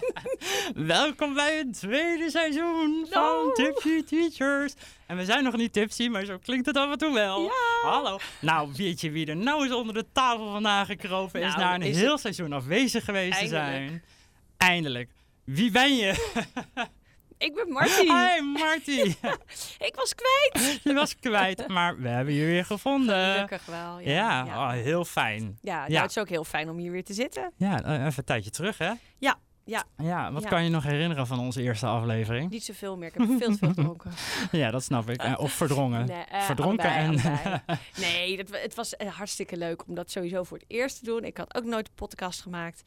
Welkom 0.74 1.34
bij 1.34 1.56
het 1.56 1.72
tweede 1.78 2.30
seizoen 2.30 3.06
van. 3.10 3.50
Tipsy 3.54 4.02
Teachers. 4.04 4.74
En 5.06 5.16
we 5.16 5.24
zijn 5.24 5.44
nog 5.44 5.56
niet 5.56 5.72
tipsy, 5.72 6.08
maar 6.08 6.24
zo 6.24 6.38
klinkt 6.38 6.66
het 6.66 6.76
af 6.76 6.90
en 6.92 6.98
toe 6.98 7.12
wel. 7.14 7.42
Ja. 7.42 7.50
Hallo. 7.90 8.18
Nou, 8.40 8.72
weet 8.76 9.00
je 9.00 9.10
wie 9.10 9.26
er 9.26 9.36
nou 9.36 9.62
eens 9.64 9.72
onder 9.74 9.94
de 9.94 10.06
tafel 10.12 10.50
vandaan 10.52 10.86
gekropen 10.86 11.40
is 11.42 11.46
Nou, 11.54 11.58
na 11.60 11.74
een 11.74 11.82
is 11.82 11.96
heel 12.00 12.10
het- 12.12 12.20
seizoen 12.20 12.52
afwezig 12.52 13.04
geweest 13.04 13.32
te 13.38 13.38
Eindelijk. 13.56 13.88
zijn? 13.88 14.02
Eindelijk. 14.56 15.10
Wie 15.44 15.70
ben 15.70 15.96
je? 15.96 16.14
Ik 17.38 17.54
ben 17.54 17.68
Marty. 17.68 18.00
Hi 18.02 18.40
Marty. 18.42 19.14
Ik 19.88 19.94
was 19.94 20.14
kwijt. 20.14 20.80
je 20.82 20.92
was 20.92 21.16
kwijt, 21.16 21.68
maar 21.68 21.98
we 22.00 22.08
hebben 22.08 22.34
je 22.34 22.44
weer 22.46 22.64
gevonden. 22.64 23.32
Gelukkig 23.34 23.64
wel. 23.66 23.98
Ja, 24.00 24.10
Ja, 24.12 24.44
ja. 24.44 24.62
Oh, 24.66 24.70
heel 24.70 25.04
fijn. 25.04 25.58
Ja, 25.62 25.78
nou, 25.78 25.92
Ja. 25.92 26.00
het 26.02 26.10
is 26.10 26.18
ook 26.18 26.28
heel 26.28 26.44
fijn 26.44 26.68
om 26.70 26.76
hier 26.78 26.90
weer 26.92 27.04
te 27.04 27.12
zitten. 27.12 27.52
Ja, 27.56 27.82
eh, 27.82 27.92
even 27.94 28.12
een 28.16 28.24
tijdje 28.24 28.50
terug 28.50 28.78
hè? 28.78 28.92
Ja, 29.18 29.38
ja. 29.72 29.84
Ja, 29.96 30.32
wat 30.32 30.42
Ja. 30.42 30.48
kan 30.48 30.64
je 30.64 30.70
nog 30.70 30.82
herinneren 30.82 31.26
van 31.26 31.38
onze 31.38 31.62
eerste 31.62 31.86
aflevering? 31.86 32.50
Niet 32.50 32.64
zoveel 32.64 32.96
meer. 32.96 33.08
Ik 33.08 33.14
heb 33.14 33.26
veel 33.38 33.50
te 33.52 33.58
veel 33.58 33.68
gedronken. 33.68 34.10
Ja, 34.52 34.70
dat 34.70 34.82
snap 34.84 35.10
ik. 35.10 35.22
Eh, 35.22 35.34
Of 35.38 35.52
verdrongen. 35.52 36.06
Nee, 36.06 36.22
eh, 36.24 36.40
Verdronken 36.42 36.90
allebei, 36.90 37.16
en... 37.16 37.40
allebei. 37.40 37.78
Nee, 38.00 38.36
dat, 38.36 38.46
het 38.62 38.74
was 38.74 38.96
eh, 38.96 39.08
hartstikke 39.08 39.56
leuk 39.56 39.86
om 39.88 39.94
dat 39.94 40.10
sowieso 40.10 40.42
voor 40.44 40.56
het 40.58 40.66
eerst 40.68 40.98
te 40.98 41.04
doen. 41.04 41.24
Ik 41.24 41.36
had 41.36 41.54
ook 41.54 41.64
nooit 41.64 41.86
een 41.88 41.94
podcast 41.94 42.40
gemaakt. 42.40 42.82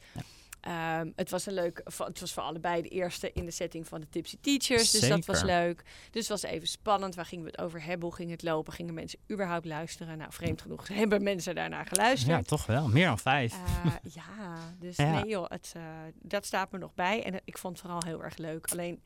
Ehm, 0.66 1.10
het 1.16 1.30
was 1.30 1.46
een 1.46 1.52
leuk, 1.52 1.80
het 1.84 2.20
was 2.20 2.32
voor 2.32 2.42
allebei 2.42 2.82
de 2.82 2.88
eerste 2.88 3.32
in 3.32 3.44
de 3.44 3.50
setting 3.50 3.86
van 3.86 4.00
de 4.00 4.08
Tipsy 4.08 4.36
Teachers. 4.40 4.90
Dus 4.90 5.08
dat 5.08 5.24
was 5.24 5.42
leuk. 5.42 5.82
Dus 6.10 6.28
het 6.28 6.40
was 6.40 6.50
even 6.50 6.68
spannend. 6.68 7.14
Waar 7.14 7.24
gingen 7.24 7.44
we 7.44 7.50
het 7.50 7.60
over 7.60 7.82
hebben? 7.82 8.06
Hoe 8.08 8.16
ging 8.16 8.30
het 8.30 8.42
lopen? 8.42 8.72
Gingen 8.72 8.94
mensen 8.94 9.18
überhaupt 9.30 9.64
luisteren? 9.64 10.18
Nou, 10.18 10.32
vreemd 10.32 10.62
genoeg 10.62 10.88
hebben 10.92 11.22
mensen 11.22 11.54
daarnaar 11.54 11.86
geluisterd. 11.86 12.36
Ja, 12.36 12.42
toch 12.42 12.66
wel. 12.66 12.88
Meer 12.88 13.06
dan 13.06 13.18
vijf. 13.18 13.52
Eh, 13.52 13.94
ja, 14.14 14.56
dus 14.78 14.96
Ja. 14.96 15.10
nee 15.10 15.26
joh, 15.28 15.48
het, 15.50 15.72
eh, 15.76 15.82
dat 16.22 16.46
staat 16.46 16.72
me 16.72 16.78
nog 16.78 16.94
bij. 16.94 17.22
En 17.22 17.40
ik 17.44 17.58
vond 17.58 17.72
het 17.78 17.82
vooral 17.86 18.02
heel 18.06 18.22
erg 18.24 18.36
leuk. 18.36 18.70
Alleen, 18.72 19.02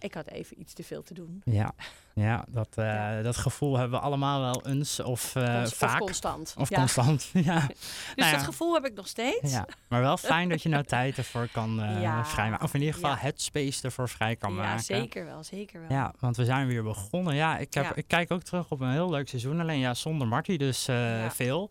ik 0.00 0.14
had 0.14 0.26
even 0.26 0.60
iets 0.60 0.72
te 0.72 0.82
veel 0.82 1.02
te 1.02 1.14
doen. 1.14 1.42
Ja, 1.44 1.72
ja, 2.14 2.44
dat, 2.48 2.68
eh, 2.74 2.84
Ja. 2.84 3.22
dat 3.22 3.36
gevoel 3.36 3.76
hebben 3.78 3.98
we 3.98 4.04
allemaal 4.04 4.40
wel 4.40 4.66
eens 4.66 5.00
of 5.00 5.36
eh, 5.36 5.54
Cons- 5.60 5.74
vaak. 5.74 5.92
Of 6.00 6.06
constant. 6.06 6.54
Of 6.58 6.68
ja. 6.70 6.76
constant, 6.78 7.30
ja. 7.32 7.66
Dus 7.66 7.76
Nou 8.16 8.30
ja. 8.30 8.36
dat 8.36 8.44
gevoel 8.44 8.74
heb 8.74 8.84
ik 8.86 8.94
nog 8.94 9.06
steeds. 9.08 9.52
ja. 9.52 9.66
Maar 9.88 10.00
wel 10.00 10.16
fijn 10.16 10.48
dat 10.48 10.62
je 10.62 10.68
nou 10.68 10.84
tijd 10.84 11.16
ervoor 11.16 11.48
kan 11.52 11.82
eh 11.82 12.02
Ja. 12.02 12.24
vrijmaken. 12.24 12.64
Of 12.64 12.74
in 12.74 12.80
ieder 12.80 12.94
geval 12.94 13.10
Ja. 13.10 13.16
het 13.18 13.40
space 13.42 13.82
ervoor 13.82 14.08
vrij 14.08 14.36
kan 14.36 14.50
Ja, 14.54 14.56
maken. 14.62 14.84
zeker 14.84 15.24
wel, 15.24 15.44
zeker 15.44 15.80
wel. 15.80 15.90
Ja, 15.98 16.12
want 16.18 16.36
we 16.36 16.44
zijn 16.44 16.66
weer 16.66 16.82
begonnen. 16.82 17.34
Ja, 17.34 17.58
ik, 17.58 17.74
heb, 17.74 17.84
Ja. 17.84 17.92
ik 17.94 18.04
kijk 18.06 18.30
ook 18.30 18.42
terug 18.42 18.70
op 18.70 18.80
een 18.80 18.90
heel 18.92 19.10
leuk 19.10 19.28
seizoen. 19.28 19.60
Alleen 19.60 19.78
ja, 19.78 19.94
zonder 19.94 20.26
Marty 20.28 20.56
dus 20.56 20.86
Ja. 20.86 21.30
veel. 21.30 21.70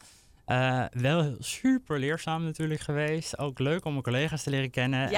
Eh, 0.50 0.84
wel 0.92 1.36
super 1.40 2.00
leerzaam 2.00 2.44
natuurlijk 2.44 2.80
geweest. 2.82 3.38
Ook 3.38 3.60
leuk 3.60 3.86
om 3.86 3.92
mijn 3.92 4.04
collega's 4.04 4.44
te 4.44 4.50
leren 4.50 4.70
kennen. 4.70 5.00
En 5.06 5.12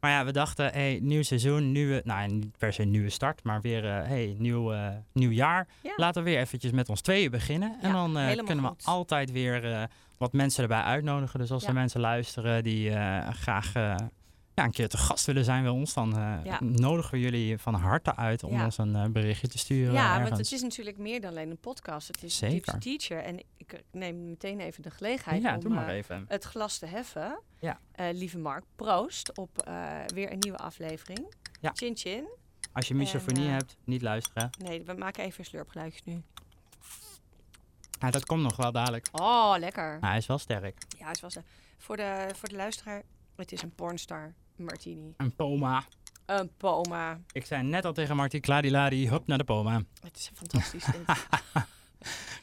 Maar 0.00 0.10
ja, 0.10 0.24
we 0.24 0.32
dachten, 0.32 0.72
hey, 0.72 0.98
nieuw 1.02 1.22
seizoen, 1.22 1.72
nieuwe, 1.72 2.00
nou 2.04 2.28
niet 2.28 2.58
per 2.58 2.72
se 2.72 2.82
een 2.82 2.90
nieuwe 2.90 3.10
start, 3.10 3.42
maar 3.44 3.60
weer, 3.60 3.84
eh 3.84 4.06
hey, 4.06 4.34
nieuw, 4.38 4.72
eh, 4.72 4.88
nieuw 5.12 5.30
jaar. 5.30 5.66
Ja. 5.82 5.92
Laten 5.96 6.24
we 6.24 6.30
weer 6.30 6.38
eventjes 6.38 6.70
met 6.72 6.88
ons 6.88 7.00
tweeën 7.00 7.30
beginnen. 7.30 7.76
En 7.82 7.88
Ja, 7.88 8.34
dan 8.34 8.44
kunnen 8.44 8.64
we 8.64 8.70
goed. 8.70 8.84
altijd 8.84 9.32
weer 9.32 9.88
wat 10.18 10.32
mensen 10.32 10.62
erbij 10.62 10.80
uitnodigen. 10.82 11.38
Dus 11.40 11.50
als 11.50 11.62
Ja. 11.62 11.68
er 11.68 11.74
mensen 11.74 12.00
luisteren 12.00 12.64
die 12.64 12.90
graag 13.30 13.72
ja, 14.56 14.64
een 14.64 14.70
keer 14.70 14.88
te 14.88 14.96
gast 14.96 15.26
willen 15.26 15.44
zijn 15.44 15.62
bij 15.62 15.72
ons, 15.72 15.94
dan 15.94 16.16
eh, 16.16 16.34
Ja. 16.44 16.58
nodigen 16.60 17.10
we 17.12 17.20
jullie 17.20 17.58
van 17.58 17.74
harte 17.74 18.16
uit 18.16 18.42
om 18.42 18.52
Ja. 18.52 18.64
ons 18.64 18.78
een 18.78 18.96
eh, 18.96 19.04
berichtje 19.08 19.48
te 19.48 19.58
sturen. 19.58 19.92
ja 19.94 20.08
want 20.08 20.20
ergens. 20.20 20.38
het 20.38 20.52
is 20.52 20.62
natuurlijk 20.62 20.98
meer 20.98 21.20
dan 21.20 21.30
alleen 21.30 21.50
een 21.50 21.58
podcast. 21.58 22.06
Het 22.06 22.22
is 22.22 22.36
Zeker. 22.36 22.74
een 22.74 22.80
teacher. 22.80 23.18
En 23.22 23.42
ik 23.56 23.82
neem 23.92 24.28
meteen 24.28 24.60
even 24.60 24.82
de 24.82 24.90
gelegenheid 24.90 25.42
ja, 25.42 25.58
om 25.66 25.78
eh, 25.78 26.18
het 26.28 26.44
glas 26.44 26.78
te 26.78 26.86
heffen. 26.86 27.40
Ja. 27.60 27.78
Lieve 28.12 28.38
Mark, 28.38 28.64
proost 28.76 29.36
op 29.38 29.68
weer 30.14 30.32
een 30.32 30.38
nieuwe 30.38 30.58
aflevering. 30.58 31.34
Ja. 31.60 31.70
Chin 31.74 31.96
chin. 31.96 32.28
Als 32.72 32.88
je 32.88 32.94
misofonie 32.94 33.48
hebt, 33.48 33.76
niet 33.84 34.02
luisteren. 34.02 34.50
Nee, 34.58 34.82
we 34.84 34.92
maken 34.94 35.24
even 35.24 35.44
slurpgeluidjes 35.44 36.04
nu. 36.04 36.22
Ja, 38.00 38.10
dat 38.10 38.24
komt 38.26 38.42
nog 38.42 38.56
wel 38.56 38.72
dadelijk. 38.72 39.08
Oh, 39.12 39.54
lekker. 39.58 39.98
Maar 40.00 40.08
hij 40.10 40.18
is 40.18 40.26
wel 40.26 40.38
sterk. 40.38 40.82
Ja, 40.98 41.08
het 41.08 41.20
was 41.20 41.34
de, 41.34 41.42
voor, 41.78 41.96
de, 41.96 42.28
voor 42.34 42.48
de 42.48 42.56
luisteraar, 42.56 43.02
het 43.36 43.52
is 43.52 43.62
een 43.62 43.74
pornstar 43.74 44.34
martini. 44.58 45.14
Een 45.16 45.34
poma. 45.36 45.82
Een 46.26 46.50
poma. 46.56 47.20
Ik 47.32 47.44
zei 47.46 47.62
net 47.62 47.84
al 47.84 47.92
tegen 47.92 48.16
Marty, 48.16 48.40
kladiladi, 48.40 49.08
hup 49.08 49.26
naar 49.26 49.38
de 49.38 49.44
poma. 49.44 49.82
Het 50.02 50.16
is 50.16 50.30
fantastisch. 50.34 50.84
dit. 50.84 51.04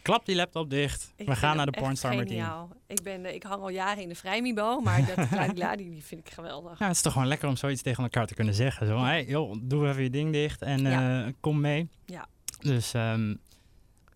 Klap 0.01 0.25
die 0.25 0.35
laptop 0.35 0.69
dicht. 0.69 1.13
Ik 1.15 1.27
We 1.27 1.35
gaan 1.35 1.55
naar 1.55 1.65
de 1.65 1.71
Pornstar 1.81 2.15
Martini. 2.15 2.39
geniaal. 2.39 2.69
Ik, 2.87 3.01
ben, 3.03 3.25
eh, 3.25 3.33
ik 3.33 3.43
hang 3.43 3.61
al 3.61 3.69
jaren 3.69 4.03
in 4.03 4.09
de 4.09 4.15
vrijmibo, 4.15 4.79
maar 4.79 5.05
dat 5.15 5.27
Gladi, 5.55 5.89
die 5.89 6.03
vind 6.03 6.27
ik 6.27 6.33
geweldig. 6.33 6.79
Ja, 6.79 6.87
het 6.87 6.95
is 6.95 7.01
toch 7.01 7.13
gewoon 7.13 7.27
lekker 7.27 7.47
om 7.47 7.55
zoiets 7.55 7.81
tegen 7.81 8.03
elkaar 8.03 8.25
te 8.27 8.33
kunnen 8.33 8.53
zeggen. 8.53 8.87
Zo, 8.87 8.97
hey, 9.03 9.25
joh, 9.25 9.55
doe 9.61 9.87
even 9.89 10.03
je 10.03 10.09
ding 10.09 10.31
dicht 10.31 10.61
en 10.61 10.81
Ja. 10.81 11.25
eh, 11.25 11.33
kom 11.39 11.59
mee. 11.61 11.89
Ja. 12.05 12.27
Dus, 12.59 12.93
ehm, 12.93 13.35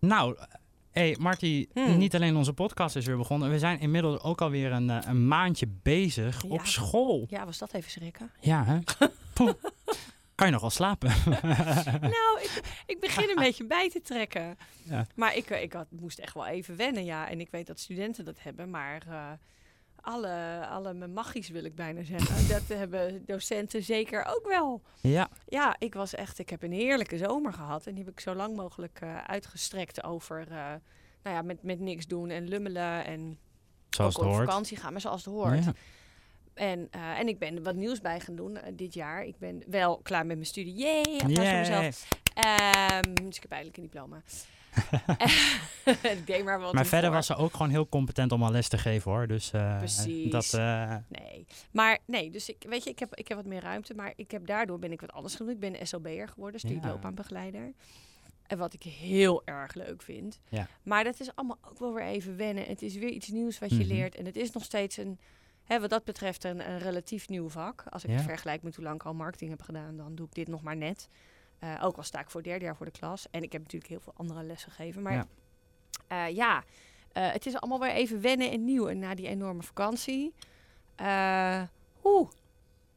nou, 0.00 0.36
hey, 0.98 1.16
Marty, 1.18 1.66
Hmm. 1.72 1.98
niet 1.98 2.14
alleen 2.14 2.36
onze 2.36 2.52
podcast 2.52 2.96
is 2.96 3.06
weer 3.06 3.16
begonnen. 3.16 3.50
We 3.50 3.58
zijn 3.58 3.80
inmiddels 3.80 4.20
ook 4.22 4.40
alweer 4.40 4.72
een, 4.72 4.90
eh, 4.90 4.98
een 5.06 5.28
maandje 5.28 5.66
bezig 5.82 6.42
Ja. 6.42 6.48
op 6.48 6.66
school. 6.66 7.26
Ja, 7.28 7.44
was 7.44 7.58
dat 7.58 7.72
even 7.74 7.90
schrikken? 7.90 8.30
Ja, 8.40 8.64
hè? 8.64 8.78
Kan 10.34 10.46
je 10.46 10.52
nog 10.52 10.60
wel 10.60 10.70
slapen? 10.70 11.08
nou, 12.00 12.40
ik, 12.42 12.60
ik 12.86 13.00
begin 13.00 13.28
een 13.28 13.34
beetje 13.44 13.66
bij 13.66 13.88
te 13.90 14.00
trekken. 14.00 14.58
Ja. 14.82 15.06
Maar 15.14 15.36
ik, 15.36 15.50
eh, 15.50 15.62
ik 15.62 15.72
had, 15.72 15.86
moest 15.90 16.18
echt 16.18 16.34
wel 16.34 16.46
even 16.46 16.76
wennen, 16.76 17.04
ja. 17.04 17.28
En 17.28 17.40
ik 17.40 17.50
weet 17.50 17.66
dat 17.66 17.78
studenten 17.80 18.24
dat 18.24 18.36
hebben, 18.42 18.70
maar 18.70 19.02
eh, 19.08 19.30
alle, 20.08 20.66
alle 20.66 21.06
magisch 21.06 21.48
wil 21.48 21.64
ik 21.64 21.74
bijna 21.74 22.02
zeggen. 22.02 22.48
dat 22.54 22.78
hebben 22.78 23.22
docenten 23.26 23.82
zeker 23.82 24.24
ook 24.28 24.46
wel. 24.46 24.82
ja, 25.00 25.28
Ja, 25.46 25.76
ik 25.78 25.94
was 25.94 26.14
echt, 26.14 26.38
ik 26.38 26.50
heb 26.50 26.62
een 26.62 26.72
heerlijke 26.72 27.18
zomer 27.18 27.52
gehad. 27.52 27.86
En 27.86 27.94
die 27.94 28.04
heb 28.04 28.12
ik 28.12 28.20
zo 28.20 28.34
lang 28.34 28.56
mogelijk 28.56 28.98
eh, 29.00 29.16
uitgestrekt 29.16 30.04
over, 30.04 30.40
eh, 30.40 30.56
nou 31.22 31.36
ja, 31.36 31.42
met, 31.42 31.62
met 31.62 31.80
niks 31.80 32.06
doen 32.06 32.30
en 32.30 32.48
lummelen. 32.48 33.04
En 33.04 33.38
zoals 33.90 34.16
ook 34.16 34.22
het 34.22 34.30
op 34.30 34.36
hoort. 34.36 34.48
vakantie 34.48 34.76
gaan, 34.76 34.92
maar 34.92 35.00
zoals 35.00 35.24
het 35.24 35.34
hoort. 35.34 35.64
Ja. 35.64 35.72
En, 36.54 36.88
eh, 36.90 37.18
en 37.18 37.28
ik 37.28 37.38
ben 37.38 37.62
wat 37.62 37.74
nieuws 37.74 38.00
bij 38.00 38.20
gaan 38.20 38.36
doen 38.36 38.58
dit 38.74 38.94
jaar. 38.94 39.24
Ik 39.24 39.38
ben 39.38 39.62
wel 39.66 39.98
klaar 39.98 40.26
met 40.26 40.36
mijn 40.36 40.48
studie. 40.48 40.86
Applaus 41.22 41.48
voor 41.48 41.58
mezelf. 41.58 42.08
Ehm, 42.34 43.14
dus 43.14 43.36
ik 43.36 43.42
heb 43.42 43.52
eigenlijk 43.52 43.76
een 43.76 43.82
diploma. 43.82 44.22
ik 46.18 46.26
deed 46.26 46.44
maar 46.44 46.60
wat 46.60 46.72
Maar 46.72 46.86
verder 46.86 47.06
voor. 47.06 47.16
was 47.16 47.26
ze 47.26 47.34
ook 47.36 47.52
gewoon 47.52 47.70
heel 47.70 47.88
competent 47.88 48.32
om 48.32 48.42
al 48.42 48.50
les 48.50 48.68
te 48.68 48.78
geven 48.78 49.10
hoor. 49.10 49.26
Dus 49.26 49.52
eh, 49.52 49.78
Precies. 49.78 50.30
dat. 50.30 50.54
eh, 50.54 50.96
Nee, 51.08 51.46
maar 51.70 51.98
nee, 52.06 52.30
dus 52.30 52.48
ik, 52.48 52.64
weet 52.68 52.84
je, 52.84 52.90
ik 52.90 52.98
heb, 52.98 53.14
ik 53.14 53.28
heb 53.28 53.36
wat 53.36 53.46
meer 53.46 53.60
ruimte, 53.62 53.94
maar 53.94 54.12
ik 54.16 54.30
heb 54.30 54.46
daardoor 54.46 54.78
ben 54.78 54.92
ik 54.92 55.00
wat 55.00 55.12
anders 55.12 55.34
gedaan. 55.34 55.52
Ik 55.52 55.60
ben 55.60 55.86
SLB'er 55.86 56.28
geworden, 56.28 56.60
Ja. 56.62 56.68
studieloopbaanbegeleider. 56.68 57.72
En 58.46 58.58
wat 58.58 58.74
ik 58.74 58.82
heel 58.82 59.42
erg 59.44 59.74
leuk 59.74 60.02
vind. 60.02 60.40
Ja. 60.48 60.66
Maar 60.82 61.04
dat 61.04 61.20
is 61.20 61.30
allemaal 61.34 61.58
ook 61.68 61.78
wel 61.78 61.94
weer 61.94 62.04
even 62.04 62.36
wennen. 62.36 62.64
Het 62.64 62.82
is 62.82 62.94
weer 62.94 63.08
iets 63.10 63.28
nieuws 63.28 63.58
wat 63.58 63.70
je 63.70 63.76
Mhm. 63.76 63.86
leert. 63.86 64.14
En 64.14 64.24
het 64.24 64.36
is 64.36 64.50
nog 64.50 64.64
steeds 64.64 64.96
een, 64.96 65.18
hè, 65.64 65.80
wat 65.80 65.90
dat 65.90 66.04
betreft, 66.04 66.44
een, 66.44 66.70
een 66.70 66.78
relatief 66.78 67.28
nieuw 67.28 67.48
vak. 67.48 67.84
Als 67.90 68.04
ik 68.04 68.10
Ja. 68.10 68.16
het 68.16 68.24
vergelijk 68.24 68.62
met 68.62 68.74
hoe 68.76 68.84
lang 68.84 68.96
ik 68.96 69.06
al 69.06 69.14
marketing 69.14 69.50
heb 69.50 69.62
gedaan, 69.62 69.96
dan 69.96 70.14
doe 70.14 70.26
ik 70.26 70.34
dit 70.34 70.48
nog 70.48 70.62
maar 70.62 70.76
net. 70.76 71.08
Eh, 71.58 71.68
ook 71.82 71.96
al 71.96 72.02
sta 72.02 72.20
ik 72.20 72.30
voor 72.30 72.40
het 72.40 72.48
derde 72.48 72.64
jaar 72.64 72.76
voor 72.76 72.86
de 72.86 72.92
klas. 72.92 73.26
En 73.30 73.42
ik 73.42 73.52
heb 73.52 73.62
natuurlijk 73.62 73.90
heel 73.90 74.00
veel 74.00 74.12
andere 74.16 74.42
lessen 74.42 74.70
gegeven. 74.72 75.02
Maar 75.02 75.26
Ja. 76.08 76.24
ja 76.26 76.64
eh, 77.12 77.30
het 77.32 77.46
is 77.46 77.54
allemaal 77.56 77.80
weer 77.80 77.90
even 77.90 78.20
wennen 78.20 78.50
en 78.50 78.64
nieuw. 78.64 78.88
En 78.88 78.98
na 78.98 79.14
die 79.14 79.28
enorme 79.28 79.62
vakantie. 79.62 80.34
eh 80.96 81.62
Oeh, 82.04 82.28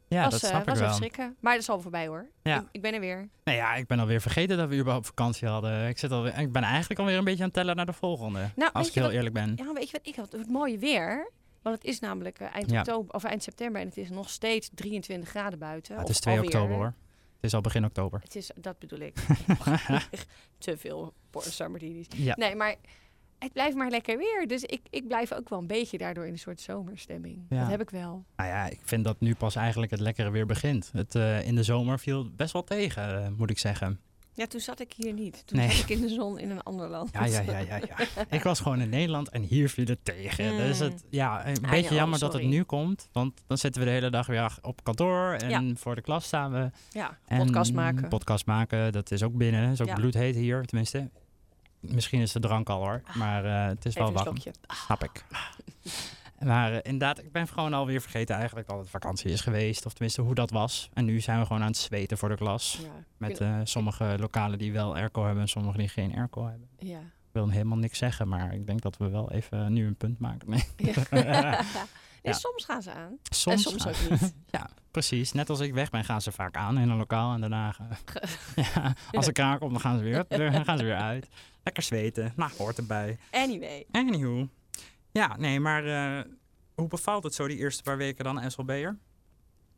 ja, 0.08 0.22
was, 0.22 0.32
dat 0.32 0.42
eh, 0.42 0.48
snap 0.48 0.64
was 0.66 0.78
ik 0.78 0.84
wel. 0.84 0.92
schrikken. 0.94 1.36
Maar 1.40 1.52
dat 1.52 1.62
is 1.62 1.68
al 1.68 1.80
voorbij 1.80 2.06
hoor. 2.06 2.26
Ja. 2.42 2.60
Ik, 2.60 2.66
ik 2.72 2.82
ben 2.82 2.94
er 2.94 3.00
weer. 3.00 3.28
Nee, 3.44 3.56
ja, 3.56 3.74
ik 3.74 3.86
ben 3.86 3.98
alweer 3.98 4.20
vergeten 4.20 4.56
dat 4.56 4.68
we 4.68 4.76
überhaupt 4.78 5.06
vakantie 5.06 5.48
hadden. 5.48 5.88
Ik, 5.88 5.98
zit 5.98 6.10
alweer, 6.10 6.38
ik 6.38 6.52
ben 6.52 6.62
eigenlijk 6.62 7.00
alweer 7.00 7.16
een 7.18 7.24
beetje 7.24 7.38
aan 7.38 7.44
het 7.48 7.54
tellen 7.54 7.76
naar 7.76 7.86
de 7.86 7.92
volgende. 7.92 8.48
Nou, 8.56 8.72
als 8.72 8.88
ik 8.88 8.94
heel 8.94 9.02
wat- 9.02 9.12
eerlijk 9.12 9.34
ben. 9.34 9.52
Ja, 9.56 9.72
weet 9.72 9.90
je 9.90 9.92
wat 9.92 10.06
ik 10.06 10.16
had? 10.16 10.32
Het 10.32 10.48
mooie 10.50 10.78
weer. 10.78 11.30
Want 11.62 11.76
het 11.76 11.84
is 11.84 12.00
namelijk 12.00 12.38
eh, 12.38 12.54
eind, 12.54 12.70
Ja. 12.70 12.78
oktober, 12.78 13.14
of 13.14 13.24
eind 13.24 13.42
september 13.42 13.80
en 13.80 13.86
het 13.86 13.96
is 13.96 14.10
nog 14.10 14.28
steeds 14.30 14.70
23 14.74 15.28
graden 15.28 15.58
buiten. 15.58 15.94
Ja, 15.94 16.00
het 16.00 16.08
is 16.08 16.20
2 16.20 16.34
alweer. 16.36 16.50
oktober 16.50 16.76
hoor. 16.76 16.94
Het 17.42 17.50
is 17.50 17.56
al 17.56 17.62
begin 17.62 17.84
oktober. 17.84 18.20
Het 18.22 18.36
is, 18.36 18.50
dat 18.54 18.78
bedoel 18.78 18.98
ik. 18.98 19.14
Te 20.58 20.76
veel 20.76 21.14
Martinis. 21.58 22.06
Ja. 22.16 22.34
Nee, 22.36 22.54
maar 22.54 22.76
het 23.38 23.52
blijft 23.52 23.76
maar 23.76 23.90
lekker 23.90 24.18
weer. 24.18 24.44
Dus 24.46 24.62
ik, 24.62 24.80
ik 24.90 25.06
blijf 25.08 25.32
ook 25.32 25.48
wel 25.48 25.58
een 25.58 25.66
beetje 25.66 25.98
daardoor 25.98 26.26
in 26.26 26.32
een 26.32 26.38
soort 26.38 26.60
zomerstemming. 26.60 27.46
Ja. 27.48 27.60
Dat 27.60 27.70
heb 27.70 27.80
ik 27.80 27.90
wel. 27.90 28.24
Nou 28.36 28.48
ja, 28.48 28.66
ik 28.66 28.80
vind 28.82 29.04
dat 29.04 29.20
nu 29.20 29.34
pas 29.34 29.56
eigenlijk 29.56 29.90
het 29.90 30.00
lekkere 30.00 30.30
weer 30.30 30.46
begint. 30.46 30.90
Het, 30.92 31.14
eh, 31.14 31.46
in 31.46 31.54
de 31.54 31.62
zomer 31.62 31.98
viel 31.98 32.30
best 32.30 32.52
wel 32.52 32.64
tegen, 32.64 33.24
eh, 33.24 33.28
moet 33.36 33.50
ik 33.50 33.58
zeggen. 33.58 34.00
Ja, 34.34 34.46
toen 34.46 34.60
zat 34.60 34.80
ik 34.80 34.92
hier 34.96 35.12
niet. 35.12 35.46
Toen 35.46 35.58
Nee. 35.58 35.70
zat 35.70 35.82
ik 35.82 35.88
in 35.88 36.00
de 36.00 36.08
zon 36.08 36.38
in 36.38 36.50
een 36.50 36.62
ander 36.62 36.88
land. 36.88 37.10
Ja, 37.12 37.24
ja, 37.24 37.40
ja, 37.40 37.58
ja, 37.58 37.76
ja. 37.76 37.96
ik 38.36 38.42
was 38.42 38.60
gewoon 38.60 38.80
in 38.80 38.88
Nederland 38.88 39.28
en 39.28 39.42
hier 39.42 39.68
viel 39.68 39.84
het 39.84 40.04
tegen. 40.04 40.52
Mm. 40.52 40.56
Dus 40.56 40.78
het, 40.78 41.04
ja, 41.10 41.46
een 41.46 41.56
I 41.66 41.70
beetje 41.70 41.94
jammer 41.94 42.18
dat 42.18 42.32
het 42.32 42.42
nu 42.42 42.62
komt. 42.62 43.08
Want 43.12 43.42
dan 43.46 43.58
zitten 43.58 43.80
we 43.82 43.86
de 43.86 43.92
hele 43.94 44.10
dag 44.10 44.26
weer 44.26 44.58
op 44.62 44.84
kantoor. 44.84 45.32
En 45.34 45.76
voor 45.76 45.94
de 45.94 46.00
klas 46.00 46.24
staan 46.24 46.52
we. 46.52 46.70
Ja, 46.90 47.18
En 47.26 47.38
podcast 47.38 47.72
maken. 47.72 48.08
Podcast 48.08 48.46
maken, 48.46 48.92
dat 48.92 49.10
is 49.10 49.22
ook 49.22 49.36
binnen. 49.36 49.70
is 49.72 49.80
ook 49.80 49.86
Ja. 49.86 49.94
bloedheet 49.94 50.34
hier, 50.34 50.64
tenminste. 50.64 51.10
Misschien 51.80 52.20
is 52.20 52.32
de 52.32 52.40
drank 52.40 52.68
al 52.68 52.78
hoor, 52.78 53.02
maar 53.14 53.44
eh, 53.44 53.66
het 53.66 53.84
is 53.84 53.94
Even 53.96 54.12
wel 54.12 54.24
een 54.24 54.24
warm. 54.24 54.36
Snap 54.86 55.04
ik. 55.04 55.24
Maar 56.44 56.72
eh, 56.72 56.78
inderdaad, 56.82 57.18
ik 57.18 57.32
ben 57.32 57.48
gewoon 57.48 57.74
alweer 57.74 58.00
vergeten 58.00 58.36
eigenlijk 58.36 58.68
dat 58.68 58.78
het 58.78 58.90
vakantie 58.90 59.30
is 59.30 59.40
geweest. 59.40 59.86
Of 59.86 59.92
tenminste 59.92 60.22
hoe 60.22 60.34
dat 60.34 60.50
was. 60.50 60.88
En 60.92 61.04
nu 61.04 61.20
zijn 61.20 61.38
we 61.40 61.46
gewoon 61.46 61.62
aan 61.62 61.68
het 61.68 61.76
zweten 61.76 62.18
voor 62.18 62.28
de 62.28 62.36
klas. 62.36 62.78
Ja. 62.82 62.88
Met 63.16 63.40
eh, 63.40 63.58
sommige 63.64 64.16
lokalen 64.18 64.58
die 64.58 64.72
wel 64.72 64.94
airco 64.96 65.24
hebben 65.24 65.42
en 65.42 65.48
sommige 65.48 65.78
die 65.78 65.88
geen 65.88 66.14
airco 66.16 66.46
hebben. 66.46 66.68
ja. 66.78 66.98
Ik 66.98 67.38
wil 67.38 67.48
helemaal 67.48 67.78
niks 67.78 67.98
zeggen, 67.98 68.28
maar 68.28 68.54
ik 68.54 68.66
denk 68.66 68.80
dat 68.82 68.96
we 68.96 69.08
wel 69.08 69.30
even 69.32 69.72
nu 69.72 69.86
een 69.86 69.96
punt 69.96 70.18
maken. 70.18 70.50
Nee. 70.50 70.64
Ja. 70.76 70.92
Nee, 72.22 72.32
Ja. 72.32 72.38
soms 72.38 72.64
gaan 72.64 72.82
ze 72.82 72.92
aan. 72.92 73.18
Soms, 73.22 73.64
en 73.64 73.70
soms 73.70 73.82
gaan- 73.82 73.92
ook 74.12 74.20
niet. 74.20 74.34
Ja, 74.50 74.68
precies. 74.90 75.32
Net 75.32 75.50
als 75.50 75.60
ik 75.60 75.74
weg 75.74 75.90
ben, 75.90 76.04
gaan 76.04 76.20
ze 76.22 76.32
vaak 76.32 76.56
aan 76.56 76.78
in 76.78 76.88
een 76.88 76.96
lokaal 76.96 77.34
en 77.34 77.40
daarna... 77.40 77.74
ja, 78.74 78.94
als 79.12 79.26
er 79.26 79.32
kraak 79.32 79.58
komt, 79.60 79.72
dan 79.72 79.80
gaan 79.80 79.98
ze 79.98 80.04
weer, 80.04 80.24
dan 80.28 80.64
gaan 80.64 80.78
ze 80.78 80.84
weer 80.84 80.96
uit. 80.96 81.28
Lekker 81.62 81.82
zweten. 81.82 82.32
Nou, 82.36 82.50
hoort 82.58 82.78
erbij. 82.78 83.18
Anyway. 83.30 83.84
Anywho. 83.92 84.48
Ja, 85.12 85.36
nee, 85.36 85.60
maar 85.60 85.84
eh, 85.86 86.32
hoe 86.74 86.88
bevalt 86.88 87.24
het 87.24 87.34
zo 87.34 87.46
die 87.48 87.58
eerste 87.58 87.82
paar 87.82 87.96
weken 87.96 88.24
dan, 88.24 88.50
SLB'er? 88.50 88.98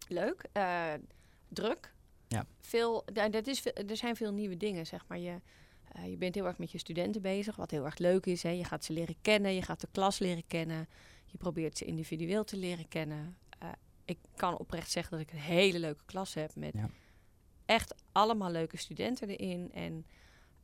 Leuk. 0.08 0.44
eh, 0.52 0.92
druk. 1.48 1.92
Ja. 2.28 2.46
Veel, 2.60 3.04
da- 3.12 3.28
dat 3.28 3.46
is, 3.46 3.66
er 3.66 3.96
zijn 3.96 4.16
veel 4.16 4.32
nieuwe 4.32 4.56
dingen, 4.56 4.86
zeg 4.86 5.04
maar. 5.08 5.18
Je, 5.18 5.40
eh, 5.92 6.10
je 6.10 6.16
bent 6.16 6.34
heel 6.34 6.46
erg 6.46 6.58
met 6.58 6.72
je 6.72 6.78
studenten 6.78 7.22
bezig, 7.22 7.56
wat 7.56 7.70
heel 7.70 7.84
erg 7.84 7.98
leuk 7.98 8.26
is. 8.26 8.42
Hè. 8.42 8.48
Je 8.50 8.64
gaat 8.64 8.84
ze 8.84 8.92
leren 8.92 9.16
kennen, 9.22 9.54
je 9.54 9.62
gaat 9.62 9.80
de 9.80 9.88
klas 9.92 10.18
leren 10.18 10.46
kennen. 10.46 10.88
Je 11.26 11.38
probeert 11.38 11.78
ze 11.78 11.84
individueel 11.84 12.44
te 12.44 12.56
leren 12.56 12.88
kennen. 12.88 13.36
Ik 14.04 14.18
kan 14.36 14.58
oprecht 14.58 14.90
zeggen 14.90 15.12
dat 15.18 15.20
ik 15.26 15.32
een 15.32 15.38
hele 15.38 15.78
leuke 15.78 16.02
klas 16.04 16.34
heb 16.34 16.54
met 16.56 16.72
Ja. 16.74 16.88
echt 17.64 17.94
allemaal 18.12 18.50
leuke 18.50 18.76
studenten 18.76 19.28
erin. 19.28 19.72
En, 19.72 20.06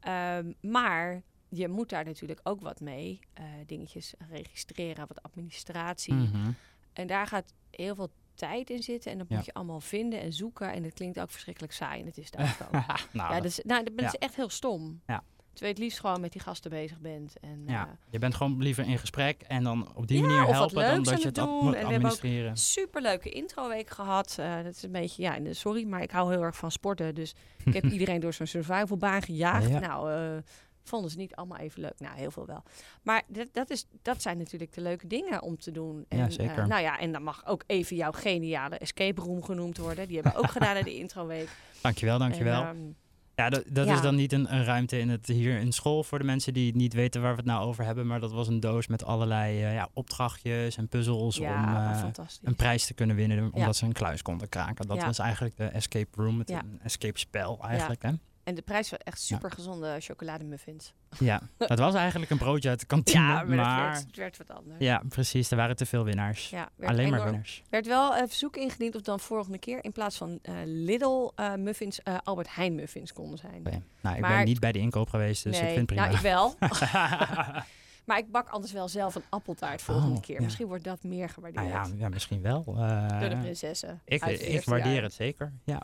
ehm, 0.00 0.52
maar 0.70 1.22
je 1.50 1.68
moet 1.68 1.88
daar 1.88 2.04
natuurlijk 2.04 2.40
ook 2.42 2.60
wat 2.60 2.80
mee. 2.80 3.18
Eh, 3.32 3.44
dingetjes 3.66 4.14
registreren, 4.30 5.06
wat 5.06 5.22
administratie. 5.22 6.14
Mhm. 6.14 6.50
En 6.92 7.06
daar 7.06 7.26
gaat 7.26 7.52
heel 7.70 7.94
veel 7.94 8.10
tijd 8.34 8.70
in 8.70 8.82
zitten. 8.82 9.12
En 9.12 9.18
dat 9.18 9.26
Ja. 9.28 9.36
moet 9.36 9.44
je 9.44 9.52
allemaal 9.54 9.80
vinden 9.80 10.20
en 10.20 10.32
zoeken. 10.32 10.72
En 10.72 10.84
het 10.84 10.94
klinkt 10.94 11.20
ook 11.20 11.30
verschrikkelijk 11.30 11.72
saai. 11.72 12.00
En 12.00 12.06
het 12.06 12.18
is 12.18 12.30
daar 12.30 12.56
ook. 12.66 12.72
nou, 13.12 13.28
ja, 13.28 13.28
dat- 13.28 13.36
dat 13.42 13.44
is, 13.44 13.60
nou, 13.64 13.84
dat 13.84 13.92
ja. 13.96 14.06
is 14.06 14.14
echt 14.14 14.36
heel 14.36 14.48
stom. 14.50 15.00
Ja. 15.06 15.22
Terwijl 15.52 15.74
je 15.76 15.82
het 15.82 15.90
liefst 15.92 16.00
gewoon 16.06 16.20
met 16.20 16.32
die 16.32 16.40
gasten 16.40 16.70
bezig 16.70 17.00
bent. 17.00 17.38
En, 17.40 17.62
ja, 17.66 17.86
eh, 17.86 17.92
je 18.10 18.18
bent 18.18 18.34
gewoon 18.34 18.62
liever 18.62 18.84
in 18.86 18.98
gesprek 18.98 19.42
en 19.42 19.64
dan 19.64 19.94
op 19.96 20.06
die 20.06 20.20
manier 20.22 20.46
helpen 20.46 20.82
dan 20.82 21.02
dat 21.02 21.20
je 21.20 21.26
het 21.26 21.34
doen. 21.34 21.48
moet 21.48 21.62
En 21.64 21.70
we 21.70 21.76
hebben 21.76 21.86
ook 21.86 21.94
administreren. 21.94 22.56
superleuke 22.56 23.30
introweek 23.30 23.90
gehad. 23.90 24.36
Eh, 24.38 24.56
dat 24.62 24.74
is 24.74 24.82
een 24.82 24.92
beetje, 24.92 25.22
ja, 25.22 25.52
sorry, 25.52 25.84
maar 25.86 26.02
ik 26.02 26.10
hou 26.10 26.32
heel 26.32 26.42
erg 26.42 26.56
van 26.56 26.70
sporten. 26.70 27.14
Dus 27.14 27.34
ik 27.64 27.72
heb 27.74 27.84
iedereen 27.92 28.20
door 28.20 28.32
zo'n 28.32 28.46
survivalbaan 28.46 29.22
gejaagd. 29.22 29.68
Ja. 29.68 29.78
Nou, 29.78 30.42
vonden 30.90 31.10
ze 31.10 31.16
niet 31.16 31.34
allemaal 31.34 31.58
even 31.58 31.80
leuk. 31.80 31.98
Nou, 31.98 32.16
heel 32.16 32.30
veel 32.30 32.46
wel. 32.46 32.62
Maar 33.02 33.22
dat, 33.28 33.48
dat, 33.52 33.70
is, 33.70 33.86
dat 34.02 34.22
zijn 34.22 34.38
natuurlijk 34.38 34.72
de 34.72 34.80
leuke 34.80 35.06
dingen 35.06 35.42
om 35.42 35.58
te 35.58 35.70
doen. 35.70 36.04
En, 36.08 36.18
Ja, 36.18 36.30
zeker. 36.30 36.58
eh, 36.58 36.66
nou 36.66 36.82
ja, 36.82 36.98
en 36.98 37.12
dan 37.12 37.22
mag 37.22 37.46
ook 37.46 37.62
even 37.66 37.96
jouw 37.96 38.12
geniale 38.12 38.78
escape 38.78 39.20
room 39.20 39.42
genoemd 39.42 39.78
worden. 39.78 40.06
Die 40.06 40.14
hebben 40.16 40.32
we 40.32 40.38
ook 40.38 40.50
gedaan 40.58 40.76
in 40.76 40.84
de 40.84 40.96
introweek. 40.96 41.48
Dankjewel, 41.82 42.18
dankjewel. 42.18 42.62
En, 42.62 42.68
ehm, 42.76 42.92
ja, 43.34 43.50
dat, 43.50 43.64
dat 43.68 43.86
ja. 43.86 43.94
is 43.94 44.00
dan 44.00 44.14
niet 44.14 44.32
een, 44.32 44.54
een 44.54 44.64
ruimte 44.64 44.98
in 44.98 45.08
het, 45.08 45.26
hier 45.26 45.58
in 45.58 45.72
school 45.72 46.04
voor 46.04 46.18
de 46.18 46.24
mensen 46.24 46.52
die 46.52 46.76
niet 46.76 46.92
weten 46.94 47.20
waar 47.22 47.30
we 47.30 47.36
het 47.36 47.46
nou 47.46 47.64
over 47.66 47.84
hebben. 47.84 48.06
Maar 48.06 48.20
dat 48.20 48.32
was 48.32 48.48
een 48.48 48.60
doos 48.60 48.86
met 48.86 49.04
allerlei 49.04 49.62
eh, 49.62 49.74
ja, 49.74 49.88
opdrachtjes 49.92 50.76
en 50.76 50.88
puzzels 50.88 51.36
ja, 51.36 51.62
om 51.62 51.74
eh, 51.74 52.24
een 52.42 52.54
prijs 52.54 52.86
te 52.86 52.94
kunnen 52.94 53.16
winnen. 53.16 53.52
Omdat 53.52 53.76
ze 53.76 53.84
een 53.84 53.92
kluis 53.92 54.22
konden 54.22 54.48
kraken. 54.48 54.86
Dat 54.86 55.02
was 55.02 55.18
eigenlijk 55.18 55.56
de 55.56 55.64
escape 55.64 56.22
room, 56.22 56.38
het 56.38 56.48
Ja. 56.48 56.58
een 56.58 56.80
escape 56.82 57.18
spel 57.18 57.58
eigenlijk. 57.62 58.02
Hè? 58.02 58.12
En 58.44 58.54
de 58.54 58.62
prijs 58.62 58.90
was 58.90 58.98
echt 59.04 59.20
super 59.20 59.50
gezonde 59.50 59.96
chocolademuffins. 60.00 60.94
Ja, 61.18 61.40
dat 61.56 61.78
was 61.78 61.94
eigenlijk 61.94 62.30
een 62.30 62.38
broodje 62.38 62.68
uit 62.68 62.80
de 62.80 62.86
kantine. 62.94 63.22
Ja, 63.24 63.32
maar, 63.44 63.46
maar 63.56 63.78
het, 63.84 63.92
werd, 63.92 64.06
het 64.06 64.16
werd 64.16 64.36
wat 64.36 64.50
anders. 64.56 64.76
ja, 64.78 65.02
precies. 65.08 65.50
Er 65.50 65.56
waren 65.56 65.76
te 65.76 65.86
veel 65.86 66.04
winnaars. 66.04 66.50
Ja, 66.50 66.68
Alleen 66.84 67.10
maar 67.10 67.24
winnaars. 67.24 67.62
werd 67.70 67.86
wel 67.86 68.16
een 68.16 68.28
verzoek 68.28 68.56
ingediend 68.56 68.94
of 68.94 69.02
dan 69.02 69.20
volgende 69.20 69.58
keer 69.58 69.84
in 69.84 69.92
plaats 69.92 70.16
van 70.16 70.38
eh 70.42 70.54
Lidl 70.64 71.30
eh, 71.34 71.54
muffins 71.54 72.02
eh, 72.02 72.16
Albert 72.24 72.54
Heijn 72.54 72.74
muffins 72.74 73.12
konden 73.12 73.38
zijn. 73.38 73.62
Nou, 74.00 74.14
ik 74.16 74.20
Maar- 74.20 74.36
ben 74.36 74.44
niet 74.44 74.60
bij 74.60 74.72
de 74.72 74.78
inkoop 74.78 75.08
geweest, 75.08 75.44
dus 75.44 75.60
ik 75.60 75.68
vind 75.68 75.86
prima. 75.86 76.02
nou 76.02 76.14
ik 76.14 76.20
wel. 76.20 76.54
maar 78.06 78.18
ik 78.18 78.30
bak 78.30 78.48
anders 78.48 78.72
wel 78.72 78.88
zelf 78.88 79.14
een 79.14 79.24
appeltaart 79.28 79.82
volgende 79.82 80.16
Oh, 80.16 80.22
keer. 80.22 80.36
ja. 80.38 80.42
Misschien 80.42 80.66
wordt 80.66 80.84
dat 80.84 81.02
meer 81.02 81.28
gewaardeerd 81.28 81.64
nou 81.72 81.88
ja, 81.88 81.94
ja, 81.98 82.08
misschien 82.08 82.42
wel. 82.42 82.64
eh, 82.66 83.20
door 83.20 83.28
de 83.28 83.36
prinsessen. 83.36 84.00
ik 84.04 84.24
ik 84.24 84.64
waardeer 84.64 84.92
jaar. 84.92 85.02
het 85.02 85.12
zeker. 85.12 85.52
Ja. 85.64 85.82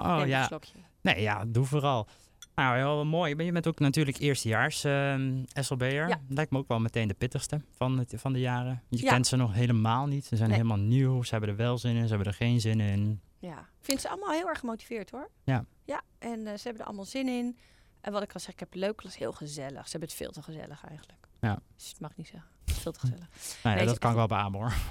Oh 0.00 0.26
ja. 0.26 0.44
slokje. 0.44 0.78
Nee, 1.00 1.20
ja, 1.20 1.44
doe 1.46 1.64
vooral. 1.64 2.08
Nou, 2.54 2.76
heel 2.76 3.04
mooi. 3.04 3.44
Je 3.44 3.52
bent 3.52 3.66
ook 3.66 3.78
natuurlijk 3.78 4.18
eerstejaars 4.18 4.84
ehm 4.84 5.44
SLB'er. 5.54 6.08
Ja. 6.08 6.20
Lijkt 6.28 6.50
me 6.50 6.58
ook 6.58 6.68
wel 6.68 6.80
meteen 6.80 7.08
de 7.08 7.14
pittigste 7.14 7.60
van, 7.76 7.98
het, 7.98 8.14
van 8.16 8.32
de 8.32 8.40
jaren. 8.40 8.82
Je 8.88 9.02
Ja. 9.02 9.10
kent 9.12 9.26
ze 9.26 9.36
nog 9.36 9.52
helemaal 9.52 10.06
niet. 10.06 10.24
Ze 10.24 10.36
zijn 10.36 10.48
Nee. 10.48 10.58
helemaal 10.58 10.78
nieuw. 10.86 11.22
Ze 11.22 11.30
hebben 11.30 11.50
er 11.50 11.56
wel 11.56 11.78
zin 11.78 11.96
in, 11.96 12.02
ze 12.02 12.08
hebben 12.08 12.26
er 12.26 12.34
geen 12.34 12.60
zin 12.60 12.80
in. 12.80 13.20
Ja, 13.38 13.58
ik 13.58 13.64
vind 13.84 14.00
ze 14.00 14.08
allemaal 14.08 14.30
heel 14.30 14.48
erg 14.48 14.58
gemotiveerd 14.58 15.10
hoor. 15.10 15.30
Ja. 15.44 15.64
Ja, 15.84 16.02
en 16.18 16.38
eh, 16.46 16.54
ze 16.54 16.62
hebben 16.62 16.80
er 16.80 16.86
allemaal 16.86 17.04
zin 17.04 17.28
in. 17.28 17.58
En 18.00 18.12
wat 18.12 18.22
ik 18.22 18.32
al 18.32 18.40
zeg, 18.40 18.52
ik 18.52 18.60
heb 18.60 18.74
leuk 18.74 18.96
klas, 18.96 19.16
heel 19.18 19.32
gezellig. 19.32 19.84
Ze 19.84 19.90
hebben 19.90 20.08
het 20.08 20.18
veel 20.18 20.30
te 20.30 20.42
gezellig 20.42 20.84
eigenlijk. 20.88 21.26
Ja. 21.40 21.58
Dus 21.76 21.88
het 21.88 22.00
mag 22.00 22.16
niet 22.16 22.26
zeggen. 22.28 22.50
Het 22.64 22.74
is 22.76 22.82
veel 22.82 22.92
te 22.92 23.00
gezellig. 23.00 23.28
Nou 23.62 23.74
ja, 23.74 23.74
Nee, 23.74 23.86
dat 23.86 23.98
kan 23.98 24.10
ik 24.10 24.16
wel 24.16 24.26
beamen 24.26 24.60
hoor. 24.60 24.72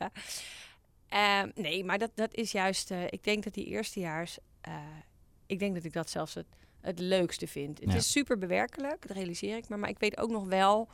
Ehm, 1.08 1.50
nee, 1.54 1.84
maar 1.84 1.98
dat, 1.98 2.10
dat 2.14 2.34
is 2.34 2.52
juist, 2.52 2.90
eh, 2.90 3.04
ik 3.04 3.24
denk 3.24 3.44
dat 3.44 3.54
die 3.54 3.66
eerstejaars, 3.66 4.38
eh 4.60 4.74
ik 5.46 5.58
denk 5.58 5.74
dat 5.74 5.84
ik 5.84 5.92
dat 5.92 6.10
zelfs 6.10 6.34
het, 6.34 6.46
het 6.80 6.98
leukste 6.98 7.46
vind. 7.46 7.80
Het 7.80 7.90
Ja. 7.92 7.96
is 7.96 8.10
super 8.10 8.38
bewerkelijk, 8.38 9.06
dat 9.08 9.16
realiseer 9.16 9.56
ik 9.56 9.68
me. 9.68 9.76
Maar 9.76 9.88
ik 9.88 9.98
weet 9.98 10.18
ook 10.18 10.30
nog 10.30 10.44
wel, 10.48 10.88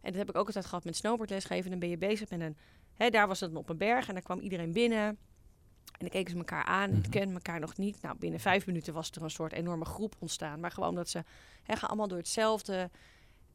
en 0.00 0.10
dat 0.10 0.14
heb 0.14 0.28
ik 0.28 0.36
ook 0.36 0.46
altijd 0.46 0.66
gehad 0.66 0.84
met 0.84 0.96
snowboardlesgeven, 0.96 1.70
dan 1.70 1.78
ben 1.78 1.88
je 1.88 1.96
bezig 1.98 2.30
met 2.30 2.40
een, 2.40 2.56
hè, 2.94 3.10
daar 3.10 3.28
was 3.28 3.40
het 3.40 3.54
op 3.54 3.68
een 3.68 3.76
berg 3.76 4.08
en 4.08 4.14
dan 4.14 4.22
kwam 4.22 4.38
iedereen 4.40 4.72
binnen. 4.72 5.06
En 5.92 5.98
dan 5.98 6.08
keken 6.08 6.30
ze 6.32 6.36
elkaar 6.38 6.64
aan 6.64 6.90
die 6.90 7.08
kenden 7.10 7.34
elkaar 7.34 7.60
nog 7.60 7.76
niet. 7.76 8.02
Nou, 8.02 8.16
binnen 8.18 8.40
vijf 8.40 8.66
minuten 8.66 8.94
was 8.94 9.10
er 9.10 9.22
een 9.22 9.30
soort 9.30 9.52
enorme 9.52 9.84
groep 9.84 10.14
ontstaan. 10.18 10.60
Maar 10.60 10.70
gewoon 10.70 10.94
dat 10.94 11.08
ze 11.08 11.24
hè, 11.62 11.76
gaan 11.76 11.88
allemaal 11.88 12.08
door 12.08 12.18
hetzelfde. 12.18 12.90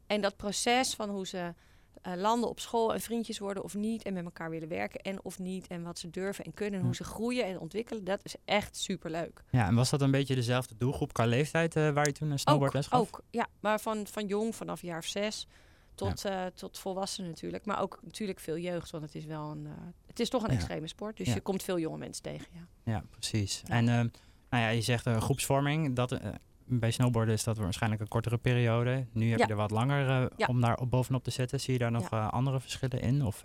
En 0.06 0.20
dat 0.20 0.36
proces 0.36 0.94
van 0.94 1.10
hoe 1.10 1.26
ze 1.26 1.54
eh, 2.02 2.12
landen 2.16 2.48
op 2.48 2.60
school 2.60 2.94
en 2.94 3.00
vriendjes 3.00 3.38
worden 3.38 3.62
of 3.64 3.74
niet. 3.74 4.02
En 4.02 4.12
met 4.12 4.24
elkaar 4.24 4.50
willen 4.50 4.68
werken 4.68 5.00
en 5.00 5.24
of 5.24 5.38
niet. 5.38 5.66
En 5.66 5.82
wat 5.82 5.98
ze 5.98 6.10
durven 6.10 6.44
en 6.44 6.54
kunnen. 6.54 6.80
En 6.80 6.86
hoe 6.86 6.94
ze 6.94 7.04
groeien 7.04 7.44
en 7.44 7.58
ontwikkelen. 7.58 8.04
Dat 8.04 8.20
is 8.24 8.34
echt 8.44 8.76
super 8.76 9.10
leuk. 9.10 9.42
ja, 9.50 9.66
en 9.66 9.74
was 9.74 9.90
dat 9.90 10.00
een 10.00 10.10
beetje 10.10 10.34
dezelfde 10.34 10.74
doelgroep 10.76 11.12
qua 11.12 11.24
leeftijd 11.26 11.76
eh, 11.76 11.90
waar 11.90 12.06
je 12.06 12.12
toen 12.12 12.30
een 12.30 12.38
snowboardles 12.38 12.86
gaf? 12.86 13.00
ook, 13.00 13.22
ja. 13.30 13.46
Maar 13.60 13.80
van, 13.80 14.06
van 14.06 14.26
jong, 14.26 14.54
vanaf 14.54 14.82
jaar 14.82 14.98
of 14.98 15.06
zes 15.06 15.46
tot, 15.94 16.24
eh, 16.24 16.46
tot 16.46 16.78
volwassenen 16.78 17.30
natuurlijk. 17.30 17.64
Maar 17.64 17.80
ook 17.80 17.98
natuurlijk 18.02 18.40
veel 18.40 18.58
jeugd. 18.58 18.90
Want 18.90 19.04
het 19.04 19.14
is 19.14 19.24
wel 19.24 19.50
een... 19.50 19.68
het 20.06 20.20
is 20.20 20.28
toch 20.28 20.42
een 20.42 20.50
Ja. 20.50 20.54
extreme 20.56 20.88
sport. 20.88 21.16
Dus 21.16 21.26
Ja. 21.26 21.34
je 21.34 21.40
komt 21.40 21.62
veel 21.62 21.78
jonge 21.78 21.98
mensen 21.98 22.22
tegen, 22.22 22.46
ja. 22.52 22.92
Ja, 22.92 23.02
precies. 23.10 23.62
En 23.66 23.84
nou 23.84 24.62
ja, 24.62 24.68
je 24.68 24.80
zegt 24.82 25.06
groepsvorming. 25.08 25.94
Dat, 25.96 26.20
bij 26.68 26.90
snowboarden 26.90 27.34
is 27.34 27.44
dat 27.44 27.56
waarschijnlijk 27.58 28.02
een 28.02 28.08
kortere 28.08 28.36
periode. 28.38 29.06
Nu 29.12 29.30
heb 29.30 29.38
Ja. 29.38 29.44
je 29.44 29.50
er 29.50 29.56
wat 29.58 29.70
langer 29.70 30.08
eh, 30.08 30.26
Ja. 30.36 30.46
om 30.46 30.60
daar 30.60 30.76
op 30.78 30.90
bovenop 30.90 31.24
te 31.24 31.30
zetten. 31.30 31.60
Zie 31.60 31.72
je 31.72 31.78
daar 31.78 31.90
nog 31.90 32.10
eh, 32.10 32.28
andere 32.32 32.60
verschillen 32.60 33.00
in? 33.00 33.24
Of 33.24 33.42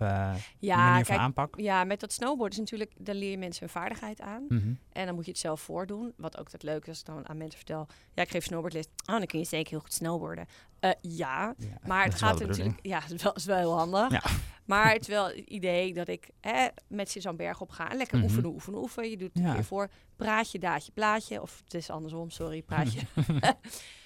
Ja, 0.58 0.76
manier 0.90 1.04
van 1.04 1.16
aanpak? 1.16 1.60
ja, 1.60 1.84
met 1.84 2.00
dat 2.00 2.12
snowboarden 2.12 2.52
is 2.52 2.58
natuurlijk... 2.58 2.92
Daar 2.98 3.14
leer 3.14 3.30
je 3.30 3.38
mensen 3.38 3.60
hun 3.60 3.72
vaardigheid 3.72 4.20
aan. 4.20 4.44
Mhm. 4.48 4.72
En 4.92 5.06
dan 5.06 5.14
moet 5.14 5.24
je 5.24 5.30
het 5.30 5.40
zelf 5.40 5.60
voordoen. 5.60 6.12
Wat 6.16 6.38
ook 6.38 6.52
het 6.52 6.62
leuke 6.62 6.82
is 6.82 6.88
als 6.88 7.00
ik 7.00 7.06
dan 7.06 7.28
aan 7.28 7.36
mensen 7.36 7.56
vertel... 7.58 7.86
Ja, 8.14 8.22
ik 8.22 8.30
geef 8.30 8.44
snowboardles. 8.44 8.86
Oh, 8.86 9.16
dan 9.18 9.26
kun 9.26 9.38
je 9.38 9.44
zeker 9.44 9.70
heel 9.70 9.80
goed 9.80 9.92
snowboarden. 9.92 10.46
Eh, 10.84 10.90
ja, 11.00 11.54
Ja, 11.58 11.66
maar 11.86 12.04
dat 12.04 12.12
het 12.12 12.22
gaat 12.22 12.38
natuurlijk... 12.46 12.78
Ja, 12.82 13.00
het 13.00 13.10
is 13.10 13.22
wel, 13.22 13.34
is 13.42 13.44
wel 13.44 13.56
heel 13.56 13.76
handig. 13.76 14.10
Ja. 14.10 14.22
Maar 14.64 14.92
het 14.92 15.00
is 15.00 15.06
wel 15.08 15.26
het 15.26 15.36
idee 15.36 15.94
dat 15.94 16.08
ik 16.08 16.30
hè, 16.40 16.66
met 16.88 17.10
ze 17.10 17.20
zo'n 17.20 17.36
berg 17.36 17.60
op 17.60 17.70
ga. 17.70 17.90
En 17.90 17.96
lekker 17.96 18.16
Mhm. 18.16 18.26
oefenen, 18.26 18.50
oefenen, 18.50 18.80
oefenen. 18.80 19.10
Je 19.10 19.16
doet 19.16 19.30
het 19.34 19.42
Ja. 19.42 19.54
keer 19.54 19.64
voor. 19.64 19.88
Praatje, 20.16 20.58
daadje, 20.58 20.92
plaatje. 20.92 21.42
Of 21.42 21.60
het 21.64 21.74
is 21.74 21.90
andersom, 21.90 22.30
sorry. 22.30 22.62
Praatje. 22.72 23.00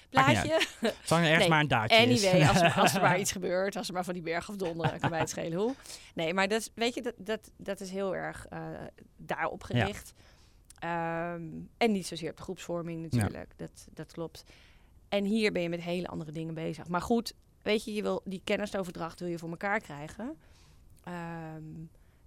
Plaatje. 0.09 0.61
Zolang 1.03 1.25
er 1.25 1.31
ergens 1.31 1.37
Nee, 1.39 1.49
maar 1.49 1.59
een 1.59 1.67
daadje. 1.67 1.97
Anyway, 1.97 2.47
als 2.47 2.61
er, 2.61 2.73
als 2.73 2.93
er 2.95 3.01
maar 3.01 3.19
iets 3.19 3.31
gebeurt, 3.31 3.75
als 3.75 3.87
er 3.87 3.93
maar 3.93 4.03
van 4.03 4.13
die 4.13 4.23
berg 4.23 4.49
afdonderen, 4.49 4.99
kan 4.99 5.09
mij 5.09 5.19
het 5.19 5.29
schelen 5.29 5.57
hoe. 5.59 5.75
Nee, 6.13 6.33
maar 6.33 6.47
dat, 6.47 6.59
is- 6.61 6.69
weet 6.75 6.93
je, 6.93 7.01
dat, 7.01 7.13
dat, 7.17 7.51
dat 7.57 7.79
is 7.79 7.89
heel 7.91 8.15
erg 8.15 8.45
eh, 8.49 8.59
daarop 9.17 9.63
gericht. 9.63 10.13
Ehm, 10.79 11.41
en 11.77 11.91
niet 11.91 12.07
zozeer 12.07 12.29
op 12.29 12.37
de 12.37 12.43
groepsvorming 12.43 13.01
natuurlijk, 13.01 13.51
dat, 13.57 13.87
dat 13.93 14.11
klopt. 14.11 14.43
En 15.09 15.23
hier 15.25 15.51
ben 15.51 15.61
je 15.61 15.69
met 15.69 15.81
hele 15.81 16.07
andere 16.07 16.31
dingen 16.31 16.53
bezig. 16.53 16.87
Maar 16.87 17.01
goed, 17.01 17.33
weet 17.61 17.83
je, 17.83 17.93
je 17.93 18.01
wil, 18.01 18.21
die 18.25 18.41
kennisoverdracht 18.43 19.19
wil 19.19 19.29
je 19.29 19.37
voor 19.37 19.49
elkaar 19.49 19.79
krijgen. 19.79 20.37
Ehm, 21.03 21.63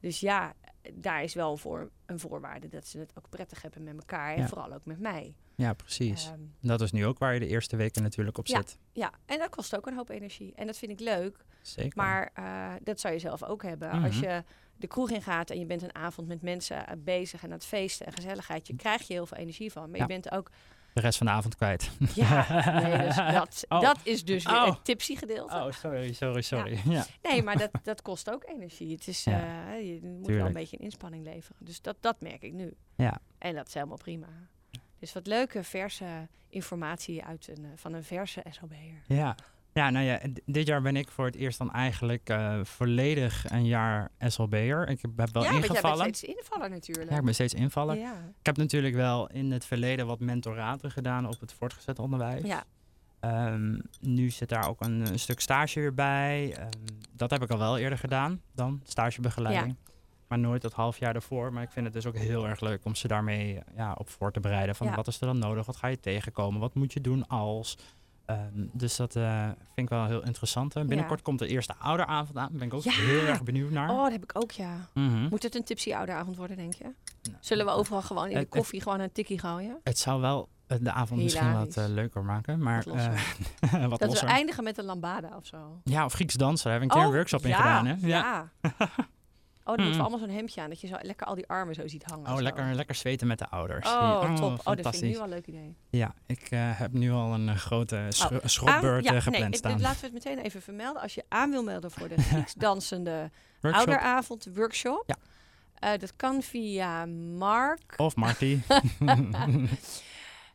dus 0.00 0.20
ja, 0.20 0.54
daar 0.94 1.22
is 1.22 1.34
wel 1.34 1.56
voor 1.56 1.90
een 2.06 2.18
voorwaarde 2.20 2.68
dat 2.68 2.86
ze 2.86 2.98
het 2.98 3.12
ook 3.18 3.28
prettig 3.28 3.62
hebben 3.62 3.82
met 3.82 3.94
elkaar. 3.96 4.34
En 4.34 4.40
Ja. 4.40 4.48
vooral 4.48 4.72
ook 4.72 4.84
met 4.84 4.98
mij. 5.00 5.34
Ja, 5.54 5.72
precies. 5.72 6.26
Ehm, 6.26 6.40
dat 6.60 6.80
is 6.80 6.92
nu 6.92 7.06
ook 7.06 7.18
waar 7.18 7.34
je 7.34 7.40
de 7.40 7.46
eerste 7.46 7.76
weken 7.76 8.02
natuurlijk 8.02 8.38
op 8.38 8.46
Ja. 8.46 8.56
zit. 8.56 8.78
ja, 8.92 9.12
en 9.26 9.38
dat 9.38 9.48
kost 9.48 9.76
ook 9.76 9.86
een 9.86 9.94
hoop 9.96 10.08
energie. 10.08 10.52
En 10.54 10.66
dat 10.66 10.78
vind 10.78 10.92
ik 10.92 11.00
leuk. 11.00 11.44
Zeker. 11.62 11.92
Maar 11.94 12.30
eh, 12.34 12.72
dat 12.82 13.00
zou 13.00 13.14
je 13.14 13.20
zelf 13.20 13.42
ook 13.44 13.62
hebben. 13.62 13.88
Mhm. 13.88 14.04
Als 14.04 14.18
je 14.18 14.44
de 14.76 14.86
kroeg 14.86 15.10
in 15.10 15.22
gaat 15.22 15.50
en 15.50 15.58
je 15.58 15.66
bent 15.66 15.82
een 15.82 15.94
avond 15.94 16.28
met 16.28 16.42
mensen 16.42 17.00
bezig 17.04 17.40
en 17.42 17.46
aan 17.48 17.54
het 17.54 17.64
feesten 17.64 18.06
en 18.06 18.12
gezelligheid, 18.12 18.66
je 18.66 18.76
krijgt 18.76 19.06
je 19.06 19.12
heel 19.12 19.26
veel 19.26 19.36
energie 19.38 19.72
van. 19.72 19.90
Maar 19.90 19.98
Ja. 19.98 20.06
je 20.06 20.12
bent 20.12 20.30
ook 20.32 20.50
de 20.92 21.00
rest 21.00 21.18
van 21.18 21.26
de 21.26 21.32
avond 21.32 21.56
kwijt. 21.56 21.90
Ja, 22.14 22.46
nee, 22.80 22.98
dus 23.06 23.16
dat, 23.16 23.64
Oh. 23.68 23.80
dat 23.80 23.98
is 24.02 24.24
dus 24.24 24.44
weer 24.44 24.54
Oh. 24.54 24.66
het 24.66 24.84
tipsy 24.84 25.16
gedeelte. 25.16 25.54
Oh, 25.54 25.70
sorry, 25.72 26.12
sorry, 26.12 26.40
sorry. 26.42 26.80
Ja. 26.84 27.04
Nee, 27.22 27.42
maar 27.42 27.58
dat, 27.58 27.70
dat 27.82 28.02
kost 28.02 28.30
ook 28.30 28.44
energie. 28.48 28.92
Het 28.92 29.08
is, 29.08 29.24
Ja, 29.24 29.72
eh, 29.72 29.86
je 29.88 30.00
moet 30.02 30.26
wel 30.26 30.46
een 30.46 30.52
beetje 30.52 30.76
een 30.78 30.84
inspanning 30.84 31.24
leveren. 31.24 31.56
Dus 31.64 31.80
dat, 31.80 31.96
dat 32.00 32.20
merk 32.20 32.42
ik 32.42 32.52
nu. 32.52 32.74
Ja. 32.96 33.18
En 33.38 33.54
dat 33.54 33.66
is 33.66 33.74
helemaal 33.74 33.96
prima. 33.96 34.26
Dus 34.98 35.12
wat 35.12 35.26
leuke, 35.26 35.62
verse 35.64 36.28
informatie 36.48 37.24
uit 37.24 37.48
een, 37.48 37.64
eh, 37.64 37.70
van 37.76 37.92
een 37.92 38.04
verse 38.04 38.42
SOB'er. 38.50 39.02
Ja. 39.06 39.36
Ja, 39.74 39.90
nou 39.90 40.04
ja, 40.04 40.20
dit 40.44 40.66
jaar 40.66 40.82
ben 40.82 40.96
ik 40.96 41.10
voor 41.10 41.24
het 41.24 41.34
eerst 41.34 41.58
dan 41.58 41.72
eigenlijk 41.72 42.28
eh, 42.28 42.60
volledig 42.62 43.50
een 43.50 43.66
jaar 43.66 44.10
SLB'er. 44.18 44.88
Ik 44.88 45.02
heb 45.02 45.10
heb 45.16 45.32
wel 45.32 45.42
ja, 45.42 45.50
want 45.50 45.50
jij 45.50 45.60
bent 45.60 45.64
ingevallen. 45.64 46.14
steeds 46.14 46.22
invaller 46.22 46.70
natuurlijk. 46.70 47.10
Ja, 47.10 47.16
ik 47.16 47.24
ben 47.24 47.34
steeds 47.34 47.54
invallen. 47.54 47.98
Ja. 47.98 48.12
Ik 48.12 48.46
heb 48.46 48.56
natuurlijk 48.56 48.94
wel 48.94 49.28
in 49.30 49.50
het 49.50 49.64
verleden 49.64 50.06
wat 50.06 50.20
mentoraten 50.20 50.90
gedaan 50.90 51.26
op 51.26 51.40
het 51.40 51.52
voortgezet 51.52 51.98
onderwijs. 51.98 52.42
Ja. 52.44 52.64
Ehm, 53.20 53.78
nu 54.00 54.30
zit 54.30 54.48
daar 54.48 54.68
ook 54.68 54.80
een, 54.80 55.00
een 55.06 55.18
stuk 55.18 55.40
stage 55.40 55.80
weer 55.80 55.94
bij. 55.94 56.54
Ehm, 56.56 56.68
dat 57.12 57.30
heb 57.30 57.42
ik 57.42 57.50
al 57.50 57.58
wel 57.58 57.78
eerder 57.78 57.98
gedaan 57.98 58.40
dan, 58.54 58.80
stagebegeleiding. 58.84 59.76
Maar 60.28 60.38
nooit 60.38 60.62
dat 60.62 60.72
half 60.72 60.98
jaar 60.98 61.14
ervoor. 61.14 61.52
Maar 61.52 61.62
ik 61.62 61.70
vind 61.70 61.84
het 61.84 61.94
dus 61.94 62.06
ook 62.06 62.16
heel 62.16 62.48
erg 62.48 62.60
leuk 62.60 62.84
om 62.84 62.94
ze 62.94 63.08
daarmee 63.08 63.58
ja, 63.76 63.92
op 63.98 64.08
voor 64.08 64.32
te 64.32 64.40
bereiden. 64.40 64.74
Van 64.74 64.86
Ja. 64.86 64.94
wat 64.94 65.06
is 65.06 65.20
er 65.20 65.26
dan 65.26 65.38
nodig? 65.38 65.66
Wat 65.66 65.76
ga 65.76 65.86
je 65.86 66.00
tegenkomen? 66.00 66.60
Wat 66.60 66.74
moet 66.74 66.92
je 66.92 67.00
doen 67.00 67.28
als? 67.28 67.78
Ehm, 68.26 68.38
dus 68.72 68.96
dat 68.96 69.16
eh, 69.16 69.44
vind 69.44 69.56
ik 69.74 69.88
wel 69.88 70.06
heel 70.06 70.22
interessant. 70.24 70.76
En 70.76 70.86
binnenkort 70.86 71.22
komt 71.22 71.38
de 71.38 71.46
eerste 71.46 71.74
ouderavond 71.78 72.38
aan. 72.38 72.48
Daar 72.48 72.58
ben 72.58 72.66
ik 72.66 72.74
ook 72.74 72.82
Ja. 72.82 72.92
heel 72.92 73.24
erg 73.26 73.42
benieuwd 73.42 73.70
naar. 73.70 73.90
Oh, 73.90 74.02
dat 74.02 74.12
heb 74.12 74.22
ik 74.22 74.30
ook, 74.34 74.50
ja. 74.50 74.88
Mhm. 74.94 75.28
Moet 75.28 75.42
het 75.42 75.54
een 75.54 75.64
tipsy 75.64 75.94
ouderavond 75.94 76.36
worden, 76.36 76.56
denk 76.56 76.74
je? 76.74 76.84
Nou, 76.84 77.36
Zullen 77.40 77.66
we 77.66 77.72
overal 77.72 78.02
gewoon 78.02 78.24
in 78.26 78.32
de 78.32 78.38
het- 78.38 78.48
koffie 78.48 78.80
gewoon 78.82 79.00
een 79.00 79.12
tikkie 79.12 79.38
gooien? 79.38 79.80
Het 79.84 79.98
zou 79.98 80.20
wel 80.20 80.48
eh, 80.66 80.78
de 80.80 80.92
avond 80.92 81.22
misschien 81.22 81.52
wat 81.52 81.76
eh, 81.76 81.84
leuker 81.88 82.24
maken. 82.24 82.62
Maar 82.62 82.84
Wat 82.86 82.94
wat 83.90 83.98
Dat 84.00 84.08
losser. 84.08 84.26
we 84.26 84.32
eindigen 84.32 84.64
met 84.64 84.78
een 84.78 84.84
lambada 84.84 85.36
of 85.36 85.46
zo. 85.46 85.80
Ja, 85.84 86.04
of 86.04 86.12
Grieks 86.12 86.34
dansen. 86.34 86.70
Daar 86.70 86.80
hebben 86.80 86.88
we 86.90 86.94
een 86.94 87.00
keer 87.00 87.10
een 87.12 87.16
workshop 87.16 87.42
in 87.42 87.48
ja, 87.48 87.56
gedaan. 87.56 87.86
Hè? 87.86 87.94
Ja. 88.06 88.48
Oh, 89.64 89.76
dan 89.76 89.84
moeten 89.84 89.92
Mm. 89.92 89.96
we 89.96 90.02
allemaal 90.10 90.18
zo'n 90.28 90.36
hemdje 90.36 90.60
aan. 90.60 90.68
Dat 90.68 90.80
je 90.80 90.86
zo 90.86 90.96
lekker 91.02 91.26
al 91.26 91.34
die 91.34 91.46
armen 91.46 91.74
zo 91.74 91.88
ziet 91.88 92.04
hangen. 92.04 92.26
Oh, 92.30 92.36
zo. 92.36 92.42
lekker, 92.42 92.74
lekker 92.74 92.94
zweten 92.94 93.26
met 93.26 93.38
de 93.38 93.48
ouders. 93.48 93.86
Oh, 93.88 94.34
top. 94.34 94.58
Oh, 94.64 94.76
dat 94.76 94.80
vind 94.90 95.02
ik 95.02 95.02
nu 95.10 95.16
al 95.16 95.22
een 95.22 95.28
leuk 95.28 95.46
idee. 95.46 95.76
Ja, 95.90 96.14
ik 96.26 96.46
eh, 96.50 96.60
heb 96.62 96.92
nu 96.92 97.10
al 97.12 97.32
een 97.34 97.48
eh, 97.48 97.56
grote 97.56 98.06
schro- 98.08 98.40
schropbeurt 98.44 99.06
Aan- 99.06 99.14
eh, 99.16 99.22
gepland 99.22 99.48
nee, 99.48 99.58
staan. 99.58 99.80
laten 99.80 100.00
we 100.00 100.04
het 100.06 100.24
meteen 100.24 100.38
even 100.38 100.62
vermelden. 100.62 101.02
Als 101.02 101.14
je 101.14 101.24
aan 101.28 101.50
wil 101.50 101.62
melden 101.62 101.90
voor 101.90 102.08
de 102.08 102.22
Grieks 102.30 102.54
dansende 102.54 103.30
Workshop 103.60 103.86
ouderavond 103.88 104.48
workshop. 104.54 105.04
Ja. 105.06 105.16
Dat 105.96 106.16
kan 106.16 106.42
via 106.42 107.06
Mark. 107.38 107.94
of 107.96 108.16
Marty. 108.16 108.58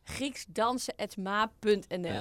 Grieksdansen.ma.nl 0.08 2.20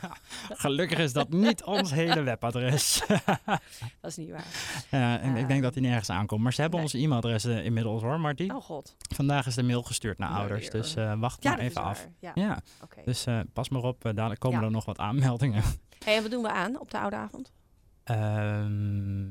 Gelukkig 0.64 0.98
is 0.98 1.12
dat 1.12 1.28
niet 1.30 1.64
ons 1.64 1.90
hele 1.92 2.22
webadres. 2.22 3.02
Dat 4.00 4.10
is 4.10 4.16
niet 4.16 4.30
waar. 4.30 4.46
En 5.22 5.36
ik 5.36 5.46
denk 5.46 5.58
Ah. 5.60 5.62
dat 5.62 5.72
die 5.74 5.82
nergens 5.82 6.10
aankomt. 6.10 6.42
Maar 6.42 6.52
ze 6.52 6.60
hebben 6.60 6.80
Nee. 6.80 6.88
ons 6.92 7.02
e-mailadres 7.04 7.44
inmiddels 7.44 8.02
hoor, 8.02 8.20
Marty. 8.20 8.48
Oh 8.54 8.62
god. 8.62 8.96
Vandaag 9.14 9.46
is 9.46 9.54
de 9.54 9.62
mail 9.62 9.82
gestuurd 9.82 10.18
naar 10.18 10.28
ouders. 10.30 10.60
weer. 10.60 10.70
Dus 10.70 10.94
eh, 10.94 11.14
wacht 11.18 11.42
Ja, 11.42 11.50
maar 11.50 11.58
even 11.60 11.82
af. 11.82 12.08
Ja, 12.18 12.30
Ja, 12.34 12.58
dus 13.04 13.26
eh, 13.26 13.40
pas 13.52 13.68
maar 13.68 13.82
op. 13.82 14.04
eh, 14.04 14.12
dadelijk 14.14 14.40
komen 14.40 14.58
Ja. 14.60 14.64
er 14.66 14.70
nog 14.70 14.84
wat 14.84 14.98
aanmeldingen. 14.98 15.62
Hey, 16.04 16.16
en 16.16 16.22
wat 16.22 16.30
doen 16.30 16.42
we 16.42 16.50
aan 16.50 16.80
op 16.80 16.90
de 16.90 16.98
ouderavond? 16.98 17.52
Ehm, 18.04 19.28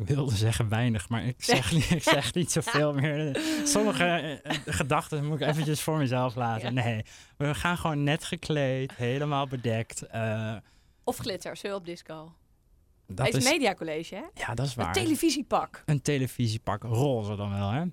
ik 0.00 0.06
wilde 0.06 0.36
zeggen 0.36 0.68
weinig, 0.68 1.08
maar 1.08 1.24
ik 1.24 1.44
zeg, 1.44 1.72
niet, 1.72 1.90
ik 1.90 2.02
zeg 2.02 2.34
niet 2.34 2.52
zoveel 2.52 2.92
meer. 3.00 3.40
Sommige 3.64 4.04
eh, 4.04 4.32
eh, 4.32 4.58
gedachten 4.66 5.26
moet 5.26 5.40
ik 5.40 5.46
eventjes 5.48 5.80
voor 5.80 5.96
mezelf 5.98 6.34
laten. 6.34 6.74
Ja. 6.74 6.82
Nee, 6.82 7.04
we 7.36 7.54
gaan 7.54 7.76
gewoon 7.78 8.02
net 8.04 8.24
gekleed, 8.24 8.94
helemaal 8.96 9.46
bedekt. 9.46 10.02
Eh, 10.02 10.56
Of 11.04 11.16
glitter, 11.16 11.56
zul 11.56 11.76
op 11.76 11.84
disco. 11.86 12.32
dat 13.06 13.28
is 13.28 13.34
is, 13.34 13.44
mediacollege, 13.44 14.14
hè? 14.14 14.22
ja, 14.34 14.54
dat 14.54 14.66
is 14.66 14.76
Een 14.76 14.82
waar. 14.84 14.92
televisiepak. 14.92 15.82
Een 15.86 16.02
televisiepak, 16.02 16.82
roze 16.82 17.36
dan 17.36 17.50
wel, 17.50 17.70
hè? 17.70 17.84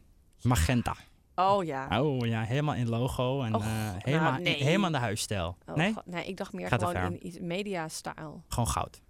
Magenta. 0.42 0.96
Oh 1.36 1.64
ja. 1.64 2.02
Oh 2.02 2.26
ja, 2.28 2.42
helemaal 2.44 2.76
in 2.76 2.90
logo 2.90 3.42
en 3.42 3.52
nou, 3.52 3.64
helemaal, 3.98 4.34
helemaal 4.42 4.86
in 4.86 4.92
de 4.92 4.98
huisstijl. 4.98 5.58
Oh, 5.66 5.76
nee, 5.76 5.94
god, 5.94 6.06
nee, 6.06 6.26
ik 6.26 6.38
dacht 6.38 6.54
meer 6.54 6.68
Gaat 6.68 6.84
gewoon 6.84 7.14
in 7.14 7.28
iets 7.28 7.40
media-style. 7.40 8.42
gewoon 8.48 8.68
goud. 8.68 9.02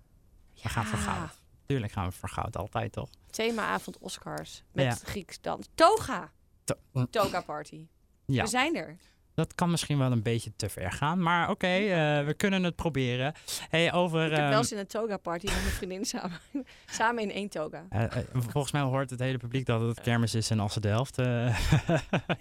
We 0.64 0.70
gaan 0.70 0.86
voor 0.86 1.00
goud. 1.00 1.41
Tuurlijk 1.72 1.94
gaan 1.94 2.06
we 2.08 2.12
voor 2.12 2.30
goud, 2.30 2.58
altijd 2.58 2.92
toch? 2.92 3.10
Themaavond 3.30 3.98
Oscars 3.98 4.64
met 4.72 4.86
Ja. 4.86 4.92
Grieks 4.92 5.42
dans. 5.42 5.68
Toga! 5.76 6.32
To- 6.64 7.06
Toga 7.10 7.42
party. 7.42 7.86
Ja. 8.26 8.44
We 8.44 8.50
zijn 8.50 8.76
er. 8.76 8.96
Dat 9.34 9.56
kan 9.56 9.70
misschien 9.72 9.98
wel 9.98 10.12
een 10.12 10.22
beetje 10.24 10.52
te 10.56 10.70
ver 10.70 10.92
gaan, 10.92 11.22
maar 11.24 11.50
oké, 11.50 11.68
eh, 11.68 12.26
we 12.26 12.34
kunnen 12.38 12.64
het 12.64 12.76
proberen. 12.76 13.34
Hey, 13.70 13.94
over. 13.94 14.24
Ik 14.26 14.30
heb 14.32 14.40
ehm, 14.40 14.50
wel 14.50 14.58
eens 14.58 14.72
in 14.72 14.78
een 14.78 14.88
toga 14.88 15.18
party 15.18 15.46
met 15.46 15.54
mijn 15.56 15.68
vriendin 15.68 16.06
samen. 16.06 16.40
samen 16.86 17.24
in 17.24 17.32
één 17.32 17.50
toga. 17.50 17.86
eh, 17.90 18.04
eh, 18.04 18.26
volgens 18.32 18.74
mij 18.74 18.82
hoort 18.82 19.10
het 19.10 19.20
hele 19.20 19.38
publiek 19.38 19.66
dat 19.66 19.82
het 19.82 20.02
kermis 20.02 20.36
is 20.36 20.52
in 20.52 20.60
Assen-Delft. 20.60 21.18
Nee, 21.22 21.52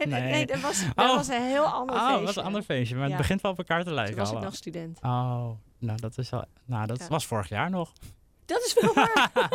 nee, 0.07 0.21
nee, 0.23 0.47
dat 0.47 0.61
was, 0.61 0.85
dat 0.95 1.09
Oh. 1.11 1.17
was 1.17 1.29
een 1.29 1.43
heel 1.43 1.65
ander 1.65 1.95
oh, 1.97 2.01
feestje. 2.03 2.17
dat 2.17 2.25
was 2.27 2.37
een 2.37 2.45
ander 2.45 2.63
feestje, 2.63 2.95
maar 2.95 3.05
Ja. 3.05 3.09
het 3.11 3.21
begint 3.21 3.41
wel 3.41 3.51
op 3.51 3.59
elkaar 3.59 3.79
te 3.79 3.85
Toen 3.85 3.95
lijken. 3.95 4.17
was 4.17 4.33
ik 4.33 4.41
nog 4.41 4.55
student. 4.55 4.99
Oh, 5.03 5.51
nou 5.79 6.01
dat 6.01 6.19
is. 6.19 6.31
Nou, 6.65 6.87
dat 6.87 6.99
Ja. 6.99 7.09
was 7.09 7.27
vorig 7.27 7.49
jaar 7.49 7.71
nog. 7.71 7.93
Dat 8.51 8.63
is 8.65 8.75
wel 8.81 8.95
waar. 8.95 9.31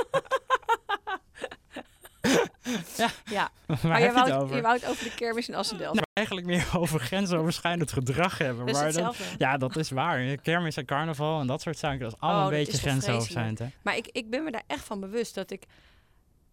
Ja. 2.97 3.09
ja. 3.25 3.49
Maar 3.67 3.99
je 3.99 4.05
je 4.07 4.11
het 4.13 4.27
wou, 4.29 4.41
over? 4.43 4.55
je 4.55 4.61
wou 4.61 4.75
het 4.75 4.85
over 4.85 5.03
de 5.03 5.13
kermis 5.15 5.47
in 5.49 5.55
Assendelft. 5.55 5.93
Nou, 5.93 6.05
eigenlijk 6.13 6.47
meer 6.47 6.67
over 6.79 6.99
grensoverschrijdend 6.99 7.91
gedrag 7.91 8.37
hebben. 8.37 8.65
maar 8.65 8.91
dat- 8.93 9.17
ja, 9.37 9.57
dat 9.57 9.75
is 9.75 9.89
waar. 9.89 10.35
Kermis 10.37 10.75
en 10.77 10.85
carnaval 10.85 11.39
en 11.39 11.47
dat 11.47 11.61
soort 11.61 11.77
zaken, 11.77 11.99
dat 11.99 12.11
is 12.13 12.19
allemaal 12.19 12.39
Oh, 12.47 12.51
een 12.51 12.57
beetje 12.63 12.77
grensoverschrijdend. 12.77 13.59
hè? 13.59 13.67
Maar 13.81 13.95
ik, 13.97 14.07
ik 14.11 14.29
ben 14.29 14.43
me 14.43 14.51
daar 14.51 14.63
echt 14.67 14.83
van 14.85 14.99
bewust 14.99 15.35
dat 15.35 15.51
ik... 15.51 15.63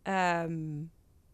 ehm, 0.03 0.53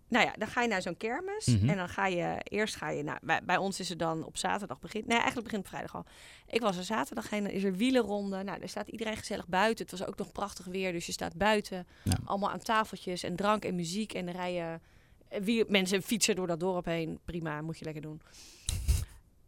nou 0.09 0.25
ja, 0.27 0.33
dan 0.38 0.49
ga 0.49 0.62
je 0.62 0.69
naar 0.69 0.83
zo'n 0.83 0.97
kermis. 0.97 1.47
Mhm. 1.47 1.69
En 1.69 1.77
dan 1.77 1.88
ga 1.88 2.07
je... 2.07 2.37
Eerst 2.43 2.77
ga 2.77 2.88
je... 2.91 3.03
Nou, 3.03 3.19
bij, 3.23 3.41
bij 3.45 3.57
ons 3.57 3.81
is 3.81 3.88
het 3.88 3.99
dan 3.99 4.25
op 4.25 4.37
zaterdag 4.37 4.81
begint... 4.81 5.07
Nee, 5.07 5.17
eigenlijk 5.17 5.47
begint 5.47 5.62
het 5.62 5.71
vrijdag 5.71 5.95
al. 5.95 6.05
Ik 6.47 6.61
was 6.61 6.77
er 6.77 6.85
zaterdag 6.85 7.31
heen. 7.31 7.43
Dan 7.43 7.53
is 7.53 7.65
er 7.65 7.77
wielenronde. 7.77 8.43
Nou, 8.43 8.59
daar 8.59 8.69
staat 8.69 8.88
iedereen 8.88 9.17
gezellig 9.17 9.47
buiten. 9.49 9.87
Het 9.87 9.99
was 9.99 10.09
ook 10.09 10.19
nog 10.19 10.33
prachtig 10.33 10.67
weer. 10.67 10.93
Dus 10.93 11.07
je 11.07 11.12
staat 11.12 11.35
buiten. 11.37 11.87
Ja. 12.03 12.12
Allemaal 12.25 12.50
aan 12.50 12.59
tafeltjes 12.62 13.23
en 13.23 13.37
drank 13.37 13.65
en 13.65 13.75
muziek. 13.75 14.12
En 14.12 14.27
dan 14.27 14.35
rijden... 14.35 14.81
eh, 15.29 15.41
Wie, 15.41 15.65
mensen 15.69 16.03
fietsen 16.03 16.37
door 16.37 16.47
dat 16.47 16.61
dorp 16.61 16.85
heen. 16.85 17.19
Prima, 17.25 17.61
moet 17.62 17.79
je 17.79 17.85
lekker 17.85 18.03
doen. 18.03 18.21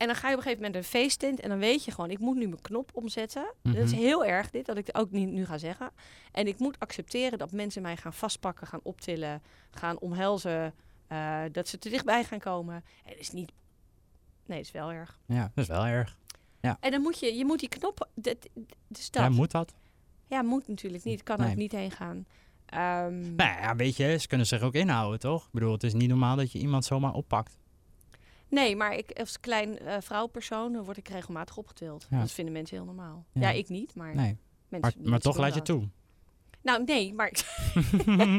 En 0.01 0.07
dan 0.07 0.17
ga 0.17 0.27
je 0.29 0.33
op 0.35 0.39
een 0.39 0.45
gegeven 0.47 0.65
moment 0.65 0.85
een 0.85 0.91
feesttent. 0.91 1.41
En 1.41 1.49
dan 1.49 1.59
weet 1.59 1.85
je 1.85 1.91
gewoon, 1.91 2.11
ik 2.11 2.19
moet 2.19 2.37
nu 2.37 2.49
mijn 2.49 2.61
knop 2.61 2.91
omzetten. 2.95 3.53
Dat 3.63 3.75
is 3.75 3.91
Mhm. 3.93 4.01
heel 4.01 4.25
erg 4.25 4.51
dit, 4.51 4.67
dat 4.67 4.77
ik 4.77 4.87
het 4.87 4.97
ook 4.97 5.11
niet 5.11 5.29
nu 5.29 5.47
ga 5.47 5.59
zeggen. 5.59 5.91
En 6.33 6.47
ik 6.47 6.59
moet 6.59 6.79
accepteren 6.79 7.39
dat 7.39 7.53
mensen 7.53 7.83
mij 7.83 7.97
gaan 7.97 8.13
vastpakken, 8.13 8.67
gaan 8.67 8.81
optillen, 8.83 9.43
gaan 9.71 9.99
omhelzen. 9.99 10.75
eh, 11.09 11.41
dat 11.53 11.69
ze 11.69 11.79
te 11.79 11.89
dichtbij 11.89 12.25
gaan 12.25 12.39
komen. 12.39 12.75
En 12.75 13.11
het 13.11 13.19
is 13.19 13.31
niet... 13.31 13.53
Nee, 14.47 14.59
het 14.59 14.67
is 14.67 14.73
wel 14.73 14.93
erg. 14.93 15.19
Ja, 15.27 15.51
dat 15.55 15.65
is 15.65 15.67
wel 15.71 15.87
erg. 15.87 16.17
En 16.81 16.91
dan 16.91 17.01
moet 17.01 17.19
je, 17.21 17.35
je 17.35 17.45
moet 17.45 17.59
die 17.61 17.69
knop... 17.69 18.09
Dat, 18.15 18.37
dus 18.89 19.11
dat. 19.11 19.23
Ja, 19.23 19.29
moet 19.29 19.51
dat? 19.51 19.75
Ja, 20.27 20.43
moet 20.43 20.69
natuurlijk 20.69 21.05
niet. 21.05 21.23
Kan 21.23 21.41
Nee. 21.41 21.51
ook 21.51 21.57
niet 21.57 21.73
heen 21.73 21.91
gaan. 21.91 22.27
Ehm, 22.67 23.35
Nou 23.35 23.61
ja, 23.61 23.77
weet 23.77 23.97
je, 23.97 24.17
ze 24.19 24.27
kunnen 24.29 24.47
zich 24.47 24.63
ook 24.63 24.75
inhouden, 24.75 25.21
toch? 25.21 25.45
Ik 25.45 25.53
bedoel, 25.53 25.73
het 25.73 25.83
is 25.83 25.93
niet 25.95 26.09
normaal 26.09 26.37
dat 26.37 26.53
je 26.53 26.59
iemand 26.59 26.85
zomaar 26.85 27.13
oppakt. 27.13 27.59
Nee, 28.51 28.77
maar 28.77 28.95
ik, 28.97 29.11
als 29.19 29.41
klein 29.41 29.79
eh 29.79 29.97
vrouwpersoon 30.01 30.73
dan 30.73 30.85
word 30.85 30.97
ik 30.97 31.09
regelmatig 31.09 31.57
opgetild. 31.57 32.07
Ja. 32.11 32.19
Dat 32.21 32.31
vinden 32.33 32.53
mensen 32.55 32.77
heel 32.77 32.85
normaal. 32.85 33.25
Ja. 33.33 33.41
Ja, 33.41 33.51
ik 33.51 33.69
niet, 33.69 33.95
maar 33.95 34.15
Nee, 34.15 34.37
mensen... 34.69 34.95
maar, 35.05 35.19
toch 35.19 35.37
laat 35.37 35.49
je 35.49 35.55
dat. 35.55 35.65
toe. 35.65 35.89
Nou, 36.63 36.85
nee, 36.85 37.15
maar... 37.15 37.33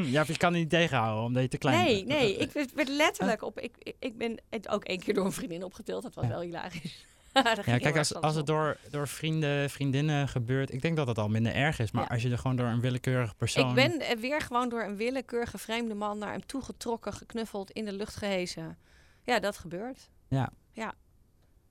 ja, 0.05 0.23
je 0.27 0.37
kan 0.37 0.51
het 0.51 0.61
niet 0.61 0.69
tegenhouden 0.69 1.23
omdat 1.23 1.41
je 1.41 1.47
te 1.49 1.57
klein 1.57 1.85
nee, 1.85 1.95
bent. 2.05 2.19
nee, 2.19 2.35
ik 2.37 2.51
werd, 2.51 2.87
letterlijk 2.89 3.41
op... 3.43 3.59
Ik, 3.59 3.93
ik, 3.99 4.17
ben 4.17 4.37
het 4.49 4.67
ook 4.69 4.83
één 4.83 4.99
keer 4.99 5.13
door 5.13 5.25
een 5.25 5.31
vriendin 5.31 5.63
opgetild. 5.63 6.03
Dat 6.03 6.13
was 6.15 6.23
Ja. 6.23 6.29
wel 6.29 6.41
hilarisch. 6.41 7.05
Dat 7.33 7.65
Ja, 7.65 7.77
kijk, 7.77 7.97
als, 7.97 8.13
als 8.13 8.35
het 8.35 8.45
door, 8.45 8.77
door 8.89 9.07
vrienden, 9.07 9.69
vriendinnen 9.69 10.27
gebeurt, 10.27 10.73
ik 10.73 10.81
denk 10.81 10.95
dat 10.95 11.07
het 11.07 11.17
al 11.17 11.27
minder 11.29 11.53
erg 11.53 11.79
is. 11.79 11.91
Maar 11.91 12.03
Ja. 12.03 12.09
als 12.09 12.21
je 12.21 12.29
er 12.29 12.37
gewoon 12.37 12.55
door 12.55 12.67
een 12.67 12.81
willekeurig 12.81 13.35
persoon... 13.35 13.69
Ik 13.69 13.75
ben 13.75 13.99
eh, 13.99 14.17
weer 14.17 14.41
gewoon 14.41 14.69
door 14.69 14.83
een 14.83 14.95
willekeurige 14.95 15.57
vreemde 15.57 15.93
man 15.93 16.17
naar 16.17 16.31
hem 16.31 16.45
toegetrokken, 16.45 17.13
geknuffeld, 17.13 17.71
in 17.71 17.85
de 17.85 17.93
lucht 17.93 18.15
gehezen. 18.15 18.77
Ja, 19.23 19.39
dat 19.39 19.57
gebeurt. 19.57 20.09
Ja. 20.27 20.49
Ja. 20.71 20.93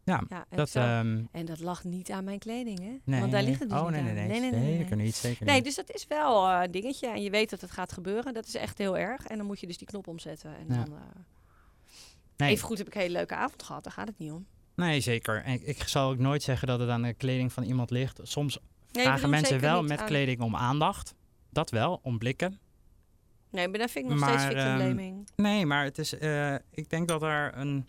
Ja, 0.04 0.22
Ja, 0.28 0.44
en, 0.48 0.56
dat... 0.56 0.70
zo- 0.70 0.80
ehm, 0.80 1.24
en 1.32 1.44
dat 1.46 1.60
lag 1.60 1.84
niet 1.84 2.10
aan 2.10 2.24
mijn 2.24 2.38
kleding, 2.38 2.78
hè? 2.78 2.98
nee, 3.04 3.20
Want 3.20 3.32
daar 3.32 3.42
ligt 3.42 3.60
het 3.60 3.68
dus 3.70 3.78
oh, 3.78 3.84
niet 3.84 3.92
nee, 3.92 4.02
nee, 4.02 4.12
nee, 4.12 4.28
nee, 4.28 4.40
nee, 4.40 4.50
nee, 4.50 4.84
nee, 4.84 4.96
niet, 5.04 5.14
zeker 5.14 5.46
Nee, 5.46 5.54
niet. 5.54 5.64
dus 5.64 5.74
dat 5.74 5.90
is 5.90 6.06
wel 6.06 6.48
eh, 6.48 6.62
een 6.62 6.70
dingetje. 6.70 7.06
En 7.08 7.22
je 7.22 7.30
weet 7.30 7.50
dat 7.50 7.60
het 7.60 7.70
gaat 7.70 7.92
gebeuren. 7.92 8.34
Dat 8.34 8.46
is 8.46 8.54
echt 8.54 8.78
heel 8.78 8.98
erg. 8.98 9.26
En 9.26 9.36
dan 9.36 9.46
moet 9.46 9.60
je 9.60 9.66
dus 9.66 9.78
die 9.78 9.86
knop 9.86 10.06
omzetten. 10.08 10.56
En 10.56 10.66
Ja. 10.68 10.84
dan, 10.84 10.94
eh, 10.96 11.02
Nee, 12.36 12.50
Even 12.50 12.66
goed 12.66 12.78
heb 12.78 12.86
ik 12.86 12.94
een 12.94 13.00
hele 13.00 13.12
leuke 13.12 13.34
avond 13.34 13.62
gehad. 13.62 13.84
Daar 13.84 13.92
gaat 13.92 14.08
het 14.08 14.18
niet 14.18 14.30
om. 14.32 14.46
nee, 14.74 15.00
zeker. 15.00 15.42
En 15.44 15.52
ik, 15.52 15.62
ik 15.62 15.82
zal 15.88 16.10
ook 16.10 16.18
nooit 16.18 16.42
zeggen 16.42 16.68
dat 16.68 16.80
het 16.80 16.88
aan 16.88 17.02
de 17.02 17.14
kleding 17.14 17.52
van 17.52 17.62
iemand 17.62 17.90
ligt. 17.90 18.20
Soms 18.22 18.58
vragen 18.92 19.30
mensen 19.30 19.60
wel 19.60 19.82
met 19.82 19.98
aan- 20.00 20.06
kleding 20.06 20.40
om 20.40 20.56
aandacht. 20.56 21.14
Dat 21.50 21.70
wel, 21.70 22.00
om 22.02 22.18
blikken. 22.18 22.58
Nee, 23.50 23.68
maar 23.68 23.78
dan 23.78 23.88
vind 23.88 24.04
ik 24.04 24.10
nog 24.10 24.20
Maar, 24.20 24.28
steeds 24.28 24.44
victim 24.44 24.66
ehm, 24.66 24.76
blaming. 24.76 25.28
Nee, 25.36 25.66
maar 25.66 25.84
het 25.84 25.98
is, 25.98 26.18
eh, 26.18 26.54
ik 26.70 26.90
denk 26.90 27.08
dat 27.08 27.22
er 27.22 27.58
een 27.58 27.86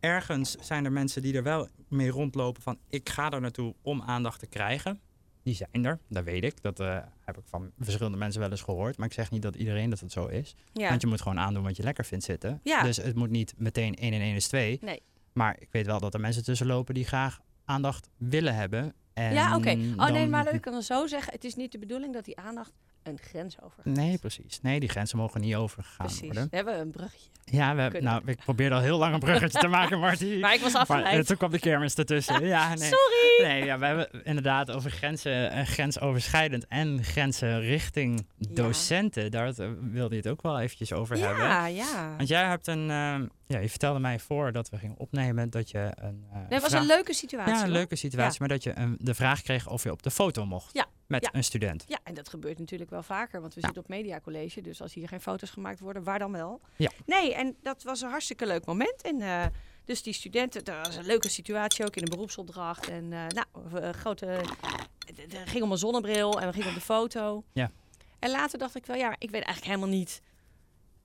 ergens 0.00 0.56
zijn 0.60 0.84
er 0.84 0.92
mensen 0.92 1.22
die 1.22 1.34
er 1.34 1.42
wel 1.42 1.68
mee 1.88 2.10
rondlopen 2.10 2.62
van 2.62 2.78
ik 2.88 3.08
ga 3.08 3.30
er 3.30 3.40
naartoe 3.40 3.74
om 3.82 4.02
aandacht 4.02 4.38
te 4.38 4.46
krijgen. 4.46 5.00
Die 5.42 5.54
zijn 5.54 5.84
er, 5.84 5.98
dat 6.08 6.24
weet 6.24 6.44
ik. 6.44 6.62
Dat 6.62 6.80
eh, 6.80 6.98
heb 7.24 7.38
ik 7.38 7.42
van 7.46 7.70
verschillende 7.78 8.18
mensen 8.18 8.40
wel 8.40 8.50
eens 8.50 8.62
gehoord. 8.62 8.96
Maar 8.96 9.06
ik 9.06 9.12
zeg 9.12 9.30
niet 9.30 9.42
dat 9.42 9.54
iedereen 9.54 9.90
dat 9.90 10.00
het 10.00 10.12
zo 10.12 10.26
is. 10.26 10.56
Ja. 10.72 10.88
Want 10.88 11.00
je 11.00 11.06
moet 11.06 11.22
gewoon 11.22 11.38
aandoen 11.38 11.62
wat 11.62 11.76
je 11.76 11.82
lekker 11.82 12.04
vindt 12.04 12.24
zitten. 12.24 12.60
Ja. 12.62 12.82
Dus 12.82 12.96
het 12.96 13.14
moet 13.14 13.30
niet 13.30 13.54
meteen 13.56 13.94
1 13.94 14.12
en 14.12 14.20
1 14.20 14.34
is 14.34 14.48
2. 14.48 14.78
Nee. 14.80 15.02
Maar 15.32 15.56
ik 15.58 15.68
weet 15.70 15.86
wel 15.86 16.00
dat 16.00 16.14
er 16.14 16.20
mensen 16.20 16.44
tussen 16.44 16.66
lopen 16.66 16.94
die 16.94 17.04
graag 17.04 17.40
aandacht 17.64 18.10
willen 18.16 18.54
hebben. 18.54 18.94
En 19.12 19.32
ja, 19.32 19.56
oké. 19.56 19.78
Oh 19.96 20.08
nee, 20.08 20.26
maar 20.26 20.54
ik 20.54 20.60
kan 20.60 20.74
het 20.74 20.84
zo 20.84 21.06
zeggen. 21.06 21.32
Het 21.32 21.44
is 21.44 21.54
niet 21.54 21.72
de 21.72 21.78
bedoeling 21.78 22.12
dat 22.12 22.24
die 22.24 22.38
aandacht 22.38 22.72
een 23.08 23.18
grens 23.22 23.60
overgaat. 23.62 23.84
Nee, 23.94 24.18
precies. 24.18 24.60
Nee, 24.62 24.80
die 24.80 24.88
grenzen 24.88 25.18
mogen 25.18 25.40
niet 25.40 25.54
overgegaan 25.54 26.06
Precies. 26.06 26.20
worden. 26.24 26.46
We 26.50 26.56
hebben 26.56 26.78
een 26.78 26.90
bruggetje. 26.90 27.30
Ja, 27.44 27.74
we 27.74 27.80
hebben, 27.80 28.02
nou, 28.02 28.22
ik 28.24 28.38
probeerde 28.38 28.74
al 28.74 28.80
heel 28.80 28.98
lang 28.98 29.14
een 29.14 29.20
bruggetje 29.20 29.58
te 29.58 29.66
maken, 29.68 29.98
Marty. 29.98 30.38
Maar 30.40 30.54
ik 30.54 30.60
was 30.60 30.72
Maar, 30.72 30.82
eh, 30.82 30.90
afgeleid. 30.90 31.26
toen 31.26 31.36
kwam 31.36 31.50
de 31.50 31.58
kermis 31.58 31.94
ertussen. 31.94 32.44
Ja, 32.46 32.68
nee. 32.74 32.76
Sorry! 32.88 33.42
Nee, 33.52 33.64
ja, 33.64 33.78
we 33.78 33.86
hebben 33.86 34.24
inderdaad 34.24 34.70
over 34.70 34.90
grenzen, 34.90 35.50
eh, 35.50 35.66
grensoverschrijdend 35.66 36.66
en 36.66 37.04
grenzen 37.04 37.60
richting 37.60 38.26
Ja. 38.38 38.48
docenten. 38.54 39.30
Daar 39.30 39.52
wilde 39.92 40.14
je 40.14 40.20
het 40.20 40.30
ook 40.30 40.42
wel 40.42 40.58
eventjes 40.60 40.92
over 40.92 41.18
hebben. 41.18 41.44
Ja, 41.44 41.66
ja. 41.66 42.14
Want 42.16 42.28
jij 42.28 42.44
hebt 42.44 42.66
een, 42.66 42.90
eh, 42.90 43.16
ja, 43.46 43.58
je 43.58 43.68
vertelde 43.68 43.98
mij 43.98 44.18
voor 44.18 44.52
dat 44.52 44.68
we 44.70 44.76
gingen 44.78 44.98
opnemen 44.98 45.50
dat 45.50 45.70
je 45.70 45.78
een. 45.78 46.24
eh, 46.30 46.34
Nee, 46.34 46.42
het 46.48 46.60
was 46.60 46.70
vraag- 46.70 46.80
een 46.80 46.86
leuke 46.86 47.14
situatie. 47.14 47.52
Ja, 47.52 47.58
een 47.58 47.64
hoor. 47.64 47.72
leuke 47.76 47.96
situatie, 47.96 48.36
maar 48.40 48.48
dat 48.48 48.62
je 48.62 48.72
een, 48.78 48.96
de 49.00 49.14
vraag 49.14 49.42
kreeg 49.42 49.68
of 49.68 49.82
je 49.82 49.90
op 49.92 50.02
de 50.02 50.10
foto 50.10 50.46
mocht. 50.46 50.70
Ja, 50.74 50.86
Met 51.08 51.22
ja. 51.24 51.28
een 51.32 51.44
student. 51.44 51.84
Ja, 51.86 51.98
en 52.02 52.14
dat 52.14 52.28
gebeurt 52.28 52.58
natuurlijk 52.58 52.90
wel 52.90 53.02
vaker, 53.02 53.40
want 53.40 53.54
we 53.54 53.60
Ja. 53.60 53.66
zitten 53.66 53.84
op 53.84 53.88
mediacollege. 53.88 54.60
Dus 54.60 54.82
als 54.82 54.94
hier 54.94 55.08
geen 55.08 55.20
foto's 55.20 55.50
gemaakt 55.50 55.80
worden, 55.80 56.02
waar 56.02 56.18
dan 56.18 56.32
wel? 56.32 56.60
Ja. 56.76 56.90
Nee, 57.06 57.34
en 57.34 57.56
dat 57.62 57.82
was 57.82 58.00
een 58.00 58.10
hartstikke 58.10 58.46
leuk 58.46 58.64
moment. 58.64 59.02
En 59.02 59.20
eh, 59.20 59.46
dus 59.84 60.02
die 60.02 60.12
studenten, 60.12 60.64
dat 60.64 60.86
was 60.86 60.96
een 60.96 61.06
leuke 61.06 61.28
situatie 61.28 61.84
ook 61.84 61.96
in 61.96 62.02
een 62.02 62.08
beroepsopdracht. 62.10 62.88
En 62.88 63.12
eh, 63.12 63.26
nou, 63.26 63.46
een 63.82 63.94
grote, 63.94 64.26
het 64.26 65.16
het 65.32 65.48
ging 65.48 65.62
om 65.62 65.72
een 65.72 65.78
zonnebril 65.78 66.40
en 66.40 66.46
we 66.46 66.52
gingen 66.52 66.68
op 66.68 66.74
de 66.74 66.80
foto. 66.80 67.44
Ja. 67.52 67.70
En 68.18 68.30
later 68.30 68.58
dacht 68.58 68.74
ik 68.74 68.86
wel, 68.86 68.96
ja, 68.96 69.10
ik 69.18 69.30
weet 69.30 69.42
eigenlijk 69.44 69.64
helemaal 69.64 69.88
niet 69.98 70.20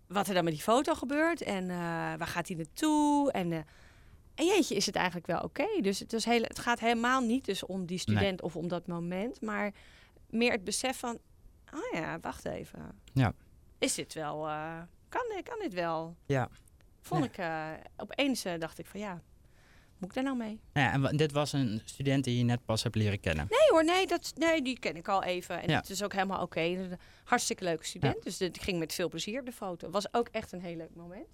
wat 0.08 0.28
er 0.28 0.34
dan 0.34 0.44
met 0.44 0.54
die 0.54 0.62
foto 0.64 0.94
gebeurt. 0.96 1.42
En 1.42 1.70
eh, 1.70 1.78
waar 2.18 2.28
gaat 2.28 2.48
hij 2.48 2.58
naartoe? 2.58 3.32
En, 3.32 3.52
eh, 3.52 3.60
en 4.36 4.46
jeetje, 4.46 4.76
is 4.76 4.86
het 4.86 4.96
eigenlijk 4.96 5.28
wel 5.28 5.40
oké? 5.42 5.66
Dus 5.82 6.00
het, 6.00 6.14
is 6.14 6.26
hele, 6.26 6.46
het 6.48 6.60
gaat 6.60 6.80
helemaal 6.80 7.22
niet 7.22 7.46
dus 7.46 7.66
om 7.66 7.86
die 7.86 7.98
student 7.98 8.42
of 8.42 8.56
om 8.56 8.68
dat 8.68 8.88
moment. 8.88 9.42
Maar 9.42 9.72
meer 10.30 10.52
het 10.52 10.64
besef 10.64 10.98
van, 11.00 11.20
oh 11.74 12.00
ja, 12.00 12.20
wacht 12.20 12.46
even. 12.46 13.02
Ja. 13.14 13.34
Is 13.80 13.94
dit 13.96 14.14
wel, 14.14 14.48
eh, 14.48 14.82
kan, 15.10 15.22
dit- 15.36 15.44
kan 15.50 15.60
dit 15.60 15.74
wel? 15.74 16.16
Ja. 16.26 16.50
Vond 17.02 17.24
Ja. 17.24 17.30
ik, 17.30 17.38
eh, 17.82 17.86
opeens 17.98 18.46
eh, 18.46 18.60
dacht 18.60 18.80
ik 18.80 18.86
van 18.86 19.00
ja, 19.00 19.22
moet 19.98 20.10
ik 20.10 20.14
daar 20.16 20.24
nou 20.24 20.38
mee? 20.38 20.60
Nou 20.74 21.02
ja, 21.02 21.10
en 21.10 21.18
dit 21.18 21.32
was 21.32 21.54
een 21.54 21.82
student 21.86 22.24
die 22.24 22.38
je 22.38 22.44
net 22.44 22.66
pas 22.66 22.84
hebt 22.84 22.96
leren 22.96 23.20
kennen. 23.20 23.46
Nee 23.50 23.68
hoor, 23.70 23.86
nee, 23.86 24.08
dat, 24.08 24.34
nee 24.36 24.62
die 24.62 24.80
ken 24.80 24.96
ik 24.96 25.08
al 25.08 25.24
even. 25.24 25.62
En 25.62 25.70
Ja. 25.70 25.76
het 25.78 25.90
is 25.90 26.04
ook 26.04 26.14
helemaal 26.14 26.42
oké. 26.42 26.98
Hartstikke 27.24 27.64
leuke 27.64 27.86
student. 27.86 28.24
Dus 28.24 28.42
ik 28.42 28.62
ging 28.62 28.80
met 28.80 28.94
veel 28.94 29.10
plezier 29.10 29.40
op 29.40 29.46
de 29.46 29.52
foto. 29.52 29.90
Was 29.90 30.14
ook 30.14 30.28
echt 30.32 30.52
een 30.52 30.62
heel 30.62 30.76
leuk 30.76 30.96
moment. 30.96 31.28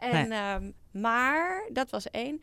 En, 0.00 0.28
Nee. 0.28 0.38
ehm, 0.38 0.70
maar 1.02 1.68
dat 1.72 1.90
was 1.90 2.10
één. 2.10 2.42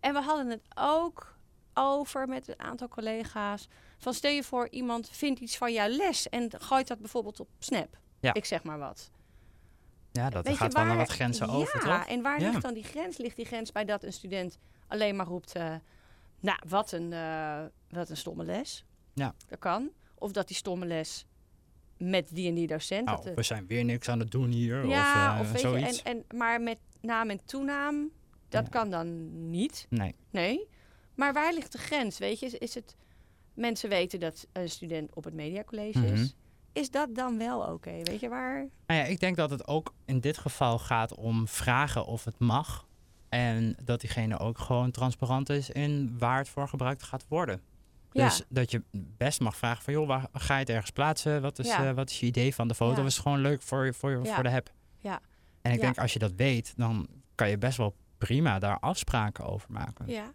En 0.00 0.12
we 0.12 0.20
hadden 0.20 0.48
het 0.48 0.62
ook 0.74 1.36
over 1.74 2.28
met 2.28 2.48
een 2.48 2.58
aantal 2.60 2.88
collega's. 2.88 3.68
Van 3.98 4.14
stel 4.14 4.30
je 4.30 4.42
voor, 4.42 4.68
iemand 4.70 5.08
vindt 5.12 5.40
iets 5.40 5.56
van 5.56 5.72
jouw 5.72 5.88
les 5.88 6.28
en 6.28 6.50
gooit 6.58 6.88
dat 6.88 6.98
bijvoorbeeld 6.98 7.40
op 7.40 7.48
Snap. 7.58 7.98
Ja. 8.20 8.34
Ik 8.34 8.44
zeg 8.44 8.62
maar 8.62 8.78
wat. 8.78 9.10
Ja, 10.12 10.30
dat 10.30 10.44
Weet 10.44 10.56
gaat 10.56 10.72
wel 10.74 10.84
naar 10.84 10.96
wat 10.96 11.08
grenzen 11.10 11.46
ja, 11.46 11.52
over, 11.52 11.80
toch? 11.80 12.06
en 12.06 12.22
waar 12.22 12.40
Ja. 12.40 12.50
ligt 12.50 12.62
dan 12.62 12.74
die 12.74 12.84
grens? 12.84 13.16
Ligt 13.16 13.36
die 13.36 13.44
grens 13.44 13.72
bij 13.72 13.84
dat 13.84 14.02
een 14.02 14.12
student 14.12 14.58
alleen 14.86 15.16
maar 15.16 15.26
roept... 15.26 15.54
eh, 15.54 15.74
nou, 16.40 16.58
wat 16.68 16.92
een, 16.92 17.12
eh, 17.12 17.60
wat 17.90 18.08
een 18.10 18.16
stomme 18.16 18.44
les. 18.44 18.84
Ja. 19.14 19.34
Dat 19.48 19.58
kan. 19.58 19.90
Of 20.14 20.32
dat 20.32 20.46
die 20.48 20.56
stomme 20.56 20.86
les 20.86 21.26
met 21.96 22.28
die 22.34 22.48
en 22.48 22.54
die 22.54 22.66
docent... 22.66 23.06
Dat 23.06 23.22
de- 23.22 23.34
we 23.34 23.42
zijn 23.42 23.66
weer 23.66 23.84
niks 23.84 24.08
aan 24.08 24.18
het 24.18 24.30
doen 24.30 24.50
hier. 24.50 24.86
ja, 24.86 25.40
of, 25.40 25.46
eh, 25.46 25.52
of 25.54 25.60
zoiets. 25.60 25.96
je, 25.96 26.02
en, 26.02 26.24
en, 26.28 26.38
maar 26.38 26.60
met 26.60 26.78
naam 27.00 27.30
en 27.30 27.40
toenaam, 27.44 28.10
dat 28.48 28.62
Ja. 28.64 28.68
kan 28.70 28.90
dan 28.90 29.28
niet. 29.50 29.86
Nee. 29.90 30.14
Nee. 30.30 30.68
Maar 31.14 31.32
waar 31.32 31.52
ligt 31.54 31.72
de 31.72 31.78
grens? 31.78 32.18
Weet 32.18 32.38
je, 32.40 32.46
is, 32.46 32.54
is 32.54 32.74
het 32.74 32.96
mensen 33.54 33.88
weten 33.88 34.20
dat 34.20 34.46
een 34.52 34.68
student 34.70 35.14
op 35.14 35.24
het 35.24 35.34
mediacollege 35.34 35.98
Mhm. 35.98 36.14
is? 36.14 36.36
Is 36.72 36.90
dat 36.90 37.14
dan 37.14 37.38
wel 37.38 37.60
oké? 37.60 38.02
Weet 38.02 38.20
je 38.20 38.28
waar? 38.28 38.56
Nou 38.86 39.00
ja, 39.00 39.06
ik 39.06 39.20
denk 39.20 39.36
dat 39.36 39.50
het 39.50 39.66
ook 39.66 39.94
in 40.04 40.20
dit 40.20 40.38
geval 40.38 40.78
gaat 40.78 41.14
om 41.14 41.48
vragen 41.48 42.06
of 42.06 42.24
het 42.24 42.38
mag. 42.38 42.86
En 43.28 43.76
dat 43.84 44.00
diegene 44.00 44.38
ook 44.38 44.58
gewoon 44.58 44.90
transparant 44.90 45.48
is 45.48 45.70
in 45.70 46.18
waar 46.18 46.38
het 46.38 46.48
voor 46.48 46.68
gebruikt 46.68 47.02
gaat 47.02 47.24
worden. 47.28 47.60
Ja. 48.12 48.24
Dus 48.24 48.42
dat 48.48 48.70
je 48.70 48.82
best 48.92 49.40
mag 49.40 49.56
vragen 49.56 49.82
van, 49.84 49.92
joh, 49.92 50.06
waar 50.06 50.26
ga 50.32 50.54
je 50.54 50.60
het 50.60 50.68
ergens 50.68 50.90
plaatsen? 50.90 51.42
Wat 51.42 51.58
is, 51.58 51.66
Ja. 51.66 51.88
eh, 51.88 51.94
wat 51.94 52.10
is 52.10 52.20
je 52.20 52.26
idee 52.26 52.54
van 52.54 52.68
de 52.68 52.74
foto? 52.74 53.00
Ja. 53.00 53.06
Is 53.06 53.14
het 53.14 53.22
gewoon 53.22 53.40
leuk 53.40 53.62
voor, 53.62 53.94
voor, 53.94 54.26
voor 54.26 54.42
de 54.42 54.50
app? 54.50 54.72
Ja. 54.98 55.20
En 55.62 55.72
ik 55.72 55.78
Ja. 55.78 55.84
denk, 55.84 55.98
als 55.98 56.12
je 56.12 56.18
dat 56.18 56.32
weet, 56.36 56.72
dan 56.76 57.08
kan 57.34 57.48
je 57.50 57.58
best 57.58 57.76
wel 57.76 57.96
prima 58.18 58.58
daar 58.58 58.78
afspraken 58.78 59.44
over 59.46 59.72
maken. 59.72 60.06
Ja. 60.06 60.32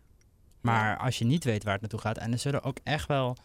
Maar 0.62 0.89
Ja. 0.89 0.95
als 0.95 1.17
je 1.19 1.25
niet 1.25 1.43
weet 1.43 1.63
waar 1.63 1.71
het 1.73 1.81
naartoe 1.81 1.99
gaat, 1.99 2.17
en 2.17 2.31
er 2.31 2.38
zullen 2.39 2.63
ook 2.63 2.77
echt 2.83 3.07
wel 3.07 3.36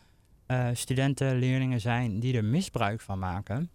eh, 0.47 0.69
studenten, 0.73 1.39
leerlingen 1.39 1.81
zijn 1.81 2.21
die 2.21 2.37
er 2.37 2.45
misbruik 2.45 3.01
van 3.01 3.19
maken. 3.19 3.71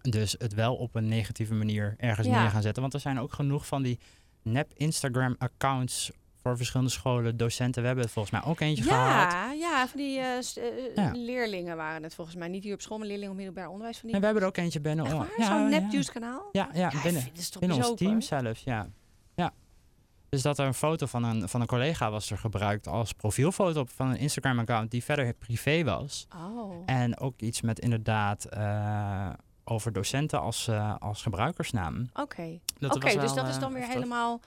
Dus 0.00 0.34
het 0.38 0.54
wel 0.54 0.74
op 0.76 0.94
een 0.94 1.08
negatieve 1.08 1.54
manier 1.54 1.94
ergens 1.98 2.26
neer 2.26 2.50
gaan 2.50 2.62
zetten. 2.62 2.82
Want 2.82 2.94
er 2.94 3.00
zijn 3.00 3.18
ook 3.20 3.32
genoeg 3.32 3.66
van 3.66 3.82
die 3.82 3.98
nep 4.42 4.72
Instagram-accounts 4.74 6.10
voor 6.44 6.56
verschillende 6.56 6.92
scholen, 6.92 7.36
docenten. 7.36 7.80
We 7.80 7.86
hebben 7.86 8.04
er 8.04 8.10
volgens 8.10 8.40
mij 8.40 8.50
ook 8.50 8.60
eentje 8.60 8.84
gehad. 8.84 9.32
Ja, 9.32 9.52
ja, 9.52 9.88
van 9.88 10.00
die 10.00 10.18
eh, 10.18 10.38
eh, 10.38 10.94
Ja. 10.94 11.10
leerlingen 11.12 11.76
waren 11.76 12.02
het 12.02 12.14
volgens 12.14 12.36
mij. 12.36 12.48
Niet 12.48 12.64
hier 12.64 12.74
op 12.74 12.80
school, 12.80 12.98
maar 12.98 13.06
leerlingen 13.06 13.30
op 13.30 13.36
middelbaar 13.36 13.68
onderwijs. 13.68 13.98
Van 13.98 14.06
die... 14.06 14.14
En 14.14 14.20
we 14.20 14.26
hebben 14.26 14.42
er 14.42 14.48
ook 14.48 14.56
eentje 14.56 14.80
binnen. 14.80 15.04
Echt 15.04 15.14
waar? 15.14 15.32
ja, 15.36 15.46
Zo'n 15.46 15.70
ja. 15.70 15.80
nepjuice 15.80 16.12
kanaal? 16.12 16.48
Ja, 16.52 16.68
ja, 16.72 16.90
Ja, 16.92 17.02
binnen, 17.02 17.24
binnen 17.58 17.76
ons 17.76 17.94
team 17.94 18.20
zelfs, 18.20 18.62
ja. 18.64 18.88
ja. 19.34 19.52
Dus 20.28 20.42
dat 20.42 20.58
er 20.58 20.66
een 20.66 20.74
foto 20.74 21.06
van 21.06 21.24
een, 21.24 21.48
van 21.48 21.60
een 21.60 21.66
collega 21.66 22.10
was 22.10 22.30
er 22.30 22.38
gebruikt 22.38 22.86
als 22.86 23.12
profielfoto 23.12 23.84
van 23.88 24.10
een 24.10 24.18
Instagram-account 24.18 24.90
die 24.90 25.04
verder 25.04 25.34
privé 25.34 25.84
was. 25.84 26.26
Oh. 26.36 26.82
En 26.86 27.18
ook 27.18 27.40
iets 27.40 27.60
met 27.60 27.78
inderdaad 27.78 28.44
eh, 28.44 29.30
over 29.64 29.92
docenten 29.92 30.40
als, 30.40 30.68
eh, 30.68 30.94
als 30.98 31.22
gebruikersnaam. 31.22 32.08
Oké, 32.12 32.58
Oké, 32.80 33.18
dus 33.20 33.34
dat 33.34 33.48
is 33.48 33.54
eh, 33.54 33.60
dan 33.60 33.72
weer 33.72 33.86
helemaal... 33.86 34.40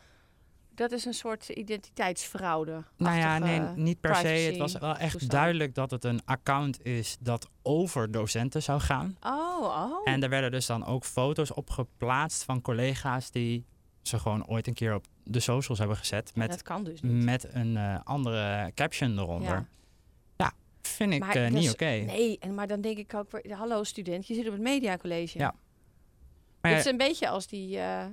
Dat 0.77 0.91
is 0.91 1.05
een 1.05 1.13
soort 1.13 1.49
identiteitsfraude. 1.49 2.83
Nou 2.97 3.17
ja, 3.17 3.37
nee, 3.37 3.59
niet 3.59 3.99
per 3.99 4.15
se. 4.15 4.27
Het 4.27 4.57
was 4.57 4.73
wel 4.77 4.95
echt 4.95 5.11
toestand. 5.11 5.31
duidelijk 5.31 5.75
dat 5.75 5.91
het 5.91 6.03
een 6.03 6.21
account 6.25 6.85
is 6.85 7.17
dat 7.19 7.49
over 7.61 8.11
docenten 8.11 8.63
zou 8.63 8.79
gaan. 8.79 9.17
Oh, 9.21 9.61
oh. 9.61 10.01
En 10.03 10.23
er 10.23 10.29
werden 10.29 10.51
dus 10.51 10.65
dan 10.65 10.85
ook 10.85 11.03
foto's 11.05 11.53
op 11.53 11.69
geplaatst 11.69 12.43
van 12.43 12.61
collega's 12.61 13.31
die 13.31 13.65
ze 14.01 14.19
gewoon 14.19 14.47
ooit 14.47 14.67
een 14.67 14.73
keer 14.73 14.95
op 14.95 15.05
de 15.23 15.39
socials 15.39 15.79
hebben 15.79 15.97
gezet. 15.97 16.31
Ja, 16.33 16.39
Met, 16.41 16.49
dat 16.49 16.61
kan 16.61 16.83
dus 16.83 17.01
niet. 17.01 17.23
met 17.23 17.47
een 17.53 17.77
eh, 17.77 17.99
andere 18.03 18.71
caption 18.75 19.19
eronder. 19.19 19.67
Ja. 20.37 20.51
Vind 20.81 21.13
ik 21.13 21.19
Maar 21.19 21.35
eh, 21.35 21.51
niet 21.51 21.63
is- 21.63 21.71
oké. 21.71 21.85
Nee, 21.85 22.37
en, 22.39 22.55
maar 22.55 22.67
dan 22.67 22.81
denk 22.81 22.97
ik 22.97 23.13
ook 23.13 23.31
weer... 23.31 23.53
Hallo 23.55 23.83
student, 23.83 24.27
je 24.27 24.33
zit 24.33 24.45
op 24.45 24.51
het 24.51 24.61
mediacollege. 24.61 25.37
Ja. 25.37 25.55
Maar 26.61 26.71
Het 26.71 26.79
is 26.85 26.91
een 26.91 26.97
beetje 26.97 27.29
als 27.29 27.47
die 27.47 27.79
eh 27.79 28.05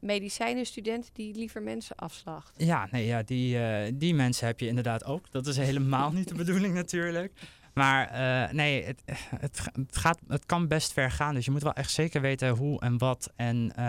medicijnenstudent 0.00 1.10
die 1.12 1.34
liever 1.34 1.62
mensen 1.62 1.96
afslacht. 1.96 2.54
Ja, 2.56 2.88
nee, 2.90 3.06
ja 3.06 3.22
die, 3.22 3.58
eh, 3.64 3.92
die 3.94 4.14
mensen 4.14 4.46
heb 4.46 4.60
je 4.60 4.66
inderdaad 4.66 5.04
ook. 5.04 5.30
Dat 5.30 5.46
is 5.46 5.56
helemaal 5.56 6.12
niet 6.12 6.28
de 6.28 6.34
bedoeling 6.34 6.74
natuurlijk. 6.74 7.32
Maar 7.74 8.08
eh, 8.08 8.52
nee, 8.54 8.84
het, 8.84 9.02
het, 9.38 9.60
ga- 9.60 9.72
het, 9.74 9.96
gaat, 9.96 10.18
het 10.28 10.46
kan 10.46 10.68
best 10.68 10.92
ver 10.92 11.10
gaan. 11.10 11.34
Dus 11.34 11.44
je 11.44 11.50
moet 11.50 11.62
wel 11.62 11.72
echt 11.72 11.90
zeker 11.90 12.20
weten 12.20 12.48
hoe 12.56 12.80
en 12.80 12.98
wat 12.98 13.32
en 13.36 13.72
eh, 13.76 13.84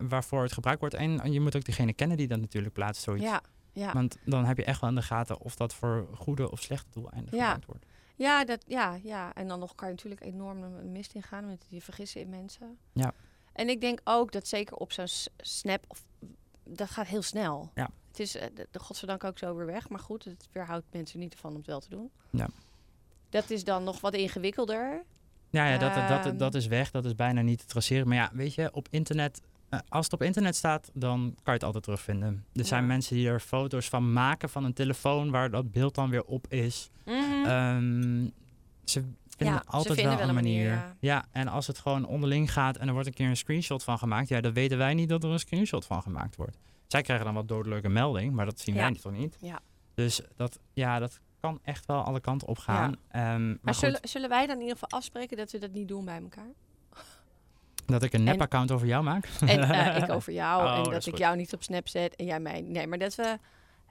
waarvoor 0.00 0.42
het 0.42 0.52
gebruikt 0.52 0.80
wordt. 0.80 0.94
En 0.94 1.32
je 1.32 1.40
moet 1.40 1.56
ook 1.56 1.64
diegene 1.64 1.92
kennen 1.92 2.16
die 2.16 2.28
dat 2.28 2.40
natuurlijk 2.40 2.74
plaatst, 2.74 3.02
zoiets. 3.02 3.24
Ja, 3.24 3.40
ja. 3.72 3.92
Want 3.92 4.16
dan 4.24 4.44
heb 4.44 4.56
je 4.56 4.64
echt 4.64 4.80
wel 4.80 4.90
in 4.90 4.96
de 4.96 5.02
gaten 5.02 5.40
of 5.40 5.54
dat 5.56 5.74
voor 5.74 6.08
goede 6.14 6.50
of 6.50 6.60
slechte 6.62 6.90
doeleinden 6.90 7.34
Ja. 7.36 7.40
gebruikt 7.42 7.66
wordt. 7.66 7.86
Ja, 8.16 8.44
dat, 8.44 8.64
ja, 8.66 8.98
ja, 9.02 9.34
en 9.34 9.48
dan 9.48 9.58
nog 9.58 9.74
kan 9.74 9.88
je 9.88 9.94
natuurlijk 9.94 10.22
enorm 10.22 10.62
een 10.62 10.92
mist 10.92 11.12
ingaan 11.14 11.46
met 11.46 11.66
je 11.68 11.80
vergissen 11.82 12.20
in 12.20 12.28
mensen. 12.28 12.76
Ja. 12.92 13.12
En 13.54 13.68
ik 13.68 13.80
denk 13.80 14.00
ook 14.04 14.32
dat 14.32 14.48
zeker 14.48 14.76
op 14.76 14.92
zo'n 14.92 15.06
snap, 15.36 15.84
of, 15.88 16.02
dat 16.64 16.90
gaat 16.90 17.06
heel 17.06 17.22
snel. 17.22 17.70
Ja. 17.74 17.88
Het 18.08 18.20
is 18.20 18.36
eh, 18.36 18.46
de, 18.54 18.68
de 18.70 18.78
godzijdank 18.78 19.24
ook 19.24 19.38
zo 19.38 19.54
weer 19.56 19.66
weg, 19.66 19.88
maar 19.88 19.98
goed, 20.00 20.24
het 20.24 20.48
weerhoudt 20.52 20.84
mensen 20.92 21.18
niet 21.18 21.32
ervan 21.32 21.50
om 21.50 21.56
het 21.56 21.66
wel 21.66 21.80
te 21.80 21.88
doen. 21.88 22.10
Ja. 22.30 22.48
Dat 23.28 23.50
is 23.50 23.64
dan 23.64 23.84
nog 23.84 24.00
wat 24.00 24.14
ingewikkelder. 24.14 25.02
Ja, 25.50 25.68
ja 25.68 25.78
dat, 25.78 25.94
dat, 26.08 26.26
Ehm. 26.26 26.36
dat 26.36 26.54
is 26.54 26.66
weg. 26.66 26.90
Dat 26.90 27.04
is 27.04 27.14
bijna 27.14 27.40
niet 27.40 27.58
te 27.58 27.66
traceren. 27.66 28.08
Maar 28.08 28.16
ja, 28.16 28.30
weet 28.32 28.54
je, 28.54 28.70
op 28.72 28.88
internet... 28.90 29.40
eh, 29.68 29.78
als 29.88 30.04
het 30.04 30.14
op 30.14 30.22
internet 30.22 30.56
staat, 30.56 30.90
dan 30.94 31.20
kan 31.20 31.42
je 31.44 31.52
het 31.52 31.62
altijd 31.64 31.84
terugvinden. 31.84 32.44
Er 32.52 32.64
zijn 32.64 32.80
Ja. 32.82 32.86
mensen 32.88 33.16
die 33.16 33.28
er 33.28 33.40
foto's 33.40 33.88
van 33.88 34.12
maken 34.12 34.48
van 34.48 34.64
een 34.64 34.72
telefoon... 34.72 35.30
waar 35.30 35.50
dat 35.50 35.70
beeld 35.70 35.94
dan 35.94 36.10
weer 36.10 36.24
op 36.24 36.46
is. 36.48 36.90
Mhm. 37.04 37.44
Ehm, 37.44 38.28
ze 38.84 39.04
vinden 39.36 39.54
Ja, 39.56 39.62
ze 39.64 39.70
altijd 39.70 39.98
vinden 39.98 40.18
wel 40.18 40.28
een 40.28 40.34
manier. 40.34 40.70
ja. 40.70 40.96
ja. 41.00 41.24
en 41.32 41.48
als 41.48 41.66
het 41.66 41.78
gewoon 41.78 42.06
onderling 42.06 42.52
gaat 42.52 42.76
en 42.76 42.86
er 42.86 42.92
wordt 42.92 43.08
een 43.08 43.14
keer 43.14 43.28
een 43.28 43.36
screenshot 43.36 43.84
van 43.84 43.98
gemaakt, 43.98 44.28
ja, 44.28 44.40
dan 44.40 44.52
weten 44.52 44.78
wij 44.78 44.94
niet 44.94 45.08
dat 45.08 45.24
er 45.24 45.30
een 45.30 45.38
screenshot 45.38 45.86
van 45.86 46.02
gemaakt 46.02 46.36
wordt. 46.36 46.56
Zij 46.86 47.02
krijgen 47.02 47.24
dan 47.24 47.34
wat 47.34 47.48
dodelijke 47.48 47.88
melding, 47.88 48.32
maar 48.34 48.44
dat 48.44 48.60
zien 48.60 48.74
Ja. 48.74 48.80
wij 48.80 48.92
toch 49.00 49.12
niet. 49.12 49.36
Ja. 49.40 49.60
Dus 49.94 50.20
dat, 50.36 50.58
ja, 50.72 50.98
dat 50.98 51.20
kan 51.40 51.58
echt 51.62 51.86
wel 51.86 52.02
alle 52.02 52.20
kanten 52.20 52.48
op 52.48 52.58
gaan. 52.58 52.96
Ehm, 53.10 53.54
maar 53.62 53.74
zullen, 53.74 54.00
zullen 54.02 54.28
wij 54.28 54.46
dan 54.46 54.54
in 54.56 54.62
ieder 54.62 54.78
geval 54.78 54.98
afspreken 54.98 55.36
dat 55.36 55.50
we 55.50 55.58
dat 55.58 55.72
niet 55.72 55.88
doen 55.88 56.04
bij 56.04 56.20
elkaar? 56.22 56.50
dat 57.86 58.02
ik 58.02 58.12
een 58.12 58.18
en- 58.18 58.24
nep-account 58.24 58.70
over 58.72 58.86
jou 58.86 59.04
maak. 59.04 59.28
En 59.40 59.60
eh, 59.70 59.96
ik 60.02 60.10
over 60.10 60.32
jou 60.32 60.62
Oh, 60.64 60.70
en 60.76 60.82
dat 60.82 60.92
dat, 60.92 61.06
ik 61.06 61.10
goed. 61.12 61.18
jou 61.18 61.36
niet 61.36 61.52
op 61.54 61.62
Snap 61.62 61.88
zet 61.88 62.16
en 62.16 62.24
jij 62.24 62.40
mij. 62.40 62.60
Nee, 62.60 62.86
maar 62.86 62.98
dat 62.98 63.14
we. 63.14 63.38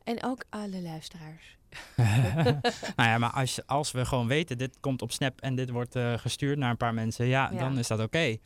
En 0.03 0.23
ook 0.23 0.43
alle 0.49 0.81
luisteraars. 0.81 1.57
nou 2.95 3.09
ja, 3.09 3.17
maar 3.17 3.31
als, 3.31 3.59
als 3.65 3.91
we 3.91 4.05
gewoon 4.05 4.27
weten, 4.27 4.57
dit 4.57 4.77
komt 4.79 5.01
op 5.01 5.11
Snap 5.11 5.41
en 5.41 5.55
dit 5.55 5.69
wordt 5.69 5.95
eh, 5.95 6.13
gestuurd 6.17 6.57
naar 6.57 6.69
een 6.69 6.77
paar 6.77 6.93
mensen, 6.93 7.25
ja, 7.25 7.49
Ja. 7.51 7.57
dan 7.59 7.77
is 7.77 7.87
dat 7.87 7.99
oké. 7.99 8.37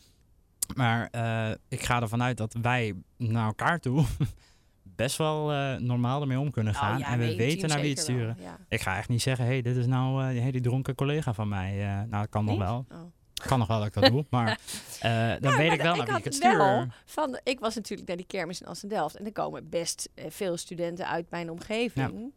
Maar 0.76 1.08
eh, 1.12 1.52
ik 1.68 1.84
ga 1.84 2.02
ervan 2.02 2.24
uit 2.24 2.38
dat 2.38 2.56
wij 2.62 2.94
naar 3.18 3.46
elkaar 3.46 3.80
toe 3.80 4.06
best 4.84 5.18
wel 5.18 5.52
eh, 5.52 5.76
normaal 5.76 6.22
ermee 6.22 6.40
om 6.40 6.52
kunnen 6.52 6.76
gaan. 6.76 6.94
Oh, 6.94 7.00
ja, 7.00 7.08
en 7.08 7.20
we 7.20 7.36
weten 7.36 7.70
naar 7.70 7.82
wie 7.82 7.90
het 7.90 8.06
wel, 8.06 8.16
sturen. 8.16 8.38
Ja. 8.40 8.58
Ik 8.70 8.82
ga 8.82 8.98
echt 8.98 9.10
niet 9.10 9.22
zeggen, 9.22 9.46
hé, 9.46 9.52
hey, 9.52 9.62
dit 9.62 9.76
is 9.76 9.86
nou 9.86 10.32
die 10.32 10.42
hele 10.42 10.62
dronken 10.62 10.96
collega 10.96 11.34
van 11.34 11.48
mij. 11.48 11.76
Nou, 11.84 12.10
dat 12.10 12.30
kan 12.30 12.46
nog 12.46 12.58
wel. 12.58 12.86
Oh. 12.92 12.98
Kan 13.46 13.60
nog 13.60 13.68
wel 13.68 13.78
dat 13.78 13.88
ik 13.88 13.94
dat 13.94 14.06
doe, 14.12 14.26
maar 14.30 14.60
dan 15.02 15.12
Ja, 15.12 15.40
weet 15.40 15.68
maar 15.68 15.76
ik 15.76 15.82
wel 15.82 15.92
ik 15.92 15.98
naar 15.98 16.06
wie 16.08 16.18
ik 16.18 16.24
het 16.24 16.36
stuur. 16.36 16.88
Van, 17.06 17.40
ik 17.44 17.60
was 17.60 17.76
natuurlijk 17.76 18.08
naar 18.08 18.18
die 18.18 18.26
kermis 18.26 18.62
in 18.62 18.68
Assendelft. 18.68 19.16
En 19.16 19.26
er 19.26 19.32
komen 19.32 19.70
best 19.70 20.10
veel 20.16 20.58
studenten 20.58 21.08
uit 21.08 21.30
mijn 21.30 21.52
omgeving. 21.52 22.34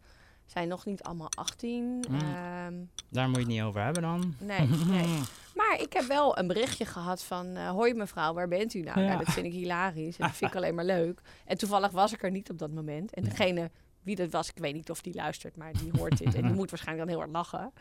Zijn 0.51 0.69
nog 0.69 0.85
niet 0.85 1.03
allemaal 1.03 1.29
18. 1.35 1.85
Mm. 1.85 2.15
ehm, 2.15 2.75
Daar 3.09 3.27
moet 3.27 3.37
je 3.37 3.43
het 3.43 3.51
niet 3.51 3.63
over 3.63 3.83
hebben 3.83 4.03
dan. 4.03 4.35
nee, 4.39 4.69
nee. 4.87 5.07
Maar 5.55 5.81
ik 5.81 5.93
heb 5.93 6.05
wel 6.05 6.39
een 6.39 6.47
berichtje 6.47 6.85
gehad 6.85 7.23
van... 7.23 7.57
eh, 7.57 7.69
hoi 7.71 7.95
mevrouw, 7.95 8.35
waar 8.35 8.49
bent 8.49 8.75
u 8.75 8.81
nou? 8.81 9.01
Ja. 9.01 9.07
Nou, 9.07 9.25
dat 9.25 9.35
vind 9.35 9.47
ik 9.47 9.53
hilarisch. 9.53 10.17
En 10.19 10.27
dat 10.27 10.37
vind 10.37 10.51
ik 10.51 10.57
alleen 10.61 10.75
maar 10.75 10.85
leuk. 10.85 11.21
En 11.45 11.59
toevallig 11.59 11.91
was 11.91 12.13
ik 12.13 12.23
er 12.23 12.31
niet 12.31 12.51
op 12.51 12.59
dat 12.59 12.71
moment. 12.71 13.15
En 13.15 13.25
degene 13.25 13.71
wie 14.03 14.17
dat 14.17 14.31
was, 14.31 14.49
ik 14.49 14.59
weet 14.59 14.75
niet 14.75 14.91
of 14.91 15.01
die 15.01 15.15
luistert... 15.15 15.57
maar 15.57 15.73
die 15.73 15.91
hoort 15.99 16.19
dit. 16.19 16.35
En 16.35 16.43
die 16.43 16.55
moet 16.61 16.71
waarschijnlijk 16.71 17.09
dan 17.09 17.17
heel 17.19 17.27
hard 17.27 17.51
lachen. 17.51 17.73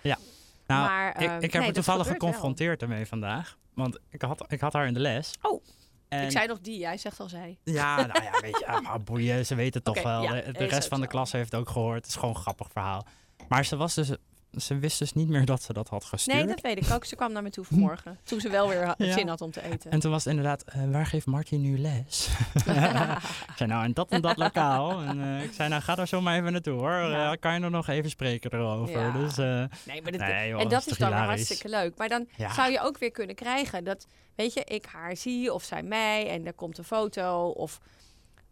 Nou, 0.65 0.82
maar, 0.88 1.21
ik, 1.21 1.27
ehm, 1.27 1.36
ik 1.41 1.51
heb 1.51 1.62
nee, 1.62 1.67
er 1.67 1.73
toevallig 1.75 2.08
geconfronteerd 2.08 2.82
ermee 2.82 3.05
vandaag. 3.05 3.58
Want 3.73 3.99
ik 4.10 4.21
had, 4.21 4.45
ik 4.47 4.60
had 4.60 4.73
haar 4.73 4.88
in 4.88 4.93
de 4.93 4.99
les. 4.99 5.34
Oh, 5.41 5.63
En 6.10 6.24
Ik 6.24 6.32
zei 6.32 6.48
nog 6.48 6.60
die, 6.60 6.80
jij 6.80 6.98
zegt 6.98 7.19
al 7.19 7.30
zij. 7.30 7.58
Ja, 7.63 8.06
nou 8.06 8.24
ja, 8.24 8.39
weet 8.41 8.60
je, 8.60 8.67
ah, 8.72 8.82
maar 8.82 9.04
boeien, 9.04 9.45
ze 9.45 9.56
weten 9.56 9.82
het 9.84 9.95
toch 9.95 10.04
wel. 10.04 10.22
ja, 10.24 10.34
de 10.34 10.52
de 10.52 10.65
rest 10.65 10.88
van 10.88 11.02
de 11.02 11.08
klas 11.08 11.32
heeft 11.32 11.52
het 11.52 11.62
ook 11.62 11.69
gehoord. 11.69 11.95
Het 11.98 12.08
is 12.08 12.15
gewoon 12.15 12.36
een 12.36 12.41
grappig 12.41 12.67
verhaal. 12.72 13.06
Maar 13.48 13.65
ze, 13.65 13.76
was 13.76 13.93
dus, 13.93 14.10
ze 14.57 14.77
wist 14.79 14.99
dus 14.99 15.13
niet 15.13 15.29
meer 15.29 15.45
dat 15.45 15.62
ze 15.63 15.73
dat 15.73 15.88
had 15.89 16.03
gestuurd. 16.05 16.38
Nee, 16.38 16.47
dat 16.47 16.62
weet 16.62 16.77
ik 16.85 16.91
ook. 16.93 17.05
Ze 17.05 17.15
kwam 17.15 17.31
naar 17.31 17.43
me 17.43 17.49
toe 17.49 17.63
vanmorgen. 17.65 18.19
Toen 18.23 18.39
ze 18.39 18.49
wel 18.49 18.67
weer 18.67 18.85
ha- 18.85 18.95
Ja. 18.97 19.13
zin 19.13 19.27
had 19.27 19.41
om 19.41 19.51
te 19.51 19.62
eten. 19.63 19.91
En 19.91 19.99
toen 19.99 20.12
was 20.12 20.23
het 20.23 20.33
inderdaad, 20.35 20.63
eh, 20.63 20.81
waar 20.91 21.05
geeft 21.05 21.25
Martin 21.25 21.62
nu 21.62 21.77
les? 21.77 22.29
ik 23.49 23.53
zei, 23.55 23.69
nou, 23.69 23.85
in 23.85 23.93
dat 23.93 24.09
en 24.09 24.21
dat 24.21 24.38
lokaal. 24.38 25.01
En 25.01 25.21
eh, 25.23 25.43
ik 25.43 25.53
zei, 25.53 25.69
nou, 25.69 25.81
ga 25.81 25.95
daar 25.95 26.07
zo 26.07 26.21
maar 26.21 26.38
even 26.39 26.51
naartoe, 26.51 26.79
hoor. 26.79 26.91
Ja. 26.91 27.31
Eh, 27.31 27.39
kan 27.39 27.53
je 27.53 27.62
er 27.62 27.71
nog 27.71 27.88
even 27.88 28.09
spreken 28.09 28.53
erover? 28.53 28.99
Ja. 28.99 29.12
Dus, 29.12 29.35
Nee, 29.35 30.01
maar 30.01 30.12
dat, 30.12 30.21
Nee, 30.21 30.49
joh, 30.49 30.62
en 30.62 30.67
dat 30.69 30.88
is 30.88 30.97
dan 30.97 31.07
hilarisch? 31.07 31.27
hartstikke 31.27 31.69
leuk. 31.69 31.97
Maar 31.97 32.09
dan 32.09 32.27
zou 32.55 32.71
je 32.71 32.79
ook 32.81 32.97
weer 32.97 33.12
kunnen 33.12 33.35
krijgen 33.35 33.83
dat, 33.83 34.07
weet 34.35 34.53
je, 34.53 34.63
ik 34.63 34.85
haar 34.85 35.15
zie 35.17 35.53
of 35.53 35.63
zij 35.63 35.83
mij 35.83 36.29
en 36.29 36.45
er 36.45 36.53
komt 36.53 36.77
een 36.77 36.83
foto 36.83 37.47
of, 37.47 37.79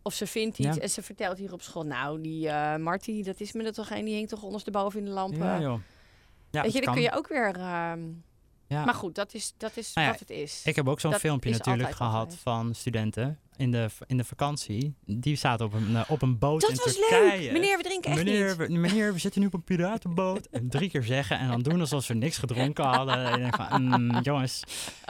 of 0.08 0.14
ze 0.14 0.28
vindt 0.28 0.58
iets 0.58 0.76
Ja. 0.76 0.82
en 0.82 0.90
ze 0.90 1.02
vertelt 1.02 1.38
hier 1.38 1.54
op 1.54 1.62
school, 1.62 1.84
nou, 1.86 2.22
die 2.22 2.50
eh 2.50 2.76
Marty, 2.76 3.24
dat 3.24 3.40
is 3.40 3.52
me 3.52 3.64
er 3.64 3.74
toch 3.74 3.90
een, 3.90 4.06
die 4.06 4.14
hinkt 4.16 4.30
toch 4.30 4.44
ondersteboven 4.44 5.00
in 5.00 5.06
de 5.06 5.12
lampen. 5.12 5.46
ja, 5.46 5.60
joh. 5.60 5.80
Ja, 6.52 6.62
weet 6.62 6.74
je, 6.74 6.82
dan 6.82 6.94
kun 6.94 7.04
je 7.04 7.12
ook 7.16 7.28
weer... 7.28 7.56
ehm, 7.56 8.00
Ja. 8.68 8.86
Maar 8.86 8.94
goed, 8.94 9.16
dat 9.16 9.34
is, 9.34 9.54
dat 9.58 9.78
is 9.78 9.94
Nou 9.94 10.06
ja, 10.08 10.12
wat 10.14 10.22
het 10.22 10.30
is. 10.30 10.62
Ik 10.66 10.76
heb 10.76 10.88
ook 10.88 11.00
zo'n 11.00 11.12
Dat 11.12 11.20
filmpje 11.20 11.50
natuurlijk 11.52 11.92
gehad 11.92 12.36
van 12.36 12.76
studenten 12.76 13.40
in 13.58 13.72
de, 13.72 13.88
in 14.08 14.18
de 14.18 14.24
vakantie. 14.24 14.94
Die 15.06 15.36
zaten 15.36 15.66
op 15.66 15.74
een, 15.74 15.96
eh, 15.96 16.02
op 16.08 16.22
een 16.22 16.38
boot 16.38 16.62
dat 16.62 16.70
in 16.70 16.76
was 16.76 16.96
Turkije. 16.96 17.40
leuk! 17.42 17.52
Meneer, 17.52 17.78
we 17.78 17.84
drinken 17.84 18.12
echt 18.12 18.24
meneer, 18.24 18.48
niet. 18.48 18.56
we, 18.68 18.74
meneer, 18.78 19.14
we 19.14 19.20
zitten 19.20 19.42
nu 19.42 19.48
op 19.48 19.54
een 19.54 19.64
piratenboot. 19.64 20.46
En 20.52 20.70
drie 20.70 20.90
keer 20.90 21.04
zeggen 21.04 21.40
en 21.40 21.48
dan 21.48 21.62
doen 21.62 21.80
alsof 21.80 22.04
ze 22.04 22.14
niks 22.14 22.38
gedronken 22.38 22.86
hadden. 22.96 23.26
En 23.26 23.34
ik 23.34 23.40
denk 23.42 23.56
van, 23.56 23.84
mm, 23.84 24.20
jongens. 24.22 24.64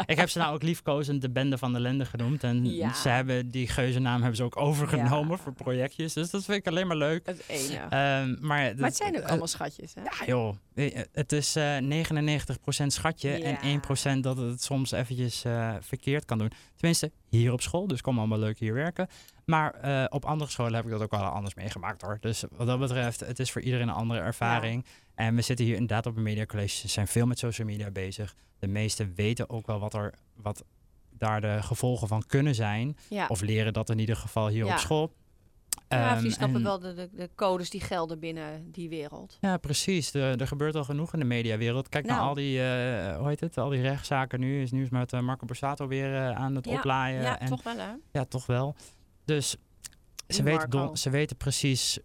Ik 0.06 0.18
heb 0.18 0.30
ze 0.30 0.38
nou 0.38 0.54
ook 0.54 0.64
liefkozend 0.64 1.22
de 1.22 1.30
bende 1.30 1.58
van 1.58 1.74
de 1.74 1.80
lende 1.80 2.06
genoemd. 2.06 2.44
En 2.44 2.66
Ja. 2.76 2.94
ze 2.94 3.10
hebben 3.10 3.50
die 3.52 3.68
geuzennaam 3.68 4.20
hebben 4.20 4.36
ze 4.38 4.44
ook 4.44 4.58
overgenomen 4.58 5.38
Ja. 5.38 5.44
voor 5.44 5.54
projectjes. 5.54 6.14
Dus 6.14 6.30
dat 6.30 6.46
vind 6.46 6.58
ik 6.58 6.68
alleen 6.68 6.88
maar 6.88 6.98
leuk. 6.98 7.26
Het 7.26 7.44
ene. 7.48 7.76
Ehm, 7.78 7.90
maar, 7.90 8.38
maar 8.42 8.64
het 8.64 8.78
dat- 8.78 8.96
zijn 8.96 9.16
ook 9.18 9.22
eh, 9.24 9.28
allemaal 9.30 9.48
schatjes, 9.48 9.94
hè? 9.94 10.02
ja, 10.02 10.26
joh. 10.26 10.56
Eh, 10.76 11.00
Het 11.14 11.32
is 11.32 11.56
eh 11.56 11.78
99% 11.78 12.94
schatje 12.94 13.30
Ja. 13.30 13.44
en 13.44 13.58
1% 13.64 14.24
dat 14.24 14.38
het 14.38 14.64
soms 14.64 14.92
eventjes 14.92 15.44
verkeerd 15.80 16.26
kan 16.26 16.38
doen. 16.38 16.52
Tenminste, 16.76 17.12
hier 17.30 17.52
op 17.52 17.62
school. 17.62 17.88
Dus 17.88 18.02
kom 18.02 18.18
allemaal 18.18 18.40
leuk 18.40 18.60
hier 18.60 18.74
werken. 18.74 19.08
Maar 19.46 19.74
eh, 19.74 20.06
op 20.10 20.26
andere 20.26 20.52
scholen 20.52 20.74
heb 20.74 20.86
ik 20.86 20.92
dat 20.92 21.02
ook 21.02 21.12
wel 21.12 21.22
anders 21.24 21.56
meegemaakt 21.56 22.02
hoor. 22.02 22.18
Dus 22.22 22.44
wat 22.52 22.68
dat 22.68 22.80
betreft, 22.80 23.20
het 23.20 23.40
is 23.40 23.52
voor 23.52 23.62
iedereen 23.62 23.88
een 23.88 23.94
andere 23.94 24.20
ervaring. 24.20 24.86
En 25.16 25.36
we 25.36 25.42
zitten 25.42 25.66
hier 25.66 25.74
inderdaad 25.74 26.06
op 26.06 26.18
een 26.18 26.24
mediacollege. 26.24 26.78
Ze 26.78 26.88
zijn 26.88 27.08
veel 27.08 27.26
met 27.26 27.40
social 27.40 27.68
media 27.68 27.92
bezig. 27.92 28.36
De 28.60 28.68
meesten 28.68 29.14
weten 29.16 29.50
ook 29.50 29.68
wel 29.68 29.80
wat, 29.80 29.94
er, 29.94 30.14
wat 30.36 30.64
daar 31.12 31.42
de 31.42 31.58
gevolgen 31.62 32.08
van 32.08 32.24
kunnen 32.28 32.56
zijn. 32.56 32.98
Ja. 33.10 33.28
Of 33.28 33.42
leren 33.42 33.74
dat 33.74 33.90
in 33.90 34.00
ieder 34.00 34.16
geval 34.16 34.48
hier 34.48 34.66
Ja. 34.66 34.72
op 34.74 34.80
school. 34.80 35.14
Ja, 35.90 36.06
of 36.10 36.14
Ehm, 36.14 36.22
die 36.22 36.32
snappen 36.32 36.58
en- 36.58 36.64
wel 36.64 36.80
de, 36.80 36.94
de, 36.94 37.10
de 37.14 37.30
codes 37.36 37.70
die 37.70 37.82
gelden 37.82 38.20
binnen 38.20 38.72
die 38.72 38.90
wereld. 38.90 39.38
Ja, 39.42 39.58
precies. 39.58 40.14
Er, 40.14 40.42
er 40.42 40.48
gebeurt 40.48 40.76
al 40.76 40.84
genoeg 40.84 41.14
in 41.14 41.20
de 41.20 41.26
mediawereld. 41.26 41.90
Kijk 41.90 42.06
naar 42.06 42.16
Nou. 42.16 42.28
al 42.28 42.34
die, 42.36 42.62
eh, 42.64 43.18
hoe 43.18 43.28
heet 43.28 43.40
het, 43.40 43.58
al 43.58 43.70
die 43.70 43.82
rechtszaken 43.82 44.40
nu. 44.40 44.62
Is 44.62 44.72
nieuws 44.72 44.90
met 44.90 45.14
eh, 45.14 45.20
Marco 45.20 45.46
Borsato 45.46 45.88
weer 45.88 46.16
eh, 46.16 46.32
aan 46.36 46.56
het 46.56 46.66
Ja, 46.66 46.74
oplaaien. 46.78 47.22
ja, 47.22 47.40
en, 47.40 47.48
toch 47.48 47.64
wel, 47.64 47.78
hè? 47.78 47.92
Ja, 48.12 48.26
toch 48.26 48.46
wel. 48.46 48.76
Dus 49.26 49.56
ze 50.28 50.44
weten, 50.44 50.70
don- 50.70 50.98
ze 50.98 51.10
weten 51.10 51.38
precies 51.38 52.00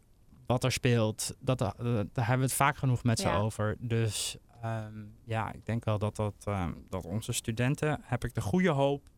wat 0.47 0.64
er 0.64 0.73
speelt. 0.73 1.35
Dat, 1.40 1.59
daar 1.59 1.75
hebben 1.79 2.37
we 2.38 2.42
het 2.42 2.53
vaak 2.53 2.77
genoeg 2.77 3.03
met 3.03 3.18
ze 3.21 3.29
over. 3.31 3.77
Dus 3.81 4.37
ehm, 4.62 4.92
ja, 5.25 5.53
ik 5.53 5.66
denk 5.66 5.85
wel 5.85 5.99
dat, 5.99 6.16
dat, 6.16 6.35
ehm, 6.45 6.73
dat 6.88 7.05
onze 7.05 7.33
studenten, 7.33 8.01
heb 8.03 8.25
ik 8.25 8.35
de 8.35 8.40
goede 8.40 8.71
hoop 8.71 9.09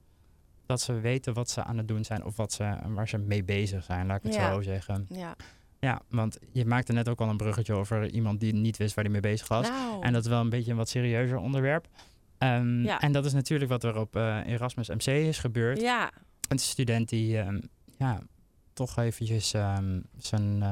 dat 0.66 0.80
ze 0.80 1.00
weten 1.00 1.34
wat 1.34 1.50
ze 1.50 1.62
aan 1.64 1.78
het 1.78 1.88
doen 1.88 2.04
zijn 2.04 2.24
of 2.24 2.36
wat 2.36 2.52
ze, 2.52 2.76
waar 2.86 3.08
ze 3.08 3.18
mee 3.18 3.44
bezig 3.44 3.84
zijn, 3.84 4.06
laat 4.06 4.16
ik 4.16 4.22
het 4.22 4.34
Ja. 4.34 4.52
zo 4.52 4.62
zeggen. 4.62 5.06
Ja. 5.08 5.36
Ja, 5.80 6.00
want 6.08 6.38
je 6.52 6.64
maakte 6.64 6.92
net 6.92 7.08
ook 7.08 7.20
al 7.20 7.28
een 7.28 7.36
bruggetje 7.36 7.72
over 7.74 8.10
iemand 8.10 8.40
die 8.40 8.54
niet 8.54 8.76
wist 8.76 8.94
waar 8.94 9.04
hij 9.04 9.12
mee 9.12 9.22
bezig 9.22 9.48
was. 9.48 9.68
Nou, 9.68 10.02
En 10.02 10.12
dat 10.12 10.22
is 10.24 10.28
wel 10.30 10.40
een 10.40 10.48
beetje 10.50 10.70
een 10.70 10.76
wat 10.76 10.88
serieuzer 10.88 11.36
onderwerp. 11.38 11.88
Ehm, 12.38 12.82
Ja. 12.82 13.00
En 13.00 13.12
dat 13.12 13.24
is 13.24 13.32
natuurlijk 13.32 13.70
wat 13.70 13.84
er 13.84 13.96
op 13.98 14.16
eh, 14.16 14.46
Erasmus 14.46 14.88
MC 14.88 15.06
is 15.06 15.38
gebeurd. 15.38 15.80
ja, 15.80 16.10
Een 16.48 16.58
student 16.58 17.08
die 17.08 17.38
ehm, 17.38 17.60
ja, 17.98 18.20
toch 18.72 18.96
eventjes 18.98 19.52
ehm, 19.54 20.00
zijn, 20.16 20.62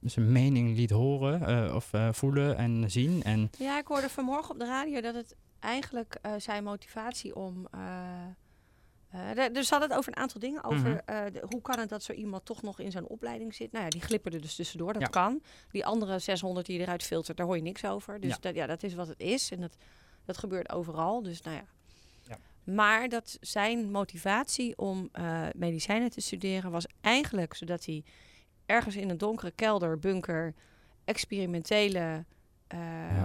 zijn 0.00 0.32
mening 0.32 0.76
liet 0.76 0.90
horen 0.90 1.46
eh, 1.46 1.74
of 1.74 1.92
eh, 1.92 2.08
voelen 2.12 2.56
en 2.56 2.90
zien. 2.90 3.22
En 3.22 3.50
ja, 3.58 3.78
ik 3.78 3.86
hoorde 3.86 4.08
vanmorgen 4.08 4.50
op 4.50 4.58
de 4.58 4.66
radio 4.66 5.00
dat 5.00 5.14
het 5.14 5.36
eigenlijk 5.60 6.18
zijn 6.38 6.64
motivatie 6.64 7.36
om... 7.36 7.66
de- 9.10 9.48
dus 9.52 9.66
ze 9.66 9.70
hadden 9.70 9.88
het 9.90 9.98
over 9.98 10.12
een 10.12 10.18
aantal 10.22 10.40
dingen. 10.40 10.64
Over 10.64 10.88
Mhm. 10.90 10.98
eh, 11.04 11.24
de- 11.32 11.46
hoe 11.50 11.60
kan 11.60 11.78
het 11.78 11.88
dat 11.88 12.02
zo 12.02 12.12
iemand 12.12 12.44
toch 12.44 12.62
nog 12.62 12.78
in 12.80 12.90
zo'n 12.90 13.06
opleiding 13.06 13.54
zit. 13.54 13.72
Nou 13.72 13.84
ja, 13.84 13.90
die 13.90 14.00
glippen 14.00 14.32
er 14.32 14.40
dus 14.40 14.54
tussendoor. 14.54 14.92
Dat 14.92 15.02
Ja. 15.02 15.08
kan. 15.08 15.42
Die 15.70 15.86
andere 15.86 16.18
600 16.18 16.66
die 16.66 16.76
je 16.76 16.82
eruit 16.82 17.02
filtert, 17.02 17.36
daar 17.36 17.46
hoor 17.46 17.56
je 17.56 17.62
niks 17.62 17.84
over. 17.84 18.20
Dus 18.20 18.30
Ja. 18.30 18.36
Dat, 18.40 18.54
ja, 18.54 18.66
dat 18.66 18.82
is 18.82 18.94
wat 18.94 19.08
het 19.08 19.20
is. 19.20 19.50
En 19.50 19.60
dat, 19.60 19.76
dat 20.24 20.38
gebeurt 20.38 20.70
overal. 20.72 21.22
Dus 21.22 21.42
nou 21.42 21.56
ja. 21.56 21.64
Ja. 22.28 22.38
Maar 22.74 23.08
dat 23.08 23.36
zijn 23.40 23.90
motivatie 23.90 24.76
om 24.78 25.08
eh, 25.12 25.46
medicijnen 25.56 26.10
te 26.10 26.20
studeren 26.20 26.70
was 26.70 26.86
eigenlijk 27.00 27.54
zodat 27.54 27.84
hij 27.84 28.04
ergens 28.66 28.96
in 28.96 29.10
een 29.10 29.18
donkere 29.18 29.50
kelder, 29.50 29.98
bunker, 29.98 30.54
experimentele 31.04 32.24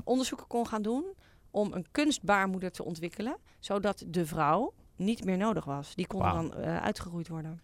onderzoeken 0.03 0.47
kon 0.47 0.67
gaan 0.67 0.81
doen 0.81 1.05
om 1.51 1.73
een 1.73 1.85
kunstbaarmoeder 1.91 2.71
te 2.71 2.83
ontwikkelen, 2.83 3.37
zodat 3.59 4.03
de 4.07 4.25
vrouw 4.25 4.73
niet 4.95 5.25
meer 5.25 5.37
nodig 5.37 5.65
was. 5.65 5.95
Die 5.95 6.07
kon 6.07 6.21
dan 6.21 6.53
eh, 6.55 6.77
uitgeroeid 6.77 7.27
worden. 7.27 7.61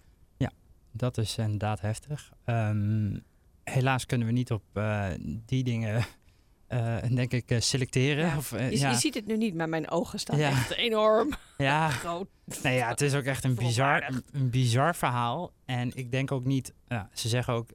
dat 0.91 1.17
is 1.17 1.37
inderdaad 1.37 1.81
heftig. 1.81 2.31
Ehm, 2.45 3.17
helaas 3.63 4.05
kunnen 4.05 4.27
we 4.27 4.33
niet 4.33 4.51
op 4.51 4.63
eh, 4.73 5.07
die 5.45 5.63
dingen, 5.63 6.05
eh, 6.67 6.97
denk 7.13 7.31
ik, 7.31 7.55
selecteren. 7.59 8.25
Ja. 8.25 8.37
Of, 8.37 8.49
Je, 8.49 8.77
ja, 8.77 8.89
je 8.89 8.97
ziet 8.97 9.13
het 9.13 9.25
nu 9.25 9.37
niet, 9.37 9.55
maar 9.55 9.69
mijn 9.69 9.89
ogen 9.89 10.19
staan 10.19 10.37
Ja. 10.37 10.49
echt 10.49 10.71
enorm 10.71 11.33
ja, 11.57 11.89
groot. 12.03 12.27
Nee, 12.63 12.75
ja, 12.75 12.87
het 12.87 13.01
is 13.01 13.15
ook 13.15 13.23
echt 13.23 13.43
een 13.43 13.55
bizar, 13.55 14.21
een 14.31 14.49
bizar 14.49 14.95
verhaal. 14.95 15.51
En 15.65 15.95
ik 15.95 16.11
denk 16.11 16.31
ook 16.31 16.45
niet, 16.45 16.73
ja, 16.87 17.09
ze 17.13 17.27
zeggen 17.27 17.53
ook, 17.53 17.69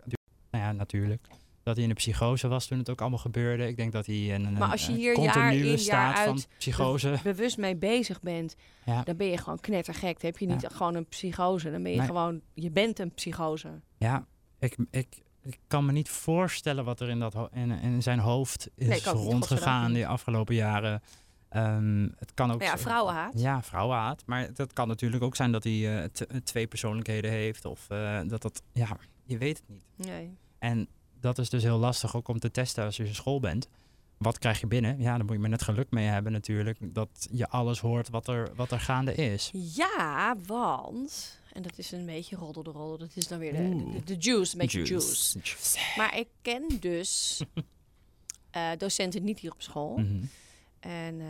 nou 0.50 0.64
ja, 0.64 0.72
natuurlijk, 0.72 1.26
dat 1.64 1.74
hij 1.74 1.82
in 1.82 1.88
de 1.90 1.94
psychose 1.94 2.48
was 2.48 2.66
toen 2.66 2.78
het 2.78 2.90
ook 2.90 3.00
allemaal 3.00 3.18
gebeurde. 3.18 3.66
Ik 3.66 3.76
denk 3.76 3.92
dat 3.92 4.06
hij 4.06 4.16
in 4.16 4.44
een, 4.44 4.52
Maar 4.52 4.70
als 4.70 4.86
je 4.86 4.92
een 4.92 4.98
hier 4.98 5.20
jaar 5.20 5.54
in, 5.54 5.64
jaar 5.66 5.78
staat 5.78 6.24
van 6.24 6.40
psychose. 6.58 7.18
bewust 7.22 7.58
mee 7.58 7.76
bezig 7.76 8.20
bent, 8.20 8.56
Ja, 8.84 9.02
dan 9.02 9.16
ben 9.16 9.26
je 9.26 9.38
gewoon 9.38 9.60
knettergek. 9.60 10.20
Dan 10.20 10.30
heb 10.30 10.38
je 10.38 10.46
niet 10.46 10.60
Ja. 10.60 10.68
gewoon 10.68 10.94
een 10.94 11.06
psychose. 11.08 11.70
Dan 11.70 11.82
ben 11.82 11.92
je 11.92 11.98
Nee. 11.98 12.06
gewoon, 12.06 12.40
je 12.54 12.70
bent 12.70 12.98
een 12.98 13.14
psychose. 13.14 13.80
ja 13.98 14.26
ik, 14.58 14.76
ik, 14.90 15.22
ik 15.42 15.58
kan 15.66 15.86
me 15.86 15.92
niet 15.92 16.08
voorstellen 16.08 16.84
wat 16.84 17.00
er 17.00 17.08
in, 17.08 17.18
dat 17.18 17.48
in, 17.52 17.70
in 17.70 18.02
zijn 18.02 18.18
hoofd 18.18 18.70
is 18.74 18.86
Nee, 18.86 19.00
rondgegaan 19.14 19.92
die 19.92 20.06
afgelopen 20.06 20.54
jaren. 20.54 21.02
Ehm, 21.48 22.02
het 22.18 22.34
kan 22.34 22.50
ook 22.52 22.58
Maar 22.58 22.66
ja, 22.66 22.78
vrouwenhaat. 22.78 23.40
Ja, 23.40 23.62
vrouwenhaat. 23.62 24.22
Maar 24.26 24.54
dat 24.54 24.72
kan 24.72 24.88
natuurlijk 24.88 25.22
ook 25.22 25.36
zijn 25.36 25.52
dat 25.52 25.64
hij 25.64 26.02
eh, 26.02 26.04
twee 26.44 26.66
persoonlijkheden 26.66 27.30
heeft. 27.30 27.64
Of 27.64 27.86
eh, 27.90 28.20
dat 28.26 28.42
dat, 28.42 28.62
ja, 28.72 28.96
je 29.24 29.38
weet 29.38 29.56
het 29.58 29.68
niet. 29.68 29.84
Nee. 30.08 30.36
En 30.58 30.88
dat 31.24 31.38
is 31.38 31.50
dus 31.50 31.62
heel 31.62 31.78
lastig 31.78 32.16
ook 32.16 32.28
om 32.28 32.38
te 32.38 32.50
testen 32.50 32.84
als 32.84 32.96
je 32.96 33.04
in 33.04 33.14
school 33.14 33.40
bent. 33.40 33.68
Wat 34.16 34.38
krijg 34.38 34.60
je 34.60 34.66
binnen? 34.66 35.00
Ja, 35.00 35.16
dan 35.16 35.26
moet 35.26 35.34
je 35.34 35.40
maar 35.40 35.50
net 35.50 35.62
geluk 35.62 35.90
mee 35.90 36.06
hebben 36.06 36.32
natuurlijk. 36.32 36.78
Dat 36.80 37.28
je 37.30 37.48
alles 37.48 37.80
hoort 37.80 38.08
wat 38.08 38.28
er, 38.28 38.50
wat 38.54 38.70
er 38.70 38.80
gaande 38.80 39.14
is. 39.14 39.50
Ja, 39.52 40.36
want... 40.46 41.38
En 41.52 41.62
dat 41.62 41.78
is 41.78 41.92
een 41.92 42.06
beetje 42.06 42.36
roddel 42.36 42.62
de 42.62 42.70
roddel. 42.70 42.98
Dat 42.98 43.10
is 43.14 43.28
dan 43.28 43.38
weer 43.38 43.52
de, 43.52 43.90
de, 43.92 44.04
de 44.04 44.16
juice, 44.18 44.52
een 44.52 44.58
beetje 44.58 44.84
juice. 44.84 45.38
Juice. 45.42 45.78
Maar 45.96 46.18
ik 46.18 46.28
ken 46.42 46.66
dus 46.80 47.42
eh, 48.50 48.70
docenten 48.78 49.24
niet 49.24 49.38
hier 49.38 49.52
op 49.52 49.62
school. 49.62 49.96
Mhm. 49.96 50.24
En 50.84 51.20
eh, 51.20 51.26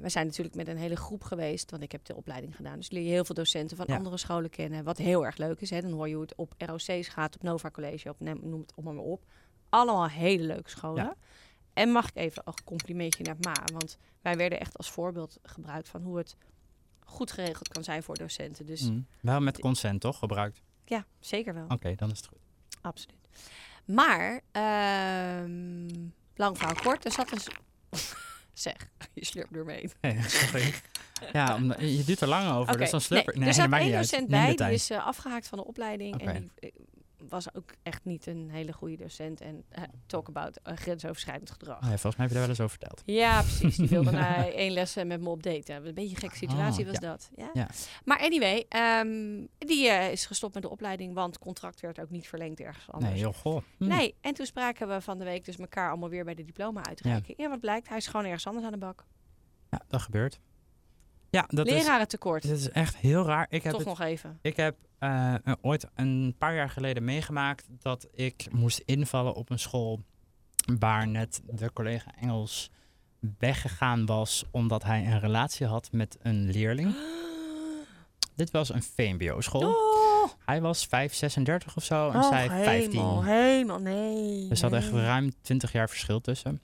we 0.00 0.08
zijn 0.08 0.26
natuurlijk 0.26 0.56
met 0.56 0.68
een 0.68 0.76
hele 0.76 0.96
groep 0.96 1.22
geweest, 1.24 1.70
want 1.70 1.82
ik 1.82 1.92
heb 1.92 2.04
de 2.04 2.16
opleiding 2.16 2.56
gedaan. 2.56 2.76
Dus 2.76 2.90
leer 2.90 3.02
je 3.02 3.08
heel 3.08 3.24
veel 3.24 3.34
docenten 3.34 3.76
van 3.76 3.86
Ja. 3.88 3.96
andere 3.96 4.16
scholen 4.16 4.50
kennen. 4.50 4.84
Wat 4.84 4.98
heel 4.98 5.26
erg 5.26 5.36
leuk 5.36 5.60
is. 5.60 5.70
Hè? 5.70 5.80
Dan 5.80 5.90
hoor 5.92 6.08
je 6.08 6.14
hoe 6.14 6.22
het 6.22 6.34
op 6.34 6.54
ROC's 6.58 7.08
gaat, 7.08 7.34
op 7.34 7.42
Nova 7.42 7.70
College, 7.70 8.08
op, 8.08 8.20
noem 8.20 8.60
het 8.60 8.72
allemaal 8.76 8.94
maar 8.94 9.04
op. 9.04 9.22
Allemaal 9.68 10.08
hele 10.08 10.42
leuke 10.44 10.70
scholen. 10.70 11.04
Ja. 11.04 11.14
En 11.72 11.90
mag 11.90 12.08
ik 12.08 12.16
even 12.16 12.42
een 12.44 12.64
complimentje 12.64 13.22
naar 13.24 13.36
Ma, 13.40 13.52
want 13.72 13.98
wij 14.22 14.36
werden 14.36 14.60
echt 14.60 14.76
als 14.78 14.90
voorbeeld 14.90 15.38
gebruikt 15.42 15.88
van 15.88 16.02
hoe 16.02 16.16
het 16.18 16.36
goed 17.04 17.32
geregeld 17.32 17.68
kan 17.68 17.84
zijn 17.84 18.02
voor 18.02 18.16
docenten. 18.16 18.66
Dus 18.66 18.82
Mhm. 18.82 19.00
Wel 19.20 19.40
met 19.40 19.58
consent 19.58 20.00
toch 20.00 20.18
gebruikt? 20.18 20.60
ja, 20.84 21.06
zeker 21.20 21.54
wel. 21.54 21.64
Oké, 21.68 21.94
dan 21.94 22.10
is 22.10 22.16
het 22.16 22.26
goed. 22.26 22.38
Absoluut. 22.80 23.16
Maar, 23.84 24.40
ehm 24.52 25.86
lang 26.36 26.58
verhaal 26.58 26.74
kort, 26.82 27.04
er 27.04 27.12
zat 27.12 27.32
een... 27.32 27.38
zeg, 28.60 28.88
je 29.14 29.24
slurpt 29.24 29.52
door 29.52 29.64
me 29.64 29.72
heen. 29.72 29.90
Nee, 30.00 30.22
sorry. 30.28 30.74
ja, 31.32 31.54
om, 31.54 31.74
je 31.78 32.04
duurt 32.04 32.20
er 32.20 32.28
lang 32.28 32.56
over, 32.56 32.78
dus 32.78 32.90
dan 32.90 33.00
slipper. 33.00 33.38
nee, 33.38 33.52
Nee, 33.52 33.66
er 33.66 33.72
één 33.72 33.92
docent 33.92 34.28
bij, 34.28 34.54
die 34.54 34.72
is 34.72 34.90
eh, 34.90 35.06
afgehaakt 35.06 35.46
van 35.46 35.58
de 35.58 35.64
opleiding. 35.64 36.22
En 36.22 36.50
die 36.60 36.70
eh, 36.70 36.70
was 37.28 37.54
ook 37.54 37.70
echt 37.82 38.04
niet 38.04 38.26
een 38.26 38.50
hele 38.50 38.72
goede 38.72 38.96
docent. 38.96 39.40
En 39.40 39.64
eh, 39.68 39.82
talk 40.06 40.28
about 40.28 40.60
eh, 40.62 40.76
grensoverschrijdend 40.76 41.50
gedrag. 41.50 41.76
Oh 41.76 41.82
ja, 41.82 41.88
volgens 41.88 42.16
mij 42.16 42.26
heb 42.26 42.28
je 42.28 42.34
daar 42.34 42.40
wel 42.40 42.48
eens 42.48 42.60
over 42.60 42.78
verteld. 42.78 43.02
Ja, 43.04 43.40
precies. 43.42 43.76
Die 43.76 43.88
wilde 43.88 44.10
na 44.20 44.50
één 44.50 44.72
les 44.72 44.94
met 44.94 45.20
me 45.20 45.28
op 45.28 45.42
date. 45.42 45.72
hebben. 45.72 45.88
Een 45.88 45.94
beetje 45.94 46.14
een 46.14 46.20
gekke 46.20 46.36
situatie 46.36 46.84
Oh, 46.84 46.90
was 46.90 47.00
ja. 47.00 47.08
dat. 47.10 47.30
Ja? 47.36 47.50
Ja. 47.52 47.68
Maar 48.04 48.18
anyway, 48.20 48.64
ehm, 48.68 49.44
die 49.58 49.88
eh, 49.88 50.12
is 50.12 50.26
gestopt 50.26 50.54
met 50.54 50.62
de 50.62 50.70
opleiding, 50.70 51.14
want 51.14 51.34
het 51.34 51.44
contract 51.44 51.80
werd 51.80 52.00
ook 52.00 52.10
niet 52.10 52.28
verlengd 52.28 52.60
ergens 52.60 52.90
anders. 52.90 53.12
Nee, 53.12 53.20
joh, 53.20 53.34
goh. 53.34 53.62
Hm. 53.76 53.86
Nee, 53.86 54.14
en 54.20 54.34
toen 54.34 54.46
spraken 54.46 54.88
we 54.88 55.00
van 55.00 55.18
de 55.18 55.24
week 55.24 55.44
dus 55.44 55.56
elkaar 55.56 55.88
allemaal 55.88 56.08
weer 56.08 56.24
bij 56.24 56.34
de 56.34 56.44
diploma 56.44 56.84
uitreiking. 56.84 57.38
Ja. 57.38 57.48
wat 57.48 57.60
blijkt? 57.60 57.88
Hij 57.88 57.96
is 57.96 58.06
gewoon 58.06 58.24
ergens 58.24 58.46
anders 58.46 58.66
aan 58.66 58.72
de 58.72 58.78
bak. 58.78 59.04
Ja, 59.70 59.80
dat 59.88 60.00
gebeurt. 60.02 60.40
Ja, 61.30 61.44
dat 61.48 61.66
is, 61.66 61.72
Leraren 61.72 62.08
tekort. 62.08 62.42
dit 62.42 62.58
is 62.58 62.70
echt 62.70 62.96
heel 62.96 63.24
raar. 63.24 63.46
Ik 63.50 63.62
heb 63.62 63.72
Toch 63.72 63.80
het 63.80 63.88
nog 63.88 64.00
even. 64.00 64.38
Ik 64.42 64.56
heb 64.56 64.76
eh, 64.98 65.34
eh, 65.34 65.54
ooit 65.60 65.86
een 65.94 66.34
paar 66.38 66.54
jaar 66.54 66.70
geleden 66.70 67.04
meegemaakt 67.04 67.66
dat 67.78 68.06
ik 68.12 68.46
moest 68.50 68.82
invallen 68.84 69.34
op 69.34 69.50
een 69.50 69.58
school 69.58 70.02
waar 70.78 71.08
net 71.08 71.42
de 71.46 71.72
collega 71.72 72.10
Engels 72.20 72.70
weggegaan 73.38 74.06
was 74.06 74.44
omdat 74.50 74.84
hij 74.84 75.06
een 75.06 75.20
relatie 75.20 75.66
had 75.66 75.92
met 75.92 76.16
een 76.22 76.50
leerling. 76.50 76.94
Dit 78.36 78.50
was 78.50 78.72
een 78.72 78.82
VMBO-school. 78.82 79.68
Oh, 79.68 80.30
Hij 80.44 80.60
was 80.60 80.84
5, 80.86 81.14
36 81.14 81.76
of 81.76 81.84
zo 81.84 82.10
en 82.10 82.16
oh, 82.20 82.28
zij 82.28 82.48
15. 82.48 82.90
helemaal, 82.90 83.24
helemaal, 83.24 83.78
nee. 83.78 84.46
Er 84.50 84.56
zat 84.56 84.72
echt 84.72 84.90
ruim 84.90 85.32
20 85.42 85.72
jaar 85.72 85.88
verschil 85.88 86.20
tussen. 86.20 86.60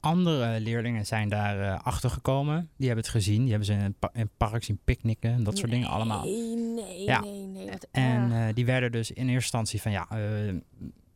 Andere 0.00 0.60
leerlingen 0.60 1.06
zijn 1.06 1.28
daar 1.28 1.60
eh, 1.60 1.80
achter 1.84 2.10
gekomen. 2.10 2.70
Die 2.76 2.86
hebben 2.86 3.04
het 3.04 3.14
gezien. 3.14 3.40
Die 3.40 3.48
hebben 3.48 3.66
ze 3.66 3.72
in 3.72 3.78
het, 3.80 3.98
pa- 3.98 4.10
in 4.12 4.20
het 4.20 4.36
park 4.36 4.64
zien 4.64 4.78
picknicken. 4.84 5.32
en 5.32 5.42
Dat 5.44 5.58
soort 5.58 5.70
dingen 5.70 5.88
allemaal. 5.88 6.24
Nee, 6.24 6.56
nee, 6.56 7.02
Ja. 7.04 7.20
nee, 7.20 7.68
En 7.90 8.32
eh, 8.32 8.54
die 8.54 8.64
werden 8.66 8.92
dus 8.92 9.10
in 9.10 9.22
eerste 9.22 9.34
instantie 9.34 9.82
van 9.82 9.92
ja, 9.92 10.06
eh, 10.10 10.54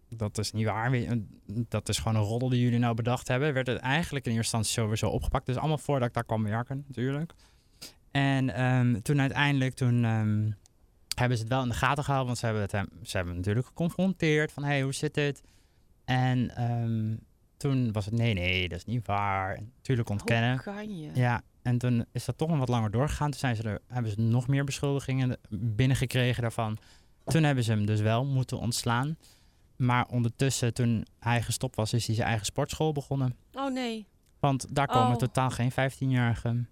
dat 0.09 0.39
is 0.39 0.53
niet 0.53 0.67
waar. 0.67 0.91
Dat 1.47 1.89
is 1.89 1.99
gewoon 1.99 2.17
een 2.17 2.29
roddel 2.29 2.49
die 2.49 2.61
jullie 2.61 2.79
nou 2.79 2.95
bedacht 2.95 3.29
hebben. 3.29 3.53
Werd 3.55 3.67
het 3.67 3.79
eigenlijk 3.79 4.25
in 4.27 4.33
eerste 4.37 4.57
instantie 4.57 4.83
sowieso 4.83 5.09
opgepakt. 5.09 5.47
Dus 5.47 5.57
allemaal 5.57 5.79
voordat 5.79 6.09
ik 6.09 6.15
daar 6.15 6.25
kwam 6.25 6.43
werken 6.45 6.85
natuurlijk. 6.89 7.33
En 8.11 8.55
ehm, 8.55 9.01
toen 9.01 9.21
uiteindelijk, 9.21 9.75
toen 9.75 10.05
ehm, 10.05 10.51
hebben 11.15 11.37
ze 11.37 11.43
het 11.43 11.53
wel 11.53 11.63
in 11.63 11.69
de 11.69 11.75
gaten 11.75 12.05
gehouden. 12.05 12.27
Want 12.27 12.39
ze 12.39 12.45
hebben 12.45 12.63
het 12.63 12.73
hem, 12.73 12.89
ze 13.03 13.17
hebben 13.17 13.37
natuurlijk 13.37 13.67
geconfronteerd 13.67 14.53
van 14.53 14.63
hé, 14.63 14.69
hey, 14.69 14.83
hoe 14.83 14.95
zit 14.95 15.15
dit? 15.15 15.43
En 16.05 16.57
ehm, 16.57 17.15
toen 17.63 17.93
was 17.93 18.05
het 18.05 18.15
nee, 18.15 18.35
nee, 18.35 18.69
dat 18.69 18.79
is 18.79 18.85
niet 18.85 19.07
waar. 19.07 19.55
En 19.55 19.73
natuurlijk 19.77 20.09
ontkennen. 20.09 20.53
Hoe 20.53 20.61
kan 20.75 20.97
je? 20.99 21.11
Ja, 21.15 21.43
en 21.63 21.79
toen 21.79 22.05
is 22.13 22.25
dat 22.25 22.39
toch 22.39 22.49
nog 22.49 22.59
wat 22.59 22.69
langer 22.69 22.91
doorgegaan. 22.91 23.31
Toen 23.31 23.41
zijn 23.41 23.57
ze 23.57 23.63
er, 23.63 23.79
hebben 23.89 24.13
ze 24.13 24.21
nog 24.21 24.47
meer 24.49 24.65
beschuldigingen 24.65 25.37
binnengekregen 25.51 26.43
daarvan. 26.43 26.79
Toen 27.25 27.43
hebben 27.43 27.65
ze 27.65 27.71
hem 27.71 27.87
dus 27.87 28.01
wel 28.01 28.25
moeten 28.25 28.59
ontslaan. 28.59 29.17
Maar 29.77 30.07
ondertussen, 30.09 30.75
toen 30.75 31.07
hij 31.19 31.43
gestopt 31.43 31.77
was, 31.77 31.93
is 31.93 32.07
hij 32.07 32.15
zijn 32.15 32.29
eigen 32.29 32.47
sportschool 32.47 32.93
begonnen. 32.93 33.37
Oh 33.53 33.73
nee. 33.73 34.07
Want 34.41 34.67
daar 34.75 34.87
komen 34.87 35.13
Oh. 35.13 35.17
totaal 35.17 35.51
geen 35.51 35.71
15-jarigen. 35.73 36.69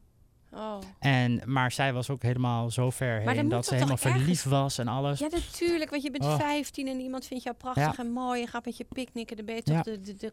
Oh. 0.53 0.79
En, 0.99 1.41
maar 1.47 1.73
zij 1.73 1.93
was 1.93 2.11
ook 2.11 2.23
helemaal 2.23 2.71
zo 2.71 2.91
ver 2.91 3.21
heen 3.21 3.49
dat 3.49 3.65
ze 3.67 3.75
helemaal 3.75 3.97
ergens- 3.97 4.17
verliefd 4.17 4.45
was 4.45 4.79
en 4.79 4.89
alles. 4.89 5.19
Ja, 5.19 5.29
natuurlijk, 5.31 5.91
want 5.91 6.03
je 6.03 6.11
bent 6.11 6.25
Oh. 6.25 6.39
15 6.39 6.87
en 6.89 7.01
iemand 7.01 7.27
vindt 7.27 7.45
jou 7.45 7.57
prachtig 7.57 7.99
en 7.99 8.11
mooi. 8.13 8.41
Je 8.41 8.47
gaat 8.47 8.65
met 8.65 8.77
je 8.77 8.85
picknicken, 8.85 9.37
dan 9.37 9.47
ben 9.47 9.55
je 9.55 9.63
toch 9.63 9.75
Ja. 9.77 9.83
de, 9.83 10.01
de, 10.01 10.17
de... 10.17 10.33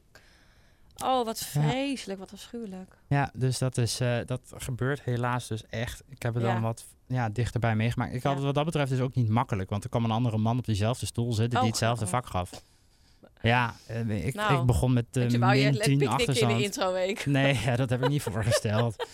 Oh, 1.03 1.25
wat 1.25 1.39
Ja. 1.53 1.61
vreselijk, 1.61 2.19
wat 2.19 2.33
afschuwelijk. 2.33 2.97
Ja, 3.07 3.31
dus 3.33 3.57
dat, 3.57 3.77
is, 3.77 3.99
eh, 3.99 4.17
dat 4.25 4.41
gebeurt 4.55 5.01
helaas 5.01 5.47
dus 5.47 5.63
echt. 5.69 6.03
Ik 6.09 6.21
heb 6.21 6.33
het 6.33 6.43
Ja. 6.43 6.53
dan 6.53 6.61
wat 6.61 6.85
ja, 7.07 7.29
dichterbij 7.29 7.75
meegemaakt. 7.75 8.13
Ik 8.13 8.23
had 8.23 8.35
het 8.35 8.43
wat 8.43 8.55
dat 8.55 8.65
betreft 8.65 8.89
dus 8.91 8.99
ook 8.99 9.15
niet 9.15 9.29
makkelijk. 9.29 9.69
Want 9.69 9.83
er 9.83 9.89
kwam 9.89 10.03
een 10.03 10.11
andere 10.11 10.37
man 10.37 10.57
op 10.57 10.65
diezelfde 10.65 11.05
stoel 11.05 11.33
zitten 11.33 11.53
Oh, 11.57 11.59
die 11.63 11.69
hetzelfde 11.71 12.05
oh. 12.05 12.11
vak 12.11 12.25
gaf. 12.25 12.49
Ja, 13.41 13.73
eh, 13.87 14.25
ik, 14.25 14.33
Nou, 14.35 14.59
ik 14.59 14.65
begon 14.65 14.93
met 14.93 15.05
je 15.11 15.19
uh, 15.31 15.39
wou 15.39 15.55
min 15.55 15.73
let 15.73 15.73
10 15.73 15.73
picknicken 15.73 15.91
in 15.91 15.99
de 15.99 16.07
achterstand. 16.09 16.61
introweek. 16.61 17.25
Nee, 17.39 17.59
ja, 17.59 17.75
dat 17.75 17.89
heb 17.89 18.03
ik 18.03 18.09
niet 18.09 18.21
voorgesteld. 18.31 19.07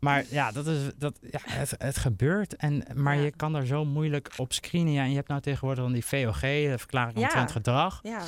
Maar 0.00 0.24
ja, 0.30 0.52
dat 0.52 0.66
is, 0.66 0.78
dat, 0.96 1.18
ja 1.30 1.38
het, 1.42 1.74
het 1.78 1.96
gebeurt. 1.98 2.56
En, 2.56 2.84
maar 2.94 3.16
Ja. 3.16 3.22
je 3.22 3.30
kan 3.36 3.54
er 3.54 3.66
zo 3.66 3.84
moeilijk 3.84 4.32
op 4.36 4.52
screenen. 4.52 4.92
Ja, 4.92 5.02
en 5.02 5.08
je 5.10 5.16
hebt 5.16 5.28
nou 5.28 5.40
tegenwoordig 5.40 5.84
dan 5.84 5.92
die 5.92 6.04
VOG, 6.04 6.40
de 6.40 6.74
verklaring 6.78 7.18
Ja. 7.18 7.24
omtrent 7.24 7.50
gedrag. 7.50 7.98
Ja. 8.02 8.22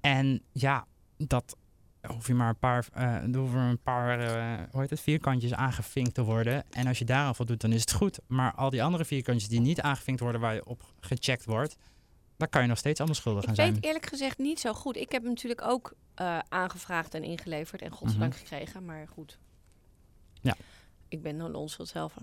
En 0.00 0.42
ja, 0.52 0.86
dat 1.16 1.56
hoef 2.06 2.26
je 2.26 2.34
maar 2.34 2.48
een 2.48 2.58
paar, 2.58 2.86
eh 2.92 3.16
hoeven 3.34 3.60
een 3.60 3.82
paar 3.82 4.20
eh, 4.20 4.62
hoe 4.70 4.80
heet 4.80 4.90
het, 4.90 5.00
vierkantjes 5.00 5.54
aangevinkt 5.54 6.14
te 6.14 6.22
worden. 6.22 6.64
En 6.70 6.86
als 6.86 6.98
je 6.98 7.04
daar 7.04 7.24
aan 7.24 7.34
voldoet, 7.34 7.60
dan 7.60 7.72
is 7.72 7.80
het 7.80 7.92
goed. 7.92 8.18
Maar 8.26 8.54
al 8.54 8.70
die 8.70 8.82
andere 8.82 9.04
vierkantjes 9.04 9.48
die 9.48 9.60
niet 9.60 9.80
aangevinkt 9.80 10.20
worden, 10.20 10.40
waar 10.40 10.54
je 10.54 10.66
op 10.66 10.82
gecheckt 11.00 11.44
wordt, 11.44 11.76
dan 12.36 12.48
kan 12.48 12.62
je 12.62 12.68
nog 12.68 12.78
steeds 12.78 12.98
allemaal 12.98 13.18
schuldig 13.18 13.42
Ik 13.42 13.48
aan 13.48 13.54
zijn. 13.54 13.72
weet 13.74 13.84
eerlijk 13.84 14.06
gezegd 14.06 14.38
niet 14.38 14.60
zo 14.60 14.72
goed. 14.72 14.96
Ik 14.96 15.12
heb 15.12 15.22
hem 15.22 15.30
natuurlijk 15.30 15.62
ook 15.62 15.94
eh, 16.14 16.38
aangevraagd 16.48 17.14
en 17.14 17.22
ingeleverd 17.24 17.82
en 17.82 17.90
godzijdank 17.90 18.32
Mhm. 18.32 18.40
gekregen, 18.42 18.84
maar 18.84 19.08
goed. 19.08 19.38
Ja. 20.40 20.54
Ik 21.08 21.22
ben 21.22 21.40
een 21.40 21.54
onschuld 21.54 21.88
zelf. 21.88 22.14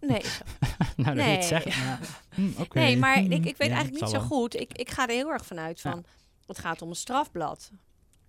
Nee, 0.00 0.22
nou, 0.96 1.16
dat 1.16 1.26
Nee. 1.26 1.36
ik 1.36 1.42
zeggen. 1.42 1.70
Ja. 1.82 1.98
Hm, 2.34 2.48
oké. 2.60 2.78
nee 2.78 2.96
maar 2.96 3.18
ik, 3.18 3.24
Hm, 3.26 3.32
ik 3.32 3.42
weet 3.56 3.68
ja, 3.68 3.74
eigenlijk 3.74 4.04
niet 4.04 4.14
zo 4.14 4.20
goed. 4.20 4.60
Ik, 4.60 4.72
ik 4.78 4.90
ga 4.90 5.02
er 5.02 5.14
heel 5.14 5.30
erg 5.32 5.46
vanuit 5.46 5.80
Ja. 5.80 5.90
van, 5.90 6.04
het 6.46 6.58
gaat 6.58 6.82
om 6.82 6.88
een 6.88 6.94
strafblad. 6.96 7.70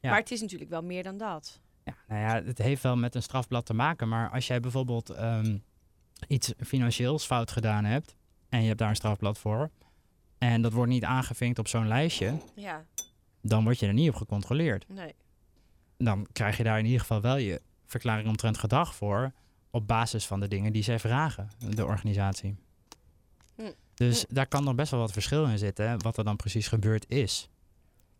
Maar 0.09 0.19
het 0.19 0.31
is 0.31 0.41
natuurlijk 0.41 0.69
wel 0.69 0.83
meer 0.83 1.03
dan 1.03 1.17
dat. 1.17 1.59
Ja, 1.83 1.95
nou 2.07 2.21
ja, 2.21 2.47
het 2.47 2.57
heeft 2.57 2.83
wel 2.83 2.95
met 2.95 3.15
een 3.15 3.21
strafblad 3.21 3.65
te 3.65 3.73
maken. 3.73 4.07
Maar 4.07 4.29
als 4.29 4.47
jij 4.47 4.59
bijvoorbeeld 4.59 5.09
ehm, 5.09 5.57
iets 6.27 6.53
financieels 6.65 7.25
fout 7.25 7.51
gedaan 7.51 7.85
hebt 7.85 8.15
en 8.49 8.61
je 8.61 8.67
hebt 8.67 8.79
daar 8.79 8.89
een 8.89 8.95
strafblad 8.95 9.37
voor 9.37 9.69
en 10.37 10.61
dat 10.61 10.73
wordt 10.73 10.91
niet 10.91 11.03
aangevinkt 11.03 11.59
op 11.59 11.67
zo'n 11.67 11.87
lijstje, 11.87 12.37
Ja, 12.55 12.85
dan 13.41 13.63
word 13.63 13.79
je 13.79 13.87
er 13.87 13.93
niet 13.93 14.09
op 14.09 14.15
gecontroleerd. 14.15 14.85
nee. 14.87 15.13
Dan 15.97 16.27
krijg 16.31 16.57
je 16.57 16.63
daar 16.63 16.79
in 16.79 16.85
ieder 16.85 16.99
geval 16.99 17.21
wel 17.21 17.37
je 17.37 17.61
verklaring 17.85 18.27
omtrent 18.27 18.57
gedrag 18.57 18.95
voor 18.95 19.31
op 19.69 19.87
basis 19.87 20.25
van 20.25 20.39
de 20.39 20.47
dingen 20.47 20.73
die 20.73 20.83
zij 20.83 20.99
vragen, 20.99 21.49
de 21.69 21.85
organisatie. 21.85 22.55
Hm. 23.55 23.71
Dus 23.93 24.25
daar 24.29 24.47
kan 24.47 24.63
nog 24.63 24.75
best 24.75 24.91
wel 24.91 24.99
wat 24.99 25.11
verschil 25.11 25.45
in 25.45 25.57
zitten, 25.57 26.01
wat 26.01 26.17
er 26.17 26.23
dan 26.23 26.35
precies 26.35 26.67
gebeurd 26.67 27.09
is. 27.09 27.49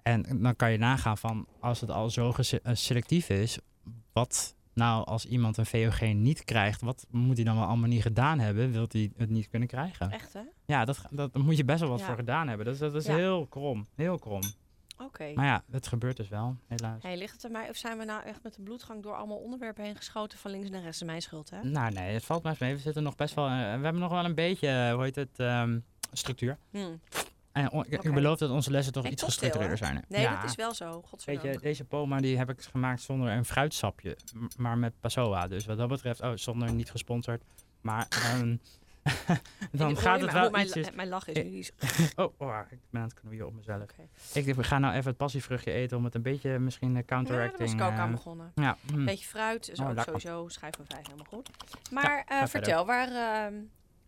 En 0.05 0.41
dan 0.41 0.55
kan 0.55 0.71
je 0.71 0.77
nagaan 0.77 1.17
van, 1.17 1.47
als 1.59 1.81
het 1.81 1.89
al 1.91 2.09
zo 2.09 2.31
eh, 2.31 2.73
selectief 2.75 3.29
is, 3.29 3.57
wat 4.13 4.55
nou 4.73 5.05
als 5.05 5.25
iemand 5.25 5.57
een 5.57 5.65
VOG 5.65 6.01
niet 6.01 6.43
krijgt, 6.43 6.81
wat 6.81 7.05
moet 7.09 7.35
hij 7.35 7.45
dan 7.45 7.55
wel 7.55 7.65
allemaal 7.65 7.89
niet 7.89 8.01
gedaan 8.01 8.39
hebben, 8.39 8.71
wilt 8.71 8.93
hij 8.93 9.11
het 9.17 9.29
niet 9.29 9.47
kunnen 9.49 9.67
krijgen? 9.67 10.11
Echt 10.11 10.33
hè? 10.33 10.41
Ja, 10.65 10.85
dat, 10.85 11.01
dat 11.11 11.33
moet 11.37 11.57
je 11.57 11.65
best 11.65 11.79
wel 11.79 11.89
wat 11.89 11.99
Ja. 11.99 12.05
voor 12.05 12.15
gedaan 12.15 12.47
hebben. 12.47 12.65
Dat, 12.65 12.73
is- 12.75 12.79
dat 12.79 12.95
is 12.95 13.05
Ja. 13.05 13.15
heel 13.15 13.45
krom, 13.47 13.87
heel 13.95 14.19
krom. 14.19 14.41
Oké. 14.97 15.31
Maar 15.33 15.45
ja, 15.45 15.63
het 15.71 15.87
gebeurt 15.87 16.17
dus 16.17 16.27
wel, 16.29 16.55
helaas. 16.67 17.03
Hey, 17.03 17.17
ligt 17.17 17.33
het 17.33 17.45
aan 17.45 17.51
mij 17.51 17.69
of 17.69 17.75
zijn 17.75 17.97
we 17.97 18.05
nou 18.05 18.23
echt 18.23 18.43
met 18.43 18.53
de 18.55 18.61
bloedgang 18.61 19.03
door 19.03 19.15
allemaal 19.15 19.37
onderwerpen 19.37 19.83
heen 19.83 19.95
geschoten 19.95 20.37
van 20.37 20.51
links 20.51 20.69
naar 20.69 20.81
rechts? 20.81 21.03
Mijn 21.03 21.21
schuld, 21.21 21.49
hè? 21.49 21.63
Nou 21.63 21.91
nee, 21.93 22.13
het 22.13 22.25
valt 22.25 22.43
best 22.43 22.59
mee. 22.59 22.73
We 22.73 22.79
zitten 22.81 23.03
nog 23.03 23.15
best 23.15 23.33
wel, 23.33 23.45
eh, 23.45 23.51
we 23.53 23.59
hebben 23.83 23.99
nog 23.99 24.11
wel 24.11 24.25
een 24.25 24.35
beetje, 24.35 24.67
eh, 24.67 24.93
hoe 24.93 25.03
heet 25.03 25.15
het, 25.15 25.39
ehm, 25.39 25.79
structuur. 26.11 26.57
Hm. 26.71 26.77
En 27.55 27.71
on- 27.71 27.85
ik, 27.89 28.13
beloof 28.13 28.37
dat 28.37 28.49
onze 28.49 28.71
lessen 28.71 28.93
toch 28.93 29.05
iets 29.07 29.23
gestructureerder 29.23 29.77
zijn. 29.77 30.05
Nee, 30.07 30.21
ja. 30.21 30.35
dat 30.41 30.49
is 30.49 30.55
wel 30.55 30.73
zo. 30.73 30.91
Weet 30.91 31.03
Godzijdank. 31.05 31.53
je, 31.53 31.59
deze 31.59 31.83
poma 31.83 32.19
die 32.19 32.37
heb 32.37 32.49
ik 32.49 32.61
gemaakt 32.61 33.01
zonder 33.01 33.29
een 33.31 33.45
fruitsapje, 33.45 34.17
maar 34.57 34.77
met 34.77 34.93
Passoa. 34.99 35.47
Dus 35.47 35.65
wat 35.65 35.77
dat 35.77 35.87
betreft, 35.87 36.21
oh, 36.21 36.31
zonder 36.35 36.73
niet 36.73 36.91
gesponsord. 36.91 37.43
Maar 37.81 38.07
ehm, 38.09 38.55
dan 39.71 39.97
gaat 39.97 40.21
het 40.21 40.31
wel 40.31 40.57
ietsjes... 40.57 40.83
Mijn, 40.85 40.95
mijn 40.95 41.07
lach 41.07 41.27
is 41.27 41.43
nu 41.43 41.49
niet 41.49 41.73
zo- 41.77 42.13
Oh, 42.23 42.33
oh, 42.37 42.59
ik 42.69 42.77
ben 42.89 43.01
aan 43.01 43.07
het 43.07 43.19
knoeien 43.19 43.45
op 43.47 43.53
mezelf. 43.53 43.81
Oké. 43.81 44.07
Ik 44.49 44.55
ga 44.65 44.79
nou 44.79 44.93
even 44.93 45.07
het 45.07 45.17
passievruchtje 45.17 45.71
eten 45.71 45.97
om 45.97 46.03
het 46.03 46.15
een 46.15 46.21
beetje 46.21 46.59
misschien 46.59 46.89
eh, 46.89 46.95
Ja, 46.95 47.01
daar 47.07 47.17
was 47.17 47.27
counteracting... 47.27 47.81
ik 47.81 47.81
ook 47.87 47.91
aan 47.99 48.11
begonnen. 48.11 48.51
ja, 48.55 48.77
hm. 48.91 49.05
Beetje 49.05 49.25
fruit 49.25 49.69
is 49.69 49.79
Oh, 49.79 49.87
ook 49.89 49.95
lekker. 49.95 50.19
sowieso 50.21 50.47
schijf 50.47 50.75
van 50.75 50.85
vijf 50.87 51.05
helemaal 51.05 51.25
goed. 51.29 51.49
Maar 51.91 52.23
eh, 52.27 52.45
vertel, 52.45 52.85
waar, 52.85 53.07
ehm, 53.07 53.53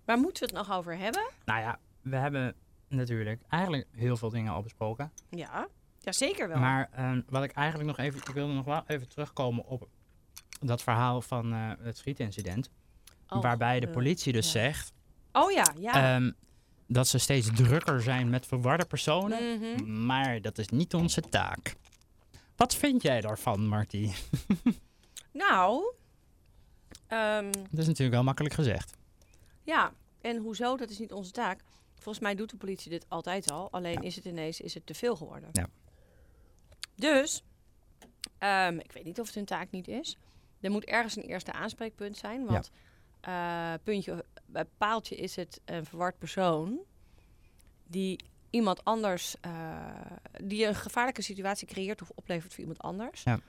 waar 0.06 0.18
moeten 0.18 0.48
we 0.50 0.56
het 0.58 0.68
nog 0.68 0.78
over 0.78 0.98
hebben? 0.98 1.30
Nou 1.46 1.60
ja, 1.60 1.80
we 2.02 2.16
hebben 2.16 2.56
natuurlijk 2.88 3.42
eigenlijk 3.50 3.88
heel 3.92 4.18
veel 4.18 4.30
dingen 4.30 4.54
al 4.54 4.62
besproken. 4.62 5.12
Ja, 5.30 5.68
ja 6.00 6.12
zeker 6.12 6.48
wel. 6.48 6.58
Maar 6.58 6.90
eh, 6.92 7.12
wat 7.30 7.44
ik 7.44 7.52
eigenlijk 7.52 7.90
nog 7.90 7.98
even... 8.06 8.20
Ik 8.20 8.28
wilde 8.28 8.54
nog 8.54 8.66
wel 8.66 8.84
even 8.88 9.10
terugkomen 9.10 9.66
op 9.66 9.88
dat 10.60 10.84
verhaal 10.84 11.22
van 11.22 11.54
eh, 11.54 11.72
het 11.80 11.98
schietincident. 11.98 12.70
Oh, 13.30 13.42
waarbij 13.42 13.80
de 13.80 13.88
eh, 13.88 13.94
politie 13.94 14.34
dus 14.34 14.46
ja. 14.46 14.52
zegt 14.52 14.94
Oh 15.32 15.52
ja, 15.52 15.74
ja. 15.80 16.16
ehm, 16.16 16.32
dat 16.88 17.08
ze 17.08 17.18
steeds 17.18 17.50
drukker 17.56 18.02
zijn 18.02 18.30
met 18.30 18.46
verwarde 18.46 18.86
personen. 18.86 19.60
Mhm. 19.60 20.06
Maar 20.06 20.42
dat 20.42 20.58
is 20.58 20.68
niet 20.70 20.94
onze 20.94 21.22
taak. 21.22 21.76
Wat 22.56 22.76
vind 22.76 23.02
jij 23.02 23.22
daarvan, 23.22 23.68
Marty? 23.68 24.12
Nou, 25.32 25.94
ehm, 27.08 27.52
Dat 27.52 27.80
is 27.80 27.88
natuurlijk 27.88 28.16
wel 28.16 28.24
makkelijk 28.24 28.54
gezegd. 28.54 28.98
ja. 29.64 29.92
En 30.22 30.38
hoezo? 30.38 30.78
Dat 30.78 30.90
is 30.90 31.00
niet 31.00 31.12
onze 31.12 31.32
taak. 31.32 31.64
Volgens 32.00 32.20
mij 32.20 32.36
doet 32.36 32.50
de 32.50 32.58
politie 32.58 32.90
dit 32.90 33.06
altijd 33.08 33.52
al. 33.52 33.72
Alleen 33.72 33.94
Ja. 33.94 34.02
is 34.02 34.16
het 34.16 34.26
ineens 34.26 34.62
is 34.62 34.74
het 34.74 34.86
te 34.86 34.94
veel 34.94 35.16
geworden. 35.16 35.50
Ja. 35.52 35.68
Dus, 36.96 37.44
ehm, 38.38 38.78
ik 38.80 38.92
weet 38.92 39.04
niet 39.04 39.20
of 39.20 39.26
het 39.26 39.36
hun 39.36 39.46
taak 39.46 39.72
niet 39.72 39.88
is. 39.88 40.18
Er 40.62 40.72
moet 40.72 40.86
ergens 40.86 41.16
een 41.16 41.24
eerste 41.24 41.52
aanspreekpunt 41.52 42.18
zijn. 42.18 42.46
Want 42.46 42.72
eh, 43.22 43.74
puntje, 43.84 44.26
bij 44.46 44.66
paaltje 44.78 45.16
is 45.16 45.36
het 45.36 45.62
een 45.66 45.86
verward 45.86 46.18
persoon 46.18 46.80
die 47.88 48.20
iemand 48.50 48.84
anders, 48.84 49.36
eh, 49.42 50.02
die 50.44 50.66
een 50.66 50.76
gevaarlijke 50.76 51.22
situatie 51.22 51.68
creëert 51.68 52.02
of 52.02 52.12
oplevert 52.16 52.52
voor 52.52 52.60
iemand 52.62 52.80
anders. 52.80 53.24
Ja. 53.24 53.40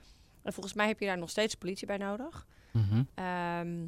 En 0.41 0.53
volgens 0.53 0.75
mij 0.75 0.87
heb 0.87 0.99
je 0.99 1.05
daar 1.05 1.17
nog 1.17 1.29
steeds 1.29 1.55
politie 1.55 1.87
bij 1.87 1.97
nodig. 1.97 2.47
Mhm. 2.71 3.03
Ehm, 3.13 3.87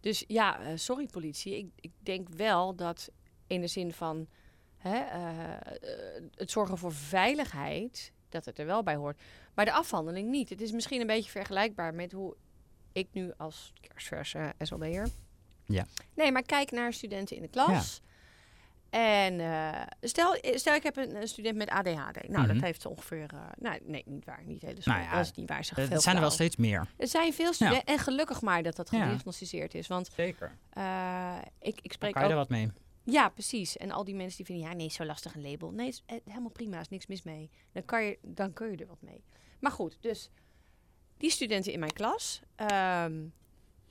dus 0.00 0.24
ja, 0.28 0.60
eh, 0.60 0.72
sorry 0.76 1.06
politie. 1.06 1.56
Ik, 1.56 1.66
ik 1.80 1.92
denk 1.98 2.28
wel 2.28 2.74
dat 2.74 3.10
in 3.46 3.60
de 3.60 3.66
zin 3.66 3.92
van 3.92 4.26
hè, 4.76 4.98
eh, 4.98 5.52
eh, 5.54 6.22
het 6.34 6.50
zorgen 6.50 6.78
voor 6.78 6.92
veiligheid, 6.92 8.12
dat 8.28 8.44
het 8.44 8.58
er 8.58 8.66
wel 8.66 8.82
bij 8.82 8.94
hoort. 8.96 9.20
Maar 9.54 9.64
de 9.64 9.72
afhandeling 9.72 10.30
niet. 10.30 10.48
Het 10.48 10.60
is 10.60 10.72
misschien 10.72 11.00
een 11.00 11.06
beetje 11.06 11.30
vergelijkbaar 11.30 11.94
met 11.94 12.12
hoe 12.12 12.36
ik 12.92 13.08
nu 13.12 13.32
als 13.36 13.72
kerstverse 13.80 14.52
SLB'er... 14.58 15.08
Ja. 15.64 15.86
Nee, 16.14 16.32
maar 16.32 16.42
kijk 16.42 16.70
naar 16.70 16.92
studenten 16.92 17.36
in 17.36 17.42
de 17.42 17.48
klas. 17.48 18.00
En 18.90 19.40
eh, 19.40 19.82
stel, 20.00 20.36
stel, 20.42 20.74
ik 20.74 20.82
heb 20.82 20.96
een, 20.96 21.28
student 21.28 21.56
met 21.56 21.70
ADHD. 21.70 22.28
Nou, 22.28 22.44
Mhm. 22.44 22.46
dat 22.52 22.60
heeft 22.62 22.86
ongeveer... 22.86 23.30
nou, 23.58 23.78
nee, 23.84 24.02
niet 24.06 24.24
waar. 24.24 24.42
Niet 24.44 24.62
hele 24.62 24.80
Nou 24.84 25.00
ja, 25.02 25.16
dat 25.16 25.24
is 25.24 25.32
niet 25.32 25.48
waar. 25.48 25.64
Veel 25.64 25.88
Het 25.88 26.02
zijn 26.02 26.14
er 26.14 26.20
wel 26.20 26.30
steeds 26.30 26.56
meer. 26.56 26.86
Er 26.96 27.08
zijn 27.08 27.32
veel 27.32 27.52
studenten. 27.52 27.84
En 27.84 27.98
gelukkig 27.98 28.40
maar 28.40 28.62
dat 28.62 28.76
dat 28.76 28.90
Ja. 28.90 29.02
gediagnosticeerd 29.02 29.74
is. 29.74 29.86
Want 29.86 30.10
Zeker. 30.16 30.52
eh, 30.72 31.34
ik, 31.60 31.78
ik 31.82 31.92
spreek 31.92 32.12
kan 32.12 32.22
je 32.22 32.28
er 32.28 32.34
ook... 32.34 32.40
wat 32.40 32.48
mee. 32.58 32.70
Ja, 33.08 33.28
precies. 33.28 33.76
En 33.76 33.90
al 33.90 34.04
die 34.04 34.14
mensen 34.14 34.36
die 34.36 34.46
vinden... 34.46 34.68
Ja, 34.70 34.74
nee, 34.74 34.90
zo 34.90 35.04
lastig 35.04 35.34
een 35.34 35.50
label. 35.50 35.70
Nee, 35.70 35.88
is 35.88 36.02
eh, 36.06 36.16
helemaal 36.24 36.50
prima. 36.50 36.80
is 36.80 36.88
niks 36.88 37.06
mis 37.06 37.22
mee. 37.22 37.50
Dan 37.72 37.84
kan, 37.84 38.04
je, 38.04 38.18
dan 38.22 38.52
kun 38.52 38.70
je 38.70 38.76
er 38.76 38.86
wat 38.86 39.02
mee. 39.02 39.24
Maar 39.60 39.70
goed, 39.72 39.96
dus... 40.00 40.30
Die 41.16 41.30
studenten 41.30 41.72
in 41.72 41.78
mijn 41.78 41.92
klas... 41.92 42.40
ehm, 42.56 43.24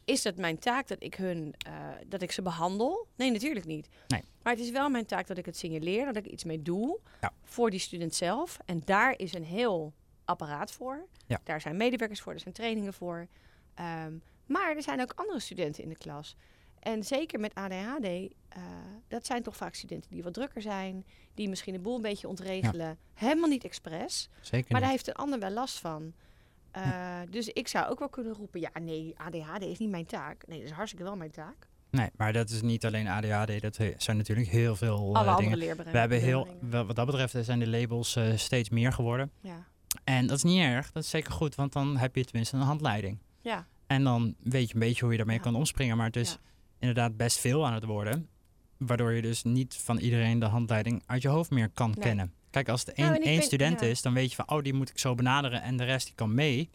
is 0.06 0.24
het 0.24 0.38
mijn 0.38 0.60
taak 0.60 0.88
dat 0.88 1.04
ik, 1.04 1.16
hun, 1.16 1.54
eh, 1.68 1.90
dat 2.08 2.22
ik 2.22 2.32
ze 2.32 2.42
behandel? 2.42 3.08
Nee, 3.16 3.32
natuurlijk 3.32 3.66
niet. 3.66 3.90
Nee. 4.08 4.22
Maar 4.44 4.54
het 4.54 4.62
is 4.62 4.70
wel 4.72 4.90
mijn 4.90 5.06
taak 5.06 5.28
dat 5.28 5.38
ik 5.38 5.46
het 5.46 5.58
signaleer, 5.58 6.06
dat 6.06 6.16
ik 6.16 6.26
iets 6.32 6.44
mee 6.44 6.62
doe 6.62 7.00
Ja. 7.22 7.34
voor 7.44 7.70
die 7.70 7.80
student 7.80 8.16
zelf. 8.16 8.58
En 8.66 8.82
daar 8.86 9.20
is 9.20 9.34
een 9.34 9.44
heel 9.44 9.94
apparaat 10.26 10.72
voor. 10.72 11.08
Ja. 11.28 11.42
Daar 11.44 11.62
zijn 11.62 11.78
medewerkers 11.78 12.22
voor, 12.22 12.34
er 12.34 12.40
zijn 12.40 12.54
trainingen 12.54 12.94
voor. 12.94 13.28
Ehm, 13.74 14.14
maar 14.46 14.76
er 14.76 14.84
zijn 14.84 15.02
ook 15.02 15.14
andere 15.16 15.40
studenten 15.40 15.84
in 15.84 15.90
de 15.90 15.98
klas. 15.98 16.36
En 16.86 17.04
zeker 17.04 17.40
met 17.40 17.54
ADHD, 17.56 18.04
eh, 18.06 18.62
dat 19.08 19.26
zijn 19.26 19.44
toch 19.44 19.56
vaak 19.58 19.74
studenten 19.76 20.12
die 20.12 20.24
wat 20.24 20.34
drukker 20.34 20.62
zijn, 20.62 21.06
die 21.34 21.50
misschien 21.50 21.74
de 21.74 21.80
boel 21.80 21.96
een 21.96 22.02
beetje 22.02 22.28
ontregelen. 22.28 22.98
Helemaal 23.14 23.50
niet 23.50 23.64
expres, 23.64 24.30
Zeker 24.42 24.72
maar 24.72 24.82
daar 24.82 24.90
heeft 24.90 25.08
een 25.08 25.14
ander 25.14 25.40
wel 25.40 25.50
last 25.52 25.80
van. 25.80 26.14
Eh, 26.72 27.20
Dus 27.30 27.48
ik 27.48 27.68
zou 27.68 27.90
ook 27.90 28.00
wel 28.00 28.10
kunnen 28.10 28.34
roepen, 28.34 28.60
ja 28.60 28.70
nee, 28.82 29.14
ADHD 29.18 29.62
is 29.62 29.78
niet 29.80 29.90
mijn 29.90 30.06
taak. 30.06 30.48
Nee, 30.48 30.58
dat 30.60 30.68
is 30.68 30.74
hartstikke 30.74 31.06
wel 31.06 31.16
mijn 31.16 31.32
taak. 31.32 31.68
Nee, 31.90 32.10
maar 32.16 32.34
dat 32.34 32.50
is 32.50 32.62
niet 32.62 32.86
alleen 32.86 33.08
ADHD. 33.08 33.62
Dat 33.62 33.76
zijn 33.98 34.18
natuurlijk 34.18 34.48
heel 34.48 34.76
veel 34.76 34.98
eh, 34.98 35.02
Alle 35.04 35.14
dingen. 35.14 35.34
andere 35.34 35.56
leerbereiken. 35.58 35.92
We 35.92 35.98
hebben 36.00 36.20
heel, 36.20 36.48
wat 36.86 36.96
dat 36.96 37.06
betreft 37.06 37.36
zijn 37.46 37.60
de 37.60 37.68
labels 37.68 38.18
steeds 38.36 38.70
meer 38.70 38.92
geworden. 38.94 39.32
Ja. 39.42 39.66
En 40.04 40.28
dat 40.28 40.38
is 40.38 40.44
niet 40.44 40.60
erg. 40.62 40.92
Dat 40.92 41.04
is 41.04 41.10
zeker 41.10 41.32
goed, 41.32 41.56
want 41.56 41.74
dan 41.74 41.98
heb 41.98 42.16
je 42.16 42.26
tenminste 42.26 42.56
een 42.56 42.62
handleiding. 42.62 43.18
ja, 43.42 43.68
En 43.88 44.04
dan 44.04 44.36
weet 44.44 44.68
je 44.68 44.74
een 44.74 44.80
beetje 44.80 45.02
hoe 45.02 45.12
je 45.12 45.18
daarmee 45.18 45.36
Ja. 45.38 45.42
kan 45.42 45.56
omspringen. 45.56 45.98
Maar 45.98 46.06
het 46.06 46.16
is 46.16 46.30
Ja. 46.32 46.38
Inderdaad 46.88 47.18
best 47.18 47.38
veel 47.40 47.66
aan 47.68 47.74
het 47.74 47.84
worden. 47.84 48.28
Waardoor 48.78 49.12
je 49.12 49.22
dus 49.22 49.44
niet 49.44 49.76
van 49.76 49.98
iedereen 49.98 50.40
de 50.40 50.46
handleiding 50.46 51.04
uit 51.06 51.22
je 51.22 51.28
hoofd 51.28 51.50
meer 51.52 51.70
kan 51.70 51.90
Nee. 51.90 52.00
kennen. 52.00 52.34
Kijk, 52.50 52.70
als 52.70 52.86
het 52.86 52.98
Nou, 52.98 53.14
één, 53.16 53.36
ben- 53.36 53.44
student 53.44 53.80
ja. 53.80 53.88
is, 53.88 54.02
dan 54.02 54.14
weet 54.14 54.30
je 54.30 54.36
van, 54.36 54.50
oh, 54.50 54.64
die 54.64 54.74
moet 54.74 54.90
ik 54.90 55.00
zo 55.00 55.16
benaderen 55.16 55.62
en 55.62 55.78
de 55.78 55.84
rest 55.84 56.06
die 56.06 56.16
kan 56.16 56.34
mee. 56.34 56.70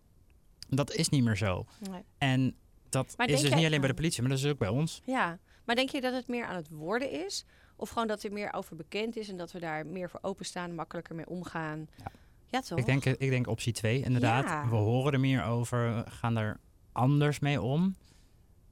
Dat 0.69 0.95
is 0.95 1.09
niet 1.09 1.25
meer 1.25 1.37
zo. 1.37 1.67
nee. 1.91 2.03
En 2.19 2.55
dat 2.89 3.15
Maar 3.17 3.29
is 3.29 3.41
dus 3.41 3.49
jij- 3.49 3.57
niet 3.59 3.67
alleen 3.67 3.79
bij 3.81 3.89
de 3.89 3.95
politie, 3.95 4.21
maar 4.23 4.31
dat 4.31 4.39
is 4.41 4.47
ook 4.47 4.59
bij 4.59 4.69
ons. 4.69 5.03
ja. 5.05 5.39
Maar 5.65 5.77
denk 5.79 5.91
je 5.91 6.01
dat 6.01 6.13
het 6.15 6.29
meer 6.29 6.45
aan 6.45 6.57
het 6.57 6.69
worden 6.69 7.11
is? 7.27 7.45
Of 7.77 7.89
gewoon 7.89 8.07
dat 8.09 8.23
er 8.23 8.33
meer 8.33 8.53
over 8.53 8.77
bekend 8.77 9.17
is 9.17 9.29
en 9.29 9.37
dat 9.37 9.53
we 9.53 9.59
daar 9.59 9.87
meer 9.87 10.11
voor 10.11 10.19
openstaan, 10.23 10.75
makkelijker 10.75 11.15
mee 11.15 11.29
omgaan? 11.29 11.87
Ja. 11.97 12.05
Ja, 12.47 12.61
toch? 12.61 12.79
Ik 12.79 12.87
denk, 12.87 13.05
ik 13.05 13.31
denk 13.31 13.47
optie 13.47 13.73
2, 13.73 14.03
inderdaad. 14.03 14.45
Ja. 14.45 14.69
We 14.69 14.77
horen 14.77 15.13
er 15.13 15.21
meer 15.21 15.45
over, 15.45 16.05
gaan 16.09 16.37
er 16.37 16.61
anders 16.93 17.39
mee 17.39 17.61
om. 17.63 17.97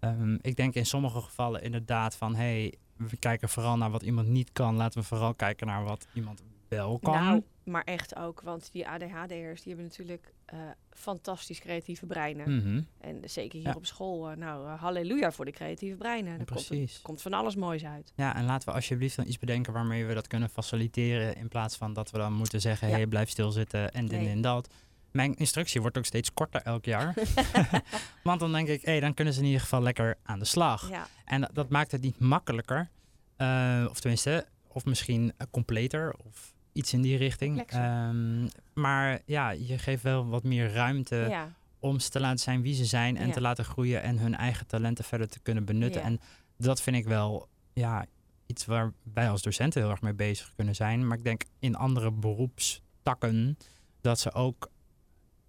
Ehm, 0.00 0.36
ik 0.40 0.56
denk 0.56 0.74
in 0.74 0.86
sommige 0.86 1.20
gevallen 1.20 1.62
inderdaad 1.62 2.16
van, 2.16 2.34
hey, 2.34 2.74
we 2.96 3.16
kijken 3.16 3.48
vooral 3.48 3.76
naar 3.76 3.90
wat 3.90 4.02
iemand 4.02 4.28
niet 4.28 4.52
kan. 4.52 4.76
Laten 4.76 5.00
we 5.00 5.06
vooral 5.06 5.34
kijken 5.34 5.66
naar 5.66 5.84
wat 5.84 6.06
iemand 6.14 6.42
wel 6.68 6.98
kan. 6.98 7.12
Nou, 7.24 7.42
maar 7.64 7.82
echt 7.84 8.16
ook, 8.16 8.40
want 8.40 8.72
die 8.72 8.88
ADHD'ers 8.88 9.62
die 9.62 9.72
hebben 9.74 9.84
natuurlijk 9.84 10.32
eh, 10.44 10.58
fantastisch 10.90 11.58
creatieve 11.60 12.06
breinen. 12.06 12.56
Mhm, 12.56 12.82
En 13.00 13.20
zeker 13.24 13.58
hier 13.58 13.68
Ja. 13.68 13.74
op 13.74 13.86
school, 13.86 14.30
eh, 14.30 14.36
nou, 14.36 14.66
eh, 14.68 14.80
halleluja 14.80 15.32
voor 15.32 15.44
de 15.44 15.50
creatieve 15.50 15.96
breinen. 15.96 16.32
ja, 16.32 16.38
Er 16.38 16.44
komt, 16.44 16.66
precies. 16.66 17.00
komt 17.02 17.22
van 17.22 17.32
alles 17.32 17.56
moois 17.56 17.84
uit. 17.84 18.12
Ja, 18.16 18.34
en 18.36 18.44
laten 18.44 18.68
we 18.68 18.74
alsjeblieft 18.74 19.16
dan 19.16 19.26
iets 19.26 19.38
bedenken 19.38 19.72
waarmee 19.72 20.04
we 20.06 20.14
dat 20.14 20.26
kunnen 20.26 20.48
faciliteren. 20.48 21.36
In 21.36 21.48
plaats 21.48 21.76
van 21.76 21.92
dat 21.92 22.10
we 22.10 22.18
dan 22.18 22.32
moeten 22.32 22.60
zeggen, 22.60 22.88
Ja. 22.88 22.94
hey, 22.94 23.06
blijf 23.06 23.28
stilzitten 23.30 23.90
en 23.92 24.06
dit 24.06 24.20
Nee. 24.20 24.28
en 24.30 24.40
dat. 24.40 24.74
Mijn 25.18 25.34
instructie 25.36 25.80
wordt 25.80 25.98
ook 25.98 26.04
steeds 26.04 26.32
korter 26.32 26.62
elk 26.62 26.84
jaar. 26.84 27.14
Want 28.22 28.40
dan 28.40 28.52
denk 28.52 28.68
ik, 28.68 28.82
hey, 28.84 29.00
dan 29.00 29.14
kunnen 29.14 29.34
ze 29.34 29.40
in 29.40 29.46
ieder 29.46 29.60
geval 29.60 29.82
lekker 29.82 30.16
aan 30.22 30.38
de 30.38 30.44
slag. 30.44 30.88
Ja, 30.88 31.06
En 31.24 31.40
dat, 31.40 31.50
dat 31.52 31.68
maakt 31.68 31.92
het 31.92 32.00
niet 32.02 32.18
makkelijker. 32.18 32.88
eh, 33.36 33.86
of 33.90 34.00
tenminste, 34.00 34.46
of 34.68 34.84
misschien 34.84 35.32
eh, 35.36 35.46
completer 35.50 36.14
of 36.26 36.54
iets 36.72 36.92
in 36.92 37.02
die 37.02 37.16
richting. 37.16 37.60
Ehm, 37.60 38.48
maar 38.74 39.20
ja, 39.24 39.50
je 39.50 39.78
geeft 39.78 40.02
wel 40.02 40.26
wat 40.26 40.42
meer 40.42 40.72
ruimte 40.72 41.16
ja. 41.28 41.52
om 41.78 42.00
ze 42.00 42.08
te 42.10 42.20
laten 42.20 42.38
zijn 42.38 42.62
wie 42.62 42.74
ze 42.74 42.84
zijn 42.84 43.16
en 43.16 43.26
Ja. 43.26 43.32
te 43.32 43.40
laten 43.40 43.64
groeien 43.64 44.02
en 44.02 44.18
hun 44.18 44.34
eigen 44.36 44.66
talenten 44.66 45.04
verder 45.04 45.28
te 45.28 45.40
kunnen 45.40 45.64
benutten. 45.64 46.02
En 46.02 46.20
dat 46.56 46.80
vind 46.80 46.96
ik 46.96 47.04
wel 47.04 47.48
ja, 47.72 48.06
iets 48.46 48.64
waar 48.66 48.92
wij 49.14 49.30
als 49.30 49.42
docenten 49.42 49.82
heel 49.82 49.90
erg 49.90 50.00
mee 50.02 50.14
bezig 50.14 50.52
kunnen 50.56 50.74
zijn. 50.74 51.06
Maar 51.06 51.18
ik 51.18 51.24
denk 51.24 51.42
in 51.58 51.76
andere 51.76 52.10
beroepstakken 52.12 53.56
dat 54.00 54.20
ze 54.20 54.32
ook 54.32 54.70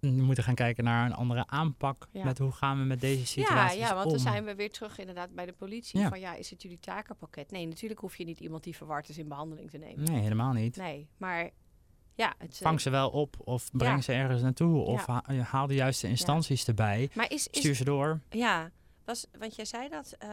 moeten 0.02 0.44
gaan 0.44 0.56
kijken 0.56 0.84
naar 0.84 1.06
een 1.06 1.14
andere 1.14 1.48
aanpak. 1.48 2.08
Ja. 2.12 2.24
Met 2.24 2.38
hoe 2.38 2.52
gaan 2.52 2.78
we 2.80 2.84
met 2.84 3.02
deze 3.02 3.20
Ja, 3.20 3.26
situaties 3.26 3.80
ja, 3.80 3.94
want 3.94 4.06
om. 4.06 4.12
dan 4.12 4.20
zijn 4.20 4.44
we 4.46 4.56
weer 4.56 4.72
terug 4.72 4.98
inderdaad 4.98 5.34
bij 5.36 5.46
de 5.46 5.54
politie. 5.54 6.00
Ja. 6.00 6.10
Van 6.10 6.20
ja, 6.20 6.36
is 6.36 6.50
het 6.50 6.62
jullie 6.62 6.80
takenpakket? 6.80 7.52
Nee, 7.52 7.68
natuurlijk 7.68 8.00
hoef 8.00 8.16
je 8.16 8.24
niet 8.26 8.40
iemand 8.40 8.64
die 8.64 8.76
verward 8.76 9.10
is 9.10 9.18
in 9.18 9.28
behandeling 9.28 9.70
te 9.70 9.78
nemen. 9.78 10.04
Nee, 10.12 10.22
helemaal 10.22 10.54
niet. 10.54 10.76
Nee, 10.76 11.08
maar 11.18 11.50
ja, 12.16 12.34
het, 12.38 12.54
eh, 12.54 12.62
Vang 12.62 12.82
ze 12.82 12.90
wel 12.90 13.10
op 13.10 13.36
of 13.44 13.70
breng 13.72 13.96
Ja. 13.96 14.02
ze 14.02 14.14
ergens 14.14 14.42
naartoe. 14.42 14.80
Of 14.82 15.08
Ja. 15.08 15.24
ha- 15.26 15.36
haal 15.36 15.68
de 15.68 15.74
juiste 15.76 16.08
instanties 16.08 16.68
erbij. 16.68 17.10
maar 17.14 17.32
is, 17.32 17.48
is 17.48 17.60
Stuur 17.60 17.76
ze 17.76 17.84
door. 17.84 18.20
ja, 18.30 18.72
was, 19.06 19.26
want 19.40 19.56
jij 19.56 19.66
zei 19.66 19.90
dat. 19.90 20.16
eh, 20.20 20.30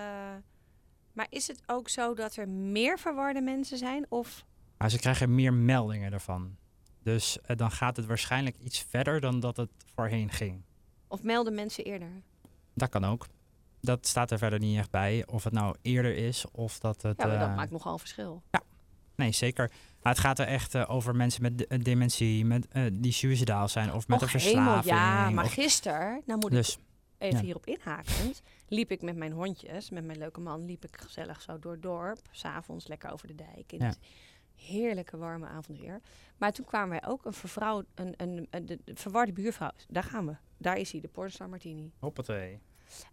maar 1.13 1.27
is 1.31 1.47
het 1.47 1.63
ook 1.67 1.89
zo 1.89 2.15
dat 2.15 2.37
er 2.37 2.49
meer 2.49 2.99
verwarde 2.99 3.41
mensen 3.41 3.79
zijn? 3.79 4.07
Of 4.09 4.45
Maar 4.79 4.91
ze 4.91 4.99
krijgen 4.99 5.35
meer 5.35 5.55
meldingen 5.55 6.13
ervan. 6.13 6.57
Dus 7.07 7.41
eh, 7.41 7.57
dan 7.57 7.71
gaat 7.71 7.97
het 7.97 8.07
waarschijnlijk 8.07 8.57
iets 8.57 8.79
verder 8.89 9.21
dan 9.21 9.41
dat 9.41 9.57
het 9.57 9.71
voorheen 9.95 10.31
ging. 10.31 10.63
Of 11.09 11.23
melden 11.23 11.55
mensen 11.55 11.85
eerder? 11.85 12.09
Dat 12.75 12.89
kan 12.89 13.05
ook. 13.05 13.27
Dat 13.81 14.07
staat 14.07 14.31
er 14.31 14.39
verder 14.39 14.59
niet 14.59 14.79
echt 14.79 14.91
bij. 14.91 15.27
Of 15.27 15.45
het 15.45 15.53
nou 15.53 15.77
eerder 15.83 16.17
is 16.17 16.45
of 16.51 16.79
dat 16.79 17.03
het... 17.03 17.21
Ja, 17.23 17.27
maar 17.27 17.39
dat 17.39 17.49
eh, 17.49 17.57
maakt 17.57 17.71
nogal 17.71 17.99
verschil. 17.99 18.43
Nee, 19.17 19.33
zeker. 19.33 19.71
Maar 20.03 20.13
het 20.13 20.23
gaat 20.23 20.39
er 20.39 20.47
echt 20.47 20.75
eh, 20.75 20.91
over 20.91 21.17
mensen 21.17 21.43
met 21.43 21.59
de- 21.59 21.79
dementie, 21.83 22.45
met, 22.45 22.67
die 22.93 23.13
suicidaal 23.13 23.69
zijn 23.69 23.93
of 23.93 24.09
met 24.09 24.23
Och, 24.23 24.35
een 24.35 24.41
hemel, 24.41 24.63
verslaving. 24.75 24.95
ja, 24.95 25.31
maar 25.31 25.45
of- 25.45 25.53
gisteren, 25.53 26.23
nou 26.27 26.39
moet 26.41 26.51
ik 26.51 26.57
dus 26.57 26.79
even 27.19 27.39
Ja. 27.39 27.45
hierop 27.45 27.67
inhakend, 27.67 28.43
liep 28.69 28.91
ik 28.91 29.03
met 29.03 29.17
mijn 29.17 29.33
hondjes, 29.33 29.91
met 29.91 30.05
mijn 30.05 30.19
leuke 30.19 30.41
man, 30.41 30.65
liep 30.65 30.85
ik 30.85 30.97
gezellig 31.01 31.41
zo 31.43 31.59
door 31.59 31.73
het 31.73 31.83
dorp. 31.83 32.19
S'avonds 32.31 32.87
lekker 32.87 33.13
over 33.13 33.27
de 33.29 33.35
dijk. 33.35 33.73
In 33.73 33.79
Ja. 33.79 33.87
het 33.87 33.99
heerlijke 34.67 35.17
warme 35.17 35.47
avondweer. 35.47 36.01
Maar 36.37 36.53
toen 36.53 36.65
kwamen 36.65 37.01
wij 37.01 37.11
ook 37.11 37.25
een, 37.25 37.33
vervrouw, 37.33 37.83
een, 37.95 38.15
een, 38.17 38.47
een, 38.51 38.67
de, 38.67 38.79
de 38.85 38.97
verwarde 38.97 39.33
buurvrouw. 39.33 39.71
Daar 39.89 40.03
gaan 40.03 40.27
we. 40.27 40.37
Daar 40.57 40.77
is 40.77 40.93
hij, 40.93 41.01
de 41.01 41.09
Pornstar 41.09 41.49
Martini. 41.49 41.93
Hoppatee. 41.99 42.61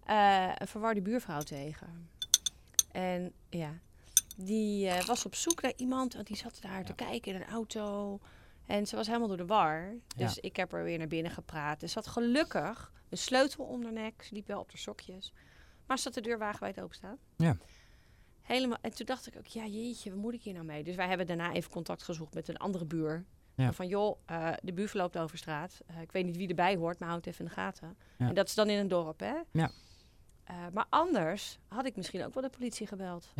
Eh, 0.05 0.51
een 0.55 0.67
verwarde 0.67 1.01
buurvrouw 1.01 1.41
tegen. 1.41 2.09
En 2.91 3.33
ja, 3.49 3.79
die 4.37 4.87
eh, 4.87 5.05
was 5.05 5.25
op 5.25 5.35
zoek 5.35 5.61
naar 5.61 5.73
iemand, 5.75 6.13
want 6.13 6.27
die 6.27 6.37
zat 6.37 6.57
daar 6.61 6.85
te 6.85 6.93
kijken 6.93 7.33
in 7.33 7.41
een 7.41 7.47
auto. 7.47 8.19
En 8.65 8.87
ze 8.87 8.95
was 8.95 9.07
helemaal 9.07 9.27
door 9.27 9.37
de 9.37 9.45
war. 9.45 9.93
Dus 10.15 10.37
ik 10.37 10.55
heb 10.55 10.73
er 10.73 10.83
weer 10.83 10.97
naar 10.97 11.07
binnen 11.07 11.31
gepraat. 11.31 11.79
Dus 11.79 11.91
ze 11.91 11.99
had 11.99 12.07
gelukkig 12.07 12.91
een 13.09 13.17
sleutel 13.17 13.65
om 13.65 13.83
haar 13.83 13.93
nek. 13.93 14.23
Ze 14.23 14.33
liep 14.33 14.47
wel 14.47 14.59
op 14.59 14.71
de 14.71 14.77
sokjes. 14.77 15.33
Maar 15.85 15.97
ze 15.97 16.03
had 16.03 16.13
de 16.13 16.21
deur 16.21 16.37
wagenwijd 16.37 16.81
openstaan. 16.81 17.17
Ja. 17.37 17.57
Helemaal. 18.43 18.77
En 18.81 18.95
toen 18.95 19.05
dacht 19.05 19.27
ik 19.27 19.37
ook, 19.37 19.45
ja 19.45 19.65
jeetje, 19.65 20.09
wat 20.09 20.19
moet 20.19 20.33
ik 20.33 20.43
hier 20.43 20.53
nou 20.53 20.65
mee? 20.65 20.83
Dus 20.83 20.95
wij 20.95 21.07
hebben 21.07 21.27
daarna 21.27 21.53
even 21.53 21.71
contact 21.71 22.03
gezocht 22.03 22.33
met 22.33 22.47
een 22.47 22.57
andere 22.57 22.85
buur. 22.85 23.25
Ja. 23.55 23.73
Van 23.73 23.87
joh, 23.87 24.17
eh, 24.25 24.53
de 24.61 24.73
buur 24.73 24.89
verloopt 24.89 25.17
over 25.17 25.37
straat. 25.37 25.81
Eh, 25.85 26.01
ik 26.01 26.11
weet 26.11 26.25
niet 26.25 26.37
wie 26.37 26.47
erbij 26.47 26.75
hoort, 26.75 26.99
maar 26.99 27.09
houd 27.09 27.25
het 27.25 27.33
even 27.33 27.45
in 27.45 27.51
de 27.51 27.59
gaten. 27.59 27.97
Ja. 28.17 28.27
En 28.27 28.33
dat 28.33 28.47
is 28.47 28.53
dan 28.53 28.69
in 28.69 28.77
een 28.79 28.87
dorp, 28.87 29.19
hè? 29.19 29.35
Ja. 29.51 29.71
Eh, 30.43 30.55
maar 30.73 30.85
anders 30.89 31.59
had 31.67 31.85
ik 31.85 31.95
misschien 31.95 32.25
ook 32.25 32.33
wel 32.33 32.43
de 32.43 32.49
politie 32.49 32.87
gebeld. 32.87 33.31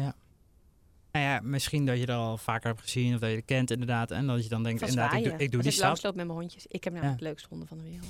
Nou 1.13 1.25
ja, 1.25 1.39
misschien 1.43 1.85
dat 1.85 1.97
je 1.99 2.05
er 2.05 2.15
al 2.15 2.37
vaker 2.37 2.69
hebt 2.69 2.81
gezien 2.81 3.13
of 3.13 3.19
dat 3.19 3.29
je 3.29 3.35
het 3.35 3.45
kent 3.45 3.71
inderdaad. 3.71 4.11
En 4.11 4.27
dat 4.27 4.43
je 4.43 4.49
dan 4.49 4.63
denkt, 4.63 4.81
inderdaad, 4.81 5.13
ik 5.13 5.23
doe, 5.23 5.33
ik 5.33 5.51
doe 5.51 5.61
die 5.61 5.69
ik 5.69 5.75
stap. 5.75 5.85
langsloop 5.87 6.15
met 6.15 6.25
mijn 6.25 6.37
hondjes. 6.39 6.65
Ik 6.67 6.83
heb 6.83 6.93
namelijk 6.93 7.19
het 7.19 7.27
leukste 7.27 7.47
honden 7.49 7.67
van 7.67 7.77
de 7.77 7.83
wereld. 7.83 8.07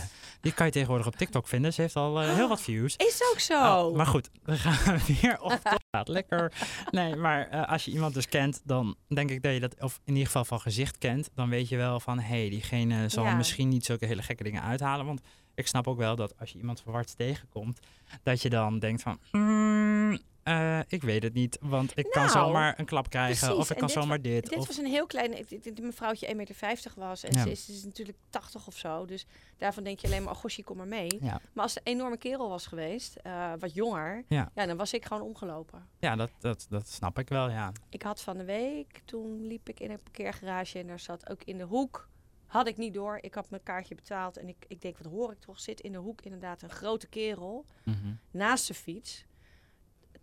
Die 0.40 0.52
kan 0.52 0.66
je 0.66 0.72
tegenwoordig 0.72 1.06
op 1.06 1.16
TikTok 1.16 1.48
vinden. 1.48 1.72
Ze 1.72 1.80
heeft 1.80 1.96
al 1.96 2.22
eh, 2.22 2.34
heel 2.34 2.48
wat 2.48 2.60
views. 2.60 2.96
Is 2.96 3.20
ook 3.32 3.38
zo. 3.40 3.54
Oh, 3.86 3.96
maar 3.96 4.06
goed, 4.06 4.30
we 4.42 4.56
gaan 4.56 4.98
weer 5.20 5.40
op. 5.40 5.78
Gaat 5.90 6.08
lekker. 6.08 6.52
Nee, 6.90 7.16
maar 7.16 7.48
eh, 7.48 7.68
als 7.68 7.84
je 7.84 7.90
iemand 7.90 8.14
dus 8.14 8.28
kent, 8.28 8.60
dan 8.64 8.96
denk 9.08 9.30
ik 9.30 9.42
dat 9.42 9.52
je 9.52 9.60
dat, 9.60 9.80
of 9.80 10.00
in 10.04 10.12
ieder 10.12 10.26
geval 10.26 10.44
van 10.44 10.60
gezicht 10.60 10.98
kent, 10.98 11.30
dan 11.34 11.48
weet 11.48 11.68
je 11.68 11.76
wel 11.76 12.00
van, 12.00 12.18
hé, 12.18 12.40
hey, 12.40 12.48
diegene 12.50 13.08
zal 13.08 13.24
Ja. 13.24 13.34
misschien 13.34 13.68
niet 13.68 13.84
zulke 13.84 14.06
hele 14.06 14.22
gekke 14.22 14.42
dingen 14.42 14.62
uithalen. 14.62 15.06
Want 15.06 15.20
ik 15.54 15.66
snap 15.66 15.86
ook 15.88 15.98
wel 15.98 16.16
dat 16.16 16.38
als 16.38 16.50
je 16.50 16.58
iemand 16.58 16.80
verward 16.82 17.16
tegenkomt, 17.16 17.78
dat 18.22 18.42
je 18.42 18.50
dan 18.50 18.78
denkt 18.78 19.02
van, 19.02 19.18
"Hmm, 19.30 20.18
eh, 20.44 20.78
ik 20.88 21.02
weet 21.02 21.22
het 21.22 21.34
niet, 21.34 21.58
want 21.60 21.98
ik 21.98 22.10
kan 22.10 22.22
Nou, 22.26 22.32
zomaar 22.38 22.78
een 22.78 22.84
klap 22.84 23.08
krijgen 23.10 23.38
precies. 23.46 23.56
of 23.56 23.70
ik 23.70 23.76
kan 23.76 23.86
dit 23.86 23.96
zomaar 23.96 24.20
dit. 24.20 24.48
Dit 24.48 24.58
of, 24.58 24.66
was 24.66 24.76
een 24.76 24.86
heel 24.86 25.06
klein... 25.06 25.38
Ik 25.38 25.48
denk 25.48 25.64
dat 25.64 25.78
mijn 25.78 25.92
vrouwtje 25.92 26.26
1,50 26.28 26.36
meter 26.36 26.92
was. 26.96 27.22
En 27.24 27.32
Ja. 27.36 27.42
ze, 27.42 27.50
is, 27.50 27.64
ze 27.64 27.72
is 27.72 27.84
natuurlijk 27.84 28.18
80 28.30 28.66
of 28.66 28.76
zo. 28.76 29.04
Dus 29.04 29.26
daarvan 29.56 29.84
denk 29.84 29.98
je 29.98 30.06
alleen 30.06 30.22
maar, 30.22 30.32
oh 30.32 30.38
gosje, 30.40 30.62
kom 30.64 30.76
maar 30.76 30.86
mee. 30.88 31.18
ja, 31.20 31.40
Maar 31.52 31.62
als 31.64 31.74
het 31.74 31.86
een 31.86 31.92
enorme 31.92 32.16
kerel 32.16 32.48
was 32.48 32.66
geweest, 32.66 33.16
eh, 33.16 33.52
wat 33.58 33.74
jonger... 33.74 34.24
Ja. 34.28 34.50
Ja. 34.54 34.66
dan 34.66 34.76
was 34.76 34.92
ik 34.92 35.04
gewoon 35.04 35.22
omgelopen. 35.22 35.88
ja 35.98 36.16
dat, 36.16 36.30
dat, 36.38 36.66
dat 36.68 36.88
snap 36.88 37.18
ik 37.18 37.28
wel, 37.28 37.50
ja. 37.50 37.72
Ik 37.90 38.02
had 38.02 38.20
van 38.22 38.36
de 38.38 38.44
week, 38.44 39.00
toen 39.04 39.46
liep 39.46 39.68
ik 39.68 39.80
in 39.80 39.90
een 39.90 40.02
parkeergarage... 40.02 40.78
en 40.78 40.86
daar 40.86 41.00
zat 41.00 41.30
ook 41.30 41.42
in 41.44 41.58
de 41.58 41.64
hoek... 41.64 42.08
Had 42.46 42.66
ik 42.66 42.76
niet 42.76 42.94
door. 42.94 43.18
Ik 43.20 43.34
had 43.34 43.50
mijn 43.50 43.62
kaartje 43.62 43.94
betaald. 43.94 44.36
En 44.36 44.48
ik, 44.48 44.64
ik 44.68 44.80
denk, 44.80 44.98
wat 44.98 45.12
hoor 45.12 45.32
ik 45.32 45.38
toch? 45.40 45.60
Zit 45.60 45.80
in 45.80 45.92
de 45.92 45.98
hoek 45.98 46.20
inderdaad 46.22 46.62
een 46.62 46.70
grote 46.70 47.06
kerel 47.06 47.64
Mhm. 47.84 47.96
naast 48.30 48.66
de 48.66 48.74
fiets. 48.74 49.24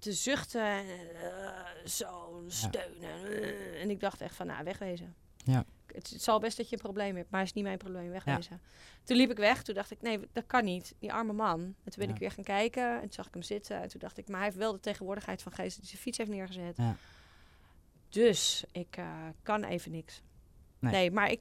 Te 0.02 0.14
zuchten. 0.14 0.62
en, 0.62 0.86
eh, 1.22 1.86
zo 1.86 2.44
steunen. 2.48 3.80
en 3.80 3.90
ik 3.90 4.00
dacht 4.00 4.22
echt 4.22 4.36
van, 4.36 4.48
nou, 4.48 4.64
wegwezen. 4.64 5.16
Ja. 5.46 5.66
Het, 5.86 6.10
het 6.10 6.22
zal 6.24 6.40
best 6.40 6.58
dat 6.58 6.70
je 6.70 6.76
een 6.76 6.82
probleem 6.82 7.16
hebt, 7.16 7.30
maar 7.30 7.40
het 7.40 7.50
is 7.50 7.56
niet 7.56 7.64
mijn 7.64 7.78
probleem, 7.78 8.10
wegwezen. 8.10 8.62
Toen 9.04 9.18
liep 9.18 9.32
ik 9.32 9.38
weg. 9.38 9.64
Toen 9.64 9.76
dacht 9.76 9.92
ik, 9.92 10.02
nee, 10.02 10.20
dat 10.32 10.44
kan 10.48 10.64
niet. 10.64 10.96
Die 11.00 11.14
arme 11.14 11.34
man. 11.34 11.60
En 11.60 11.76
toen 11.84 11.94
ben 11.96 12.08
Ja. 12.08 12.14
ik 12.14 12.20
weer 12.20 12.32
gaan 12.32 12.44
kijken. 12.44 12.94
En 12.94 13.00
toen 13.02 13.12
zag 13.12 13.28
ik 13.28 13.34
hem 13.34 13.44
zitten. 13.44 13.82
En 13.82 13.88
toen 13.88 14.00
dacht 14.00 14.18
ik, 14.18 14.28
maar 14.28 14.36
hij 14.38 14.46
heeft 14.46 14.58
wel 14.58 14.72
de 14.72 14.80
tegenwoordigheid 14.80 15.42
van 15.42 15.52
geest... 15.52 15.78
die 15.78 15.88
zijn 15.88 16.02
fiets 16.02 16.18
heeft 16.18 16.30
neergezet. 16.30 16.78
Ja. 16.78 16.96
Dus 18.10 18.64
ik 18.72 18.98
eh, 18.98 19.28
kan 19.44 19.64
even 19.64 19.92
niks. 19.92 20.22
Nee. 20.80 20.92
Nee. 20.92 21.12
maar 21.12 21.32
ik... 21.32 21.40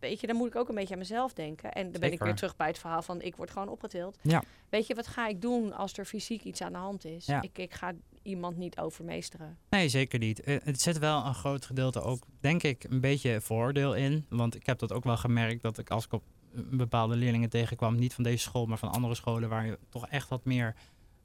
Weet 0.00 0.20
je, 0.20 0.26
dan 0.26 0.36
moet 0.36 0.46
ik 0.46 0.56
ook 0.56 0.68
een 0.68 0.74
beetje 0.74 0.92
aan 0.92 0.98
mezelf 0.98 1.32
denken. 1.32 1.72
En 1.72 1.92
dan 1.92 2.00
ben 2.00 2.12
ik 2.12 2.22
weer 2.22 2.34
terug 2.34 2.56
bij 2.56 2.66
het 2.66 2.78
verhaal 2.78 3.02
van... 3.02 3.22
ik 3.22 3.36
word 3.36 3.50
gewoon 3.50 3.68
opgetild. 3.68 4.18
Ja. 4.22 4.42
Weet 4.68 4.86
je, 4.86 4.94
wat 4.94 5.06
ga 5.06 5.28
ik 5.28 5.40
doen 5.40 5.72
als 5.72 5.92
er 5.92 6.04
fysiek 6.04 6.44
iets 6.44 6.62
aan 6.62 6.72
de 6.72 6.78
hand 6.78 7.04
is? 7.04 7.26
Ja. 7.26 7.42
Ik, 7.42 7.58
ik 7.58 7.74
ga 7.74 7.92
iemand 8.22 8.56
niet 8.56 8.78
overmeesteren. 8.78 9.58
Nee, 9.70 9.88
zeker 9.88 10.18
niet. 10.18 10.40
Eh, 10.40 10.56
Het 10.64 10.80
zit 10.80 10.98
wel 10.98 11.24
een 11.26 11.34
groot 11.34 11.64
gedeelte 11.64 12.00
ook, 12.00 12.22
denk 12.40 12.62
ik, 12.62 12.84
een 12.84 13.00
beetje 13.00 13.40
voordeel 13.40 13.94
in. 13.94 14.26
Want 14.28 14.54
ik 14.54 14.66
heb 14.66 14.78
dat 14.78 14.92
ook 14.92 15.04
wel 15.04 15.16
gemerkt 15.16 15.62
dat 15.62 15.78
ik 15.78 15.90
als 15.90 16.04
ik 16.04 16.12
op 16.12 16.22
eh, 16.54 16.60
bepaalde 16.70 17.16
leerlingen 17.16 17.48
tegenkwam, 17.50 17.96
niet 17.98 18.14
van 18.14 18.24
deze 18.24 18.42
school, 18.42 18.66
maar 18.66 18.78
van 18.78 18.92
andere 18.92 19.14
scholen, 19.14 19.48
waar 19.48 19.66
je 19.66 19.78
toch 19.88 20.08
echt 20.08 20.28
wat 20.28 20.44
meer 20.44 20.74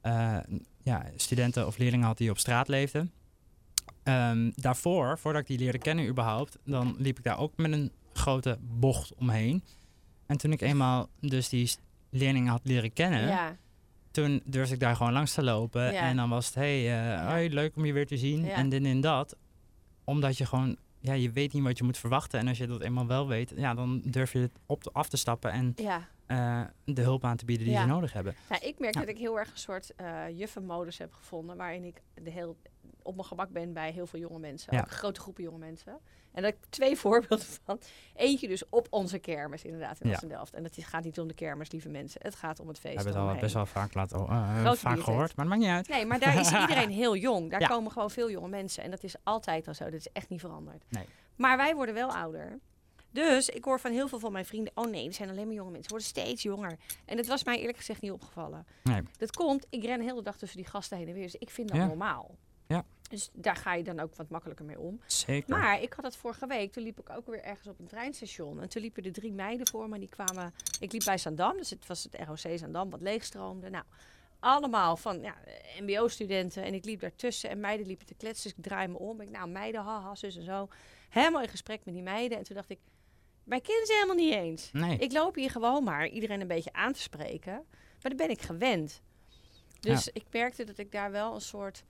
eh, 0.00 0.38
ja, 0.82 1.06
studenten 1.16 1.66
of 1.66 1.78
leerlingen 1.78 2.06
had 2.06 2.18
die 2.18 2.30
op 2.30 2.38
straat 2.38 2.68
leefden. 2.68 3.12
Ehm, 4.02 4.50
daarvoor, 4.54 5.18
voordat 5.18 5.40
ik 5.42 5.46
die 5.46 5.58
leerde 5.58 5.78
kennen 5.78 6.06
überhaupt, 6.08 6.58
dan 6.64 6.94
liep 6.98 7.18
ik 7.18 7.24
daar 7.24 7.38
ook 7.38 7.56
met 7.56 7.72
een 7.72 7.92
grote 8.12 8.58
bocht 8.60 9.14
omheen. 9.14 9.62
En 10.26 10.36
toen 10.36 10.52
ik 10.52 10.60
eenmaal 10.60 11.08
dus 11.20 11.48
die 11.48 11.70
leerlingen 12.10 12.50
had 12.50 12.60
leren 12.64 12.92
kennen, 12.92 13.26
Ja, 13.26 13.56
toen 14.12 14.42
durfde 14.44 14.74
ik 14.74 14.80
daar 14.80 14.96
gewoon 14.96 15.12
langs 15.12 15.34
te 15.34 15.42
lopen. 15.42 15.92
Ja. 15.92 16.00
En 16.00 16.16
dan 16.16 16.28
was 16.28 16.46
het, 16.46 16.54
hey, 16.54 17.10
eh, 17.16 17.28
hoi, 17.28 17.48
leuk 17.48 17.76
om 17.76 17.84
je 17.84 17.92
weer 17.92 18.06
te 18.06 18.16
zien. 18.16 18.48
En 18.48 18.68
dit 18.68 18.84
en 18.84 19.00
dat. 19.00 19.36
Omdat 20.04 20.38
je 20.38 20.46
gewoon, 20.46 20.76
ja, 21.00 21.12
je 21.12 21.30
weet 21.30 21.52
niet 21.52 21.62
wat 21.62 21.78
je 21.78 21.84
moet 21.84 21.98
verwachten. 21.98 22.40
En 22.40 22.48
als 22.48 22.58
je 22.58 22.66
dat 22.66 22.80
eenmaal 22.80 23.06
wel 23.06 23.28
weet, 23.28 23.52
ja, 23.56 23.74
dan 23.74 24.00
durf 24.04 24.32
je 24.32 24.38
het 24.38 24.52
op 24.66 24.82
te, 24.82 24.90
af 24.92 25.08
te 25.08 25.16
stappen 25.16 25.52
en 25.52 25.72
ja. 25.76 26.08
eh, 26.26 26.94
de 26.94 27.02
hulp 27.02 27.24
aan 27.24 27.36
te 27.36 27.44
bieden 27.44 27.66
die 27.66 27.76
ze 27.76 27.84
nodig 27.84 28.12
hebben. 28.12 28.34
Ik 28.60 28.78
merk 28.78 28.94
dat 28.94 29.08
ik 29.08 29.18
heel 29.18 29.38
erg 29.38 29.50
een 29.50 29.58
soort 29.58 29.94
eh 29.96 30.38
juffenmodus 30.38 30.98
heb 30.98 31.12
gevonden... 31.12 31.56
waarin 31.56 31.84
ik 31.84 32.02
de 32.22 32.30
heel, 32.30 32.56
op 33.02 33.14
mijn 33.14 33.26
gemak 33.26 33.50
ben 33.50 33.72
bij 33.72 33.90
heel 33.90 34.06
veel 34.06 34.20
jonge 34.20 34.38
mensen. 34.38 34.74
Ja. 34.76 34.84
Grote 34.88 35.20
groepen 35.20 35.42
jonge 35.42 35.58
mensen. 35.58 35.92
En 36.32 36.42
daar 36.42 36.50
heb 36.50 36.60
ik 36.64 36.70
twee 36.70 36.96
voorbeelden 37.04 37.46
van. 37.64 37.78
Eentje 38.14 38.48
dus 38.48 38.68
op 38.68 38.86
onze 38.90 39.18
kermis, 39.18 39.64
inderdaad, 39.64 40.00
in 40.00 40.08
Ja. 40.08 40.14
Assendelft. 40.14 40.54
En 40.54 40.64
het 40.64 40.76
is- 40.76 40.84
gaat 40.84 41.04
niet 41.04 41.20
om 41.20 41.28
de 41.28 41.34
kermis, 41.34 41.70
lieve 41.70 41.88
mensen. 41.88 42.20
Het 42.22 42.34
gaat 42.34 42.60
om 42.60 42.68
het 42.68 42.78
feest. 42.78 42.96
We 42.96 43.02
hebben 43.02 43.22
het 43.26 43.34
al 43.34 43.40
best 43.40 43.54
wel 43.54 43.66
vaak 43.66 43.94
laten, 43.94 44.20
oh, 44.20 44.30
eh, 44.30 44.36
Grote 44.60 44.62
vaak 44.62 44.72
bibliotheek. 44.74 45.04
gehoord, 45.04 45.36
maar 45.36 45.46
dat 45.48 45.54
maakt 45.58 45.60
niet 45.60 45.70
uit. 45.76 45.88
Nee, 45.88 46.06
maar 46.06 46.18
daar 46.18 46.38
is 46.40 46.50
iedereen 46.60 46.90
heel 46.90 47.16
jong. 47.16 47.50
Daar 47.50 47.60
Ja. 47.60 47.66
komen 47.66 47.92
gewoon 47.92 48.10
veel 48.10 48.30
jonge 48.30 48.48
mensen. 48.48 48.82
En 48.82 48.90
dat 48.90 49.02
is 49.02 49.14
altijd 49.22 49.68
al 49.68 49.74
zo. 49.74 49.84
Dat 49.84 49.92
is 49.94 50.08
echt 50.12 50.28
niet 50.28 50.40
veranderd. 50.40 50.84
Nee. 50.88 51.04
Maar 51.36 51.56
wij 51.56 51.74
worden 51.74 51.94
wel 51.94 52.12
ouder. 52.14 52.58
Dus 53.10 53.48
ik 53.48 53.64
hoor 53.64 53.80
van 53.80 53.90
heel 53.92 54.08
veel 54.08 54.18
van 54.18 54.32
mijn 54.32 54.44
vrienden... 54.46 54.72
oh 54.74 54.90
nee, 54.90 55.06
er 55.06 55.12
zijn 55.12 55.28
alleen 55.30 55.46
maar 55.46 55.54
jonge 55.54 55.70
mensen. 55.70 55.82
Ze 55.84 55.90
worden 55.90 56.06
steeds 56.08 56.42
jonger. 56.42 56.76
En 57.04 57.16
dat 57.16 57.26
was 57.26 57.44
mij 57.44 57.58
eerlijk 57.58 57.78
gezegd 57.78 58.00
niet 58.00 58.10
opgevallen. 58.12 58.66
Nee. 58.82 59.02
Dat 59.18 59.36
komt, 59.36 59.66
ik 59.70 59.84
ren 59.84 59.98
de 59.98 60.04
hele 60.04 60.22
dag 60.22 60.36
tussen 60.36 60.58
die 60.58 60.66
gasten 60.66 60.96
heen 60.98 61.08
en 61.08 61.14
weer. 61.14 61.22
Dus 61.22 61.34
ik 61.36 61.50
vind 61.50 61.68
dat 61.68 61.76
Ja. 61.76 61.86
normaal. 61.86 62.36
Dus 63.12 63.30
daar 63.32 63.56
ga 63.56 63.74
je 63.74 63.82
dan 63.82 64.00
ook 64.00 64.14
wat 64.14 64.28
makkelijker 64.28 64.64
mee 64.64 64.78
om. 64.78 65.00
Zeker. 65.06 65.50
Maar 65.50 65.82
ik 65.82 65.92
had 65.92 66.04
het 66.04 66.16
vorige 66.16 66.46
week, 66.46 66.72
toen 66.72 66.82
liep 66.82 67.00
ik 67.00 67.10
ook 67.10 67.26
weer 67.26 67.42
ergens 67.42 67.68
op 67.68 67.78
een 67.78 67.86
treinstation. 67.86 68.60
En 68.60 68.68
toen 68.68 68.82
liepen 68.82 69.04
er 69.04 69.12
drie 69.12 69.32
meiden 69.32 69.66
voor 69.66 69.88
me. 69.88 69.98
Die 69.98 70.08
kwamen, 70.08 70.54
ik 70.80 70.92
liep 70.92 71.04
bij 71.04 71.18
Zandam, 71.18 71.56
dus 71.56 71.70
het 71.70 71.86
was 71.86 72.02
het 72.02 72.16
ROC 72.26 72.58
Zandam, 72.58 72.90
wat 72.90 73.00
leegstroomde. 73.00 73.70
Nou, 73.70 73.84
allemaal 74.40 74.96
van 74.96 75.20
ja, 75.20 75.34
mbo-studenten. 75.80 76.64
En 76.64 76.74
ik 76.74 76.84
liep 76.84 77.00
daartussen 77.00 77.50
en 77.50 77.60
meiden 77.60 77.86
liepen 77.86 78.06
te 78.06 78.14
kletsen. 78.14 78.48
Dus 78.48 78.58
ik 78.58 78.64
draai 78.64 78.88
me 78.88 78.98
om. 78.98 79.20
Ik, 79.20 79.30
nou, 79.30 79.48
meiden, 79.48 79.80
haha, 79.82 80.14
zus 80.14 80.36
en 80.36 80.44
zo. 80.44 80.68
Helemaal 81.08 81.42
in 81.42 81.48
gesprek 81.48 81.84
met 81.84 81.94
die 81.94 82.02
meiden. 82.02 82.38
En 82.38 82.44
toen 82.44 82.56
dacht 82.56 82.70
ik, 82.70 82.78
wij 83.44 83.60
kennen 83.60 83.86
ze 83.86 83.92
helemaal 83.92 84.16
niet 84.16 84.34
eens. 84.34 84.72
nee. 84.72 84.98
Ik 84.98 85.12
loop 85.12 85.34
hier 85.34 85.50
gewoon 85.50 85.84
maar 85.84 86.08
iedereen 86.08 86.40
een 86.40 86.46
beetje 86.46 86.72
aan 86.72 86.92
te 86.92 87.00
spreken. 87.00 87.52
Maar 88.02 88.16
dan 88.16 88.16
ben 88.16 88.30
ik 88.30 88.42
gewend. 88.42 89.02
Dus 89.80 90.08
ik 90.08 90.24
merkte 90.30 90.64
dat 90.64 90.78
ik 90.78 90.92
daar 90.92 91.10
wel 91.10 91.34
een 91.34 91.40
soort... 91.40 91.84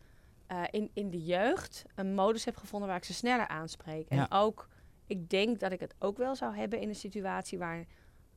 eh, 0.52 0.62
in, 0.70 0.90
in 0.94 1.10
de 1.10 1.22
jeugd 1.24 1.84
een 1.94 2.14
modus 2.14 2.44
heb 2.44 2.56
gevonden 2.56 2.88
waar 2.88 2.96
ik 2.96 3.04
ze 3.04 3.14
sneller 3.14 3.48
aanspreek. 3.48 4.08
En 4.08 4.26
ook, 4.30 4.68
ik 5.06 5.30
denk 5.30 5.60
dat 5.60 5.72
ik 5.72 5.80
het 5.80 5.94
ook 5.98 6.16
wel 6.16 6.36
zou 6.36 6.56
hebben 6.56 6.80
in 6.80 6.88
een 6.88 6.94
situatie 6.94 7.58
waar 7.58 7.84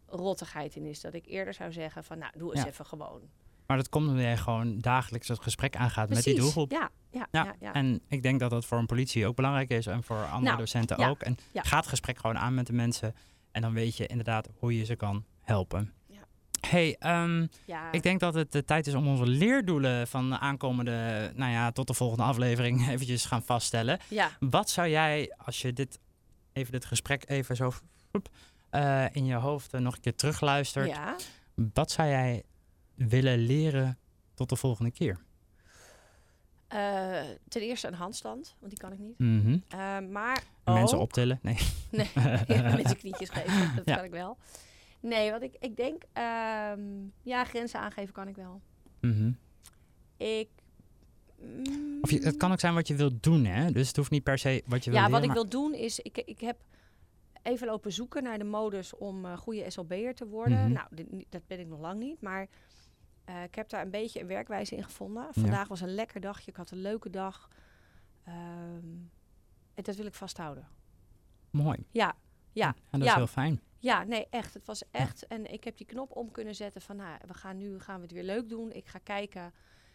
rottigheid 0.07 0.75
in 0.75 0.85
is. 0.85 1.01
Dat 1.01 1.13
ik 1.13 1.25
eerder 1.25 1.53
zou 1.53 1.71
zeggen 1.71 2.03
van, 2.03 2.17
nou, 2.17 2.31
doe 2.37 2.51
eens 2.53 2.61
Ja. 2.63 2.67
even 2.67 2.85
gewoon. 2.85 3.21
Maar 3.67 3.77
dat 3.77 3.89
komt 3.89 4.07
omdat 4.07 4.23
jij 4.23 4.37
gewoon 4.37 4.79
dagelijks 4.79 5.27
het 5.27 5.39
gesprek 5.39 5.75
aangaat 5.75 6.09
met 6.09 6.23
die 6.23 6.35
doelgroep. 6.35 6.71
Ja, 6.71 6.89
ja, 7.11 7.27
Ja. 7.59 7.73
En 7.73 8.01
ik 8.07 8.21
denk 8.23 8.39
dat 8.39 8.49
dat 8.49 8.65
voor 8.65 8.77
een 8.77 8.85
politie 8.85 9.27
ook 9.27 9.35
belangrijk 9.35 9.69
is 9.69 9.87
en 9.87 10.03
voor 10.03 10.23
andere 10.23 10.41
Nou, 10.41 10.57
docenten 10.57 10.97
ook. 10.97 11.21
En 11.21 11.37
ga 11.53 11.77
het 11.77 11.87
gesprek 11.87 12.17
gewoon 12.17 12.37
aan 12.37 12.53
met 12.53 12.67
de 12.67 12.73
mensen. 12.73 13.15
En 13.51 13.61
dan 13.61 13.73
weet 13.73 13.97
je 13.97 14.07
inderdaad 14.07 14.49
hoe 14.59 14.77
je 14.77 14.85
ze 14.85 14.95
kan 14.95 15.25
helpen. 15.41 15.93
Hey, 16.69 16.95
ehm, 16.99 17.47
ja. 17.65 17.91
ik 17.91 18.03
denk 18.03 18.19
dat 18.19 18.33
het 18.33 18.51
de 18.51 18.63
tijd 18.63 18.87
is 18.87 18.93
om 18.93 19.07
onze 19.07 19.25
leerdoelen 19.25 20.07
van 20.07 20.29
de 20.29 20.39
aankomende, 20.39 21.31
nou 21.35 21.51
ja, 21.51 21.71
tot 21.71 21.87
de 21.87 21.93
volgende 21.93 22.23
aflevering 22.23 22.87
eventjes 22.89 23.25
gaan 23.25 23.43
vaststellen. 23.43 23.99
ja. 24.09 24.31
Wat 24.39 24.69
zou 24.69 24.87
jij, 24.87 25.33
als 25.37 25.61
je 25.61 25.73
dit, 25.73 25.99
even 26.53 26.71
dit 26.71 26.85
gesprek 26.85 27.29
even 27.29 27.55
zo 27.55 27.71
eh, 28.69 29.05
in 29.11 29.25
je 29.25 29.35
hoofd 29.35 29.73
eh, 29.73 29.81
nog 29.81 29.95
een 29.95 30.01
keer 30.01 30.15
terugluistert, 30.15 30.87
ja. 30.87 31.15
wat 31.73 31.91
zou 31.91 32.09
jij 32.09 32.43
willen 32.95 33.37
leren 33.37 33.97
tot 34.33 34.49
de 34.49 34.55
volgende 34.55 34.91
keer? 34.91 35.19
Eh, 36.67 37.21
ten 37.47 37.61
eerste 37.61 37.87
een 37.87 37.93
handstand, 37.93 38.55
want 38.59 38.71
die 38.71 38.79
kan 38.79 38.91
ik 38.91 38.99
niet. 38.99 39.19
Mhm. 39.19 39.59
Maar 40.11 40.43
Mensen 40.63 40.99
optillen? 40.99 41.39
Nee. 41.41 41.57
Nee, 41.91 42.09
met 42.47 42.81
zijn 42.81 42.97
knietjes 43.03 43.29
geven, 43.29 43.75
dat 43.75 43.95
kan 43.95 44.03
ik 44.03 44.11
wel. 44.11 44.37
Nee, 45.05 45.31
wat 45.31 45.41
ik, 45.41 45.55
ik 45.59 45.75
denk, 45.75 46.03
ehm, 46.13 46.81
ja, 47.21 47.43
grenzen 47.43 47.79
aangeven 47.79 48.13
kan 48.13 48.27
ik 48.27 48.35
wel. 48.35 48.61
Mhm. 49.01 49.31
Ik. 50.17 50.49
Of 52.01 52.11
je, 52.11 52.19
het 52.19 52.37
kan 52.37 52.51
ook 52.51 52.59
zijn 52.59 52.73
wat 52.73 52.87
je 52.87 52.95
wilt 52.95 53.23
doen, 53.23 53.45
hè? 53.45 53.71
Dus 53.71 53.87
het 53.87 53.97
hoeft 53.97 54.11
niet 54.11 54.23
per 54.23 54.37
se 54.37 54.63
wat 54.65 54.83
je 54.83 54.91
ja, 54.91 54.99
wilt 54.99 55.11
wat 55.11 55.23
ik 55.23 55.31
wil 55.31 55.49
doen 55.49 55.73
is, 55.73 55.99
ik, 55.99 56.17
ik 56.17 56.39
heb 56.39 56.57
even 57.41 57.67
lopen 57.67 57.91
zoeken 57.91 58.23
naar 58.23 58.37
de 58.37 58.43
modus 58.43 58.95
om 58.95 59.25
eh 59.25 59.37
goede 59.37 59.69
SLB'er 59.69 60.15
te 60.15 60.27
worden. 60.27 60.63
Mhm. 60.63 60.71
Nou, 60.71 60.87
dit, 60.91 61.25
dat 61.29 61.47
ben 61.47 61.59
ik 61.59 61.67
nog 61.67 61.79
lang 61.79 61.99
niet, 61.99 62.21
maar 62.21 62.47
eh, 63.25 63.43
ik 63.43 63.55
heb 63.55 63.69
daar 63.69 63.81
een 63.81 63.91
beetje 63.91 64.19
een 64.21 64.27
werkwijze 64.27 64.75
in 64.75 64.83
gevonden. 64.83 65.27
Vandaag 65.31 65.67
was 65.67 65.81
een 65.81 65.95
lekker 65.95 66.21
dagje, 66.21 66.51
ik 66.51 66.57
had 66.57 66.71
een 66.71 66.81
leuke 66.81 67.09
dag. 67.09 67.49
Ehm, 68.23 68.93
en 69.73 69.83
dat 69.83 69.95
wil 69.95 70.05
ik 70.05 70.13
vasthouden. 70.13 70.67
Mooi. 71.49 71.85
Ja, 71.91 72.15
ja, 72.51 72.67
En 72.67 72.99
dat 72.99 73.03
ja. 73.03 73.09
is 73.09 73.15
heel 73.15 73.27
fijn. 73.27 73.61
Ja, 73.85 74.03
nee, 74.03 74.27
echt. 74.29 74.53
Het 74.53 74.65
was 74.65 74.83
echt. 74.91 75.27
En 75.27 75.51
ik 75.53 75.63
heb 75.63 75.77
die 75.77 75.85
knop 75.85 76.15
om 76.15 76.31
kunnen 76.31 76.55
zetten 76.55 76.81
van, 76.81 76.95
nou, 76.95 77.17
we 77.27 77.33
gaan 77.33 77.57
nu 77.57 77.79
gaan 77.79 77.95
we 77.95 78.01
het 78.01 78.11
weer 78.11 78.23
leuk 78.23 78.49
doen. 78.49 78.71
Ik 78.71 78.85
ga 78.87 78.99
kijken. 79.03 79.53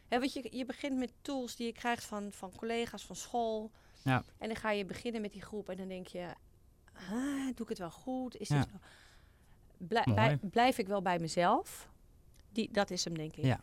Want 0.08 0.32
je, 0.32 0.48
je 0.56 0.64
begint 0.64 0.98
met 0.98 1.12
tools 1.22 1.56
die 1.56 1.66
je 1.66 1.72
krijgt 1.72 2.04
van, 2.04 2.32
van 2.32 2.52
collega's 2.56 3.04
van 3.06 3.16
school. 3.16 3.70
Ja. 4.02 4.24
En 4.38 4.46
dan 4.48 4.56
ga 4.56 4.70
je 4.70 4.84
beginnen 4.84 5.20
met 5.20 5.32
die 5.32 5.42
groep 5.42 5.68
en 5.68 5.76
dan 5.76 5.88
denk 5.88 6.06
je, 6.06 6.26
ah, 6.94 7.44
doe 7.44 7.62
ik 7.62 7.68
het 7.68 7.78
wel 7.78 7.90
goed? 7.90 8.36
Is 8.36 8.48
Ja. 8.48 8.58
dit 8.60 8.70
wel... 8.70 8.80
Blij- 9.88 10.02
Mooi. 10.06 10.16
bij- 10.16 10.38
blijf 10.50 10.78
ik 10.78 10.86
wel 10.86 11.02
bij 11.02 11.18
mezelf? 11.18 11.88
Die, 12.52 12.70
dat 12.72 12.90
is 12.90 13.04
hem, 13.04 13.14
denk 13.16 13.36
ik. 13.36 13.44
Ja. 13.44 13.60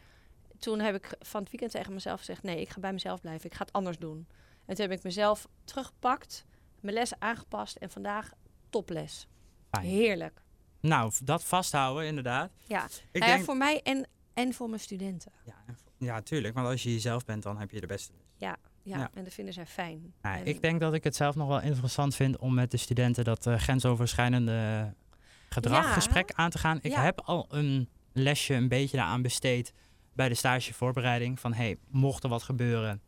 Toen 0.59 0.80
heb 0.80 0.95
ik 0.95 1.15
van 1.19 1.41
het 1.41 1.49
weekend 1.49 1.71
tegen 1.71 1.93
mezelf 1.93 2.19
gezegd, 2.19 2.43
nee, 2.43 2.61
ik 2.61 2.69
ga 2.69 2.80
bij 2.80 2.93
mezelf 2.93 3.21
blijven. 3.21 3.45
Ik 3.49 3.55
ga 3.55 3.63
het 3.65 3.73
anders 3.73 3.97
doen. 3.97 4.28
En 4.65 4.75
toen 4.75 4.88
heb 4.89 4.97
ik 4.97 5.03
mezelf 5.03 5.47
teruggepakt, 5.63 6.45
mijn 6.80 6.95
les 6.95 7.19
aangepast 7.19 7.75
en 7.75 7.89
vandaag 7.89 8.32
toples. 8.69 9.28
Fijn. 9.72 9.86
Heerlijk. 9.86 10.41
Nou, 10.80 11.11
dat 11.24 11.43
vasthouden, 11.43 12.05
inderdaad. 12.05 12.51
Ja, 12.68 12.86
Ik 12.86 12.91
Nou 13.20 13.26
ja, 13.26 13.36
denk, 13.36 13.45
voor 13.45 13.57
mij 13.57 13.82
en, 13.84 14.07
en 14.34 14.53
voor 14.53 14.68
mijn 14.70 14.82
studenten. 14.82 15.32
ja, 15.45 15.55
ja, 15.97 16.22
tuurlijk. 16.22 16.53
Want 16.53 16.68
als 16.68 16.84
je 16.84 16.93
jezelf 16.93 17.26
bent, 17.26 17.43
dan 17.43 17.57
heb 17.59 17.72
je 17.72 17.80
de 17.82 17.88
beste. 17.88 18.13
Ja, 18.36 18.55
Ja. 18.84 19.09
en 19.13 19.24
dat 19.24 19.34
vinden 19.34 19.53
zij 19.53 19.65
fijn. 19.65 20.13
Nou, 20.22 20.38
En- 20.39 20.45
ik 20.45 20.61
denk 20.61 20.80
dat 20.80 20.93
ik 20.93 21.03
het 21.03 21.15
zelf 21.15 21.36
nog 21.36 21.47
wel 21.47 21.61
interessant 21.61 22.15
vind 22.15 22.38
om 22.38 22.53
met 22.53 22.72
de 22.72 22.78
studenten 22.78 23.24
dat 23.24 23.45
eh, 23.45 23.55
grensoverschrijdende 23.57 24.93
gedraggesprek 25.49 26.32
aan 26.34 26.49
te 26.49 26.57
gaan. 26.57 26.78
Ik 26.82 26.91
Ja. 26.91 27.03
heb 27.03 27.22
al 27.22 27.45
een 27.49 27.89
lesje 28.13 28.53
een 28.53 28.68
beetje 28.68 28.97
daaraan 28.97 29.22
besteed 29.22 29.74
bij 30.13 30.30
de 30.30 30.36
stagevoorbereiding. 30.36 31.39
Van 31.39 31.53
hey, 31.53 31.78
mocht 31.89 32.24
er 32.24 32.30
wat 32.30 32.43
gebeuren, 32.43 33.01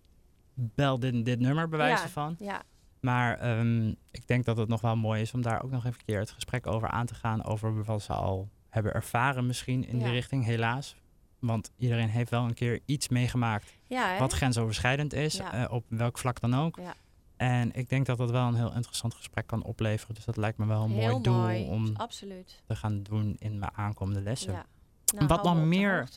bel 0.54 1.00
dit, 1.00 1.26
dit 1.26 1.40
nummer 1.40 1.70
bij 1.70 1.78
wijze 1.78 2.10
van. 2.10 2.36
Ja, 2.40 2.64
Maar 3.00 3.38
ehm, 3.38 3.88
ik 4.12 4.28
denk 4.28 4.46
dat 4.46 4.58
het 4.58 4.68
nog 4.70 4.82
wel 4.82 4.96
mooi 4.96 5.22
is 5.22 5.34
om 5.34 5.42
daar 5.42 5.64
ook 5.64 5.72
nog 5.72 5.86
even 5.86 6.00
een 6.00 6.06
keer 6.06 6.20
het 6.20 6.32
gesprek 6.32 6.68
over 6.68 6.88
aan 6.90 7.06
te 7.06 7.16
gaan. 7.16 7.44
Over 7.44 7.84
wat 7.84 8.02
ze 8.02 8.14
al 8.14 8.50
hebben 8.70 8.94
ervaren 8.94 9.46
misschien 9.46 9.88
in 9.88 9.98
Ja. 9.98 10.04
die 10.04 10.14
richting, 10.14 10.46
helaas. 10.46 10.96
Want 11.40 11.72
iedereen 11.78 12.10
heeft 12.10 12.30
wel 12.30 12.44
een 12.44 12.54
keer 12.54 12.80
iets 12.86 13.08
meegemaakt 13.10 13.74
ja 13.88 14.18
wat 14.20 14.34
grensoverschrijdend 14.34 15.14
is, 15.14 15.38
Ja. 15.38 15.54
eh, 15.54 15.74
op 15.74 15.86
welk 15.88 16.18
vlak 16.18 16.40
dan 16.40 16.54
ook. 16.56 16.78
Ja. 16.78 16.94
En 17.38 17.72
ik 17.74 17.90
denk 17.90 18.06
dat 18.06 18.18
dat 18.18 18.32
wel 18.32 18.48
een 18.48 18.56
heel 18.56 18.74
interessant 18.74 19.14
gesprek 19.14 19.48
kan 19.48 19.64
opleveren. 19.64 20.16
Dus 20.16 20.26
dat 20.26 20.38
lijkt 20.38 20.58
me 20.58 20.66
wel 20.66 20.84
een 20.84 20.92
Heel 20.92 21.10
mooi 21.12 21.22
doel 21.24 21.34
mooi. 21.38 21.64
om 21.68 21.96
Absoluut. 21.96 22.62
te 22.68 22.76
gaan 22.76 23.04
doen 23.04 23.36
in 23.38 23.60
mijn 23.60 23.72
aankomende 23.76 24.22
lessen. 24.22 24.54
Ja. 24.54 24.66
Wat 25.28 25.44
nog 25.44 25.58
meer-. 25.58 26.10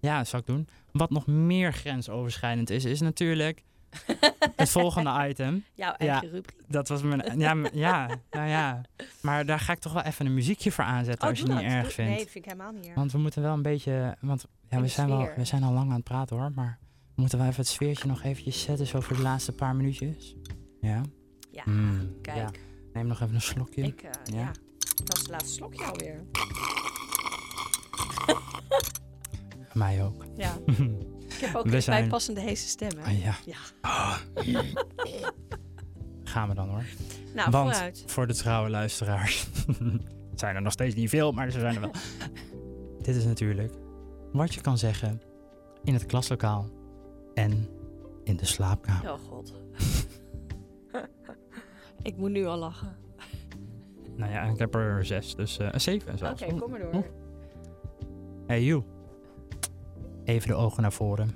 Ja, 0.00 0.24
zou 0.24 0.42
ik 0.42 0.48
doen. 0.48 0.68
Wat 0.92 1.10
nog 1.10 1.26
meer 1.26 1.72
grensoverschrijdend 1.72 2.70
is, 2.70 2.84
is 2.84 3.00
natuurlijk 3.00 3.64
het 4.56 4.70
volgende 4.70 5.28
item. 5.28 5.64
Jouw 5.74 5.94
Ja. 5.98 6.06
eigen 6.10 6.30
rubriek. 6.30 6.62
Dat 6.68 6.88
was 6.88 7.02
mijn. 7.02 7.38
Ja, 7.38 7.56
ja, 7.72 8.08
nou 8.30 8.48
ja. 8.48 8.80
Maar 9.20 9.46
daar 9.46 9.60
ga 9.60 9.72
ik 9.72 9.78
toch 9.78 9.92
wel 9.92 10.02
even 10.02 10.26
een 10.26 10.34
muziekje 10.34 10.72
voor 10.72 10.84
aanzetten 10.84 11.28
als 11.28 11.38
je 11.38 11.44
Oh, 11.44 11.50
het 11.54 11.62
niet 11.62 11.72
erg 11.72 11.82
Doe- 11.82 11.92
vindt. 11.92 12.10
Nee, 12.10 12.20
dat 12.22 12.30
vind 12.30 12.44
ik 12.44 12.50
helemaal 12.50 12.72
niet 12.72 12.84
erg. 12.86 12.94
Want 12.94 13.12
we 13.12 13.18
moeten 13.18 13.42
wel 13.42 13.52
een 13.54 13.62
beetje. 13.62 14.16
Want 14.20 14.46
ja, 14.68 14.80
we 14.80 14.88
zijn, 14.88 15.08
wel, 15.08 15.28
we 15.36 15.44
zijn 15.44 15.62
al 15.62 15.72
lang 15.72 15.88
aan 15.88 15.94
het 15.94 16.04
praten 16.04 16.36
hoor. 16.36 16.52
Maar 16.54 16.78
we 17.14 17.20
moeten 17.20 17.38
wel 17.38 17.46
even 17.46 17.60
het 17.60 17.68
sfeertje 17.70 18.08
nog 18.08 18.22
eventjes 18.22 18.62
zetten. 18.62 18.86
Zo 18.86 19.00
voor 19.00 19.16
de 19.16 19.22
laatste 19.22 19.52
paar 19.52 19.76
minuutjes. 19.76 20.34
Ja. 20.80 21.00
ja, 21.50 21.62
Mm, 21.64 22.16
kijk. 22.22 22.36
ja. 22.36 22.50
Neem 22.92 23.06
nog 23.06 23.20
even 23.20 23.34
een 23.34 23.40
slokje. 23.40 23.82
Ik, 23.82 24.02
eh, 24.02 24.10
Ja. 24.34 24.38
ja. 24.40 24.50
Dat 25.04 25.14
is 25.16 25.20
het 25.22 25.30
laatste 25.30 25.52
slokje 25.52 25.84
alweer. 25.84 26.22
Mij 29.74 30.04
ook. 30.04 30.24
Ja. 30.36 30.56
Ik 31.38 31.44
heb 31.44 31.54
ook 31.54 31.64
We 31.66 31.80
zijn- 31.80 32.00
bijpassende 32.00 32.40
heese 32.40 32.68
stemmen. 32.68 33.04
Ah, 33.04 33.22
ja. 33.22 33.34
Ja. 33.44 33.56
Ah. 33.80 34.16
Gaan 36.24 36.48
we 36.48 36.54
dan 36.54 36.68
hoor. 36.68 36.84
Nou, 37.34 37.50
Want 37.50 37.72
vooruit. 37.74 38.02
voor 38.06 38.26
de 38.26 38.34
trouwe 38.34 38.70
luisteraars. 38.70 39.48
het 40.30 40.40
zijn 40.40 40.56
er 40.56 40.62
nog 40.62 40.72
steeds 40.72 40.94
niet 40.94 41.08
veel, 41.08 41.32
maar 41.32 41.50
ze 41.50 41.60
zijn 41.60 41.74
er 41.74 41.80
wel. 41.80 41.90
Dit 43.02 43.16
is 43.16 43.24
natuurlijk 43.24 43.72
wat 44.32 44.54
je 44.54 44.60
kan 44.60 44.78
zeggen 44.78 45.20
in 45.84 45.94
het 45.94 46.06
klaslokaal 46.06 46.68
en 47.34 47.68
in 48.24 48.36
de 48.36 48.44
slaapkamer. 48.46 49.12
Oh 49.12 49.18
god. 49.28 49.54
ik 52.02 52.16
moet 52.16 52.30
nu 52.30 52.46
al 52.46 52.56
lachen. 52.58 52.96
Nou 54.16 54.32
ja, 54.32 54.42
ik 54.42 54.58
heb 54.58 54.74
er 54.74 55.04
zes, 55.04 55.34
dus 55.34 55.58
een 55.58 55.80
zeven 55.80 56.08
Oké, 56.08 56.18
zelfs. 56.18 56.44
kom 56.60 56.70
maar 56.70 56.80
door. 56.80 57.04
Hey 58.46 58.62
you. 58.64 58.82
Even 60.28 60.48
de 60.48 60.54
ogen 60.54 60.82
naar 60.82 60.92
voren. 60.92 61.34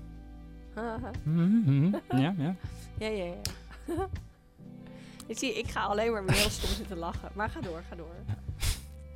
Mhm, 1.22 1.84
Ja, 2.08 2.34
ja. 2.38 2.54
ja, 2.98 3.08
ja, 3.08 3.24
ja. 3.24 3.34
ik, 5.26 5.38
zie, 5.38 5.58
ik 5.58 5.68
ga 5.70 5.80
alleen 5.82 6.12
maar 6.12 6.24
weer 6.24 6.36
heel 6.36 6.50
stom 6.50 6.70
zitten 6.70 6.96
lachen. 6.98 7.28
Maar 7.34 7.50
ga 7.50 7.60
door, 7.60 7.82
ga 7.88 7.96
door. 7.96 8.14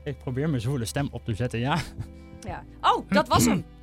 Ik 0.04 0.18
probeer 0.18 0.48
mijn 0.48 0.60
zwoele 0.60 0.84
stem 0.84 1.08
op 1.10 1.24
te 1.24 1.34
zetten, 1.34 1.58
ja. 1.58 1.78
Ja. 2.40 2.64
Oh, 2.80 3.10
dat 3.10 3.28
was 3.28 3.44
hem. 3.44 3.64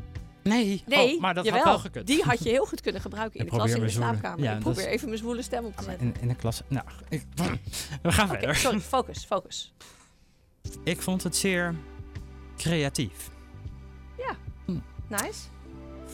Nee, 0.43 0.83
Nee, 0.85 1.15
oh, 1.15 1.21
maar 1.21 1.33
dat 1.33 1.45
jawel. 1.45 1.61
had 1.63 1.69
wel 1.71 1.79
gekund. 1.79 2.07
Die 2.07 2.23
had 2.23 2.43
je 2.43 2.49
heel 2.49 2.65
goed 2.65 2.81
kunnen 2.81 3.01
gebruiken 3.01 3.39
in 3.39 3.45
Ik 3.45 3.51
de 3.51 3.57
klas 3.57 3.69
in 3.69 3.75
probeer 3.75 3.93
de 3.93 3.99
zwoele- 3.99 4.17
slaapkamer. 4.17 4.43
ja, 4.45 4.53
ik 4.53 4.59
probeer 4.59 4.87
even 4.87 5.07
mijn 5.07 5.19
zwoele 5.19 5.41
stem 5.41 5.65
op 5.65 5.75
te 5.75 5.81
Ja, 5.81 5.87
maar 5.87 5.97
zetten. 5.99 6.15
in, 6.15 6.21
in 6.21 6.27
de 6.27 6.35
klas... 6.35 6.61
Nou, 6.67 6.85
ik, 7.09 7.25
we 8.03 8.11
gaan 8.11 8.27
verder. 8.27 8.55
sorry, 8.55 8.79
focus, 8.79 9.25
focus. 9.25 9.73
Ik 10.83 11.01
vond 11.01 11.23
het 11.23 11.35
zeer 11.35 11.75
creatief. 12.57 13.29
Nice. 15.07 15.39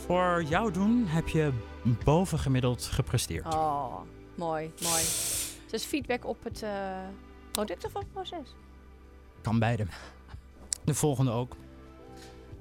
Voor 0.09 0.43
jouw 0.43 0.71
doen 0.71 1.05
heb 1.07 1.27
je 1.27 1.53
bovengemiddeld 2.03 2.83
gepresteerd. 2.83 3.45
Oh, 3.53 3.95
mooi, 4.35 4.71
mooi. 4.81 5.03
Dus 5.69 5.85
feedback 5.85 6.25
op 6.25 6.43
het 6.43 6.63
eh, 6.63 6.97
product 7.51 7.85
of 7.85 7.95
op 7.95 8.01
het 8.01 8.11
proces? 8.11 8.55
Kan 9.41 9.59
beide. 9.59 9.85
De 10.83 10.93
volgende 10.93 11.31
ook. 11.31 11.55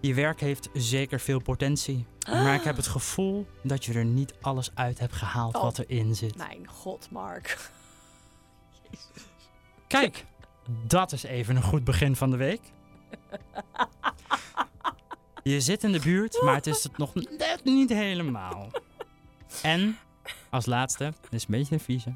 Je 0.00 0.14
werk 0.14 0.40
heeft 0.40 0.68
zeker 0.72 1.20
veel 1.20 1.42
potentie. 1.42 2.06
Maar 2.30 2.54
ik 2.54 2.62
heb 2.62 2.76
het 2.76 2.86
gevoel 2.86 3.46
dat 3.62 3.84
je 3.84 3.92
er 3.92 4.04
niet 4.04 4.34
alles 4.40 4.70
uit 4.74 4.98
hebt 4.98 5.14
gehaald 5.14 5.56
Oh. 5.56 5.62
wat 5.62 5.78
erin 5.78 6.14
zit. 6.14 6.36
Mijn 6.36 6.66
god, 6.68 7.10
Mark. 7.10 7.70
Kijk, 9.86 10.24
dat 10.86 11.12
is 11.12 11.22
even 11.22 11.56
een 11.56 11.62
goed 11.62 11.84
begin 11.84 12.16
van 12.16 12.30
de 12.30 12.36
week. 12.36 12.60
Je 15.50 15.60
zit 15.60 15.84
in 15.84 15.92
de 15.92 16.00
buurt, 16.00 16.42
maar 16.42 16.54
het 16.54 16.66
is 16.66 16.82
het 16.82 16.98
nog 16.98 17.14
net 17.14 17.60
niet 17.64 17.88
helemaal. 17.88 18.70
En, 19.62 19.98
als 20.50 20.66
laatste, 20.66 21.04
dit 21.22 21.32
is 21.32 21.42
een 21.42 21.50
beetje 21.50 21.74
een 21.74 21.80
vieze. 21.80 22.12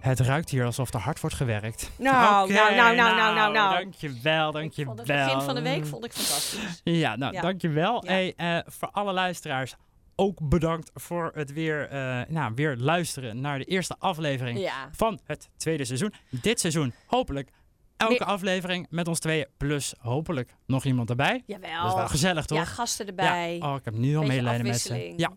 Het 0.00 0.20
ruikt 0.20 0.50
hier 0.50 0.64
alsof 0.64 0.92
er 0.94 1.00
hard 1.00 1.20
wordt 1.20 1.36
gewerkt. 1.36 1.90
Nou, 1.98 2.44
Oké, 2.44 2.52
nou, 2.52 2.74
nou, 2.74 2.96
nou, 2.96 3.16
nou, 3.16 3.34
nou, 3.34 3.52
nou. 3.52 3.74
Dankjewel, 3.82 4.46
Ik 4.48 4.52
dankjewel. 4.54 4.94
vond 4.96 5.08
het 5.08 5.18
begin 5.24 5.40
van 5.42 5.54
de 5.54 5.62
week 5.62 5.86
vond 5.86 6.04
ik 6.04 6.12
fantastisch. 6.12 6.80
Ja, 6.84 7.16
nou, 7.16 7.32
Ja. 7.32 7.40
dankjewel. 7.40 8.04
Ja. 8.04 8.10
Hey, 8.12 8.34
eh, 8.36 8.58
voor 8.66 8.88
alle 8.90 9.12
luisteraars, 9.12 9.74
ook 10.16 10.48
bedankt 10.48 10.90
voor 10.94 11.30
het 11.34 11.52
weer, 11.52 11.88
eh, 11.88 12.20
nou, 12.28 12.52
weer 12.54 12.76
luisteren 12.76 13.40
naar 13.40 13.58
de 13.58 13.64
eerste 13.64 13.96
aflevering 13.98 14.58
Ja. 14.60 14.88
van 14.92 15.20
het 15.24 15.48
tweede 15.56 15.84
seizoen. 15.84 16.12
Dit 16.30 16.60
seizoen 16.60 16.92
hopelijk 17.06 17.50
elke 17.96 18.24
aflevering 18.24 18.86
met 18.90 19.08
ons 19.08 19.18
tweeën, 19.18 19.46
plus 19.56 19.94
hopelijk 19.98 20.54
nog 20.66 20.84
iemand 20.84 21.10
erbij. 21.10 21.42
Jawel. 21.46 21.82
Dat 21.82 21.90
is 21.90 21.94
wel 21.98 22.08
gezellig, 22.08 22.46
toch? 22.46 22.58
Ja, 22.58 22.64
gasten 22.64 23.06
erbij. 23.06 23.56
Ja. 23.56 23.70
Oh, 23.72 23.76
ik 23.78 23.84
heb 23.84 23.94
nu 23.94 24.14
al 24.14 24.20
Beetje 24.20 24.34
medelijden 24.36 24.66
met 24.66 24.80
ze. 24.80 25.12
Ja, 25.16 25.32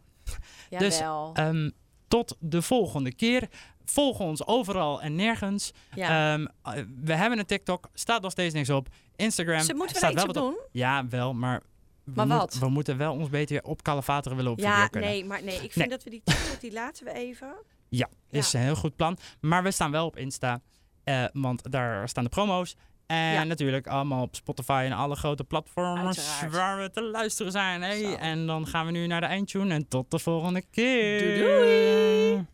dus, 0.79 0.97
Jawel. 0.97 1.31
ehm, 1.33 1.69
tot 2.07 2.35
de 2.39 2.61
volgende 2.61 3.13
keer. 3.13 3.47
Volg 3.85 4.19
ons 4.19 4.45
overal 4.47 5.01
en 5.01 5.15
nergens. 5.15 5.71
ja. 5.93 6.33
Ehm, 6.33 6.45
eh, 6.63 6.83
we 7.03 7.13
hebben 7.13 7.39
een 7.39 7.45
TikTok, 7.45 7.89
staat 7.93 8.21
nog 8.21 8.31
steeds 8.31 8.53
niks 8.53 8.69
op. 8.69 8.87
Instagram 9.15 9.59
Ze 9.59 9.73
moeten 9.73 9.91
we 9.93 9.97
staat 9.97 10.11
er 10.11 10.17
iets 10.27 10.33
wel 10.33 10.43
op 10.43 10.49
op. 10.49 10.55
doen? 10.55 10.67
Ja, 10.71 11.07
wel, 11.07 11.33
maar... 11.33 11.61
We, 12.03 12.25
moet- 12.25 12.27
wat? 12.37 12.53
we 12.59 12.69
moeten 12.69 12.97
wel 12.97 13.13
ons 13.13 13.29
beter 13.29 13.63
op 13.63 13.83
kalefateren 13.83 14.37
willen 14.37 14.51
op 14.51 14.59
Ja, 14.59 14.87
kunnen. 14.87 15.09
nee, 15.09 15.25
maar 15.25 15.43
nee. 15.43 15.53
Ik 15.55 15.59
vind 15.59 15.75
Nee. 15.75 15.87
dat 15.87 16.03
we 16.03 16.09
die 16.09 16.21
TikTok, 16.23 16.59
die 16.61 16.71
laten 16.71 17.05
we 17.05 17.11
even. 17.13 17.55
Ja, 17.89 18.09
is 18.29 18.53
een 18.53 18.61
heel 18.61 18.75
goed 18.75 18.95
plan. 18.95 19.17
Maar 19.39 19.63
we 19.63 19.71
staan 19.71 19.91
wel 19.91 20.05
op 20.05 20.17
Insta, 20.17 20.61
eh, 21.09 21.23
want 21.33 21.71
daar 21.71 22.09
staan 22.09 22.23
de 22.23 22.29
promo's. 22.29 22.75
En 23.05 23.47
natuurlijk 23.47 23.87
allemaal 23.87 24.21
op 24.21 24.35
Spotify 24.35 24.83
en 24.85 24.91
alle 24.91 25.15
grote 25.15 25.43
platforms 25.43 26.41
waar 26.49 26.81
we 26.81 26.89
te 26.91 27.01
luisteren 27.01 27.51
zijn. 27.51 27.83
En 28.19 28.45
dan 28.45 28.67
gaan 28.67 28.85
we 28.85 28.91
nu 28.91 29.07
naar 29.07 29.21
de 29.21 29.27
eindtune 29.27 29.73
en 29.73 29.87
tot 29.87 30.11
de 30.11 30.19
volgende 30.19 30.63
keer. 30.71 31.37
doei. 31.37 32.45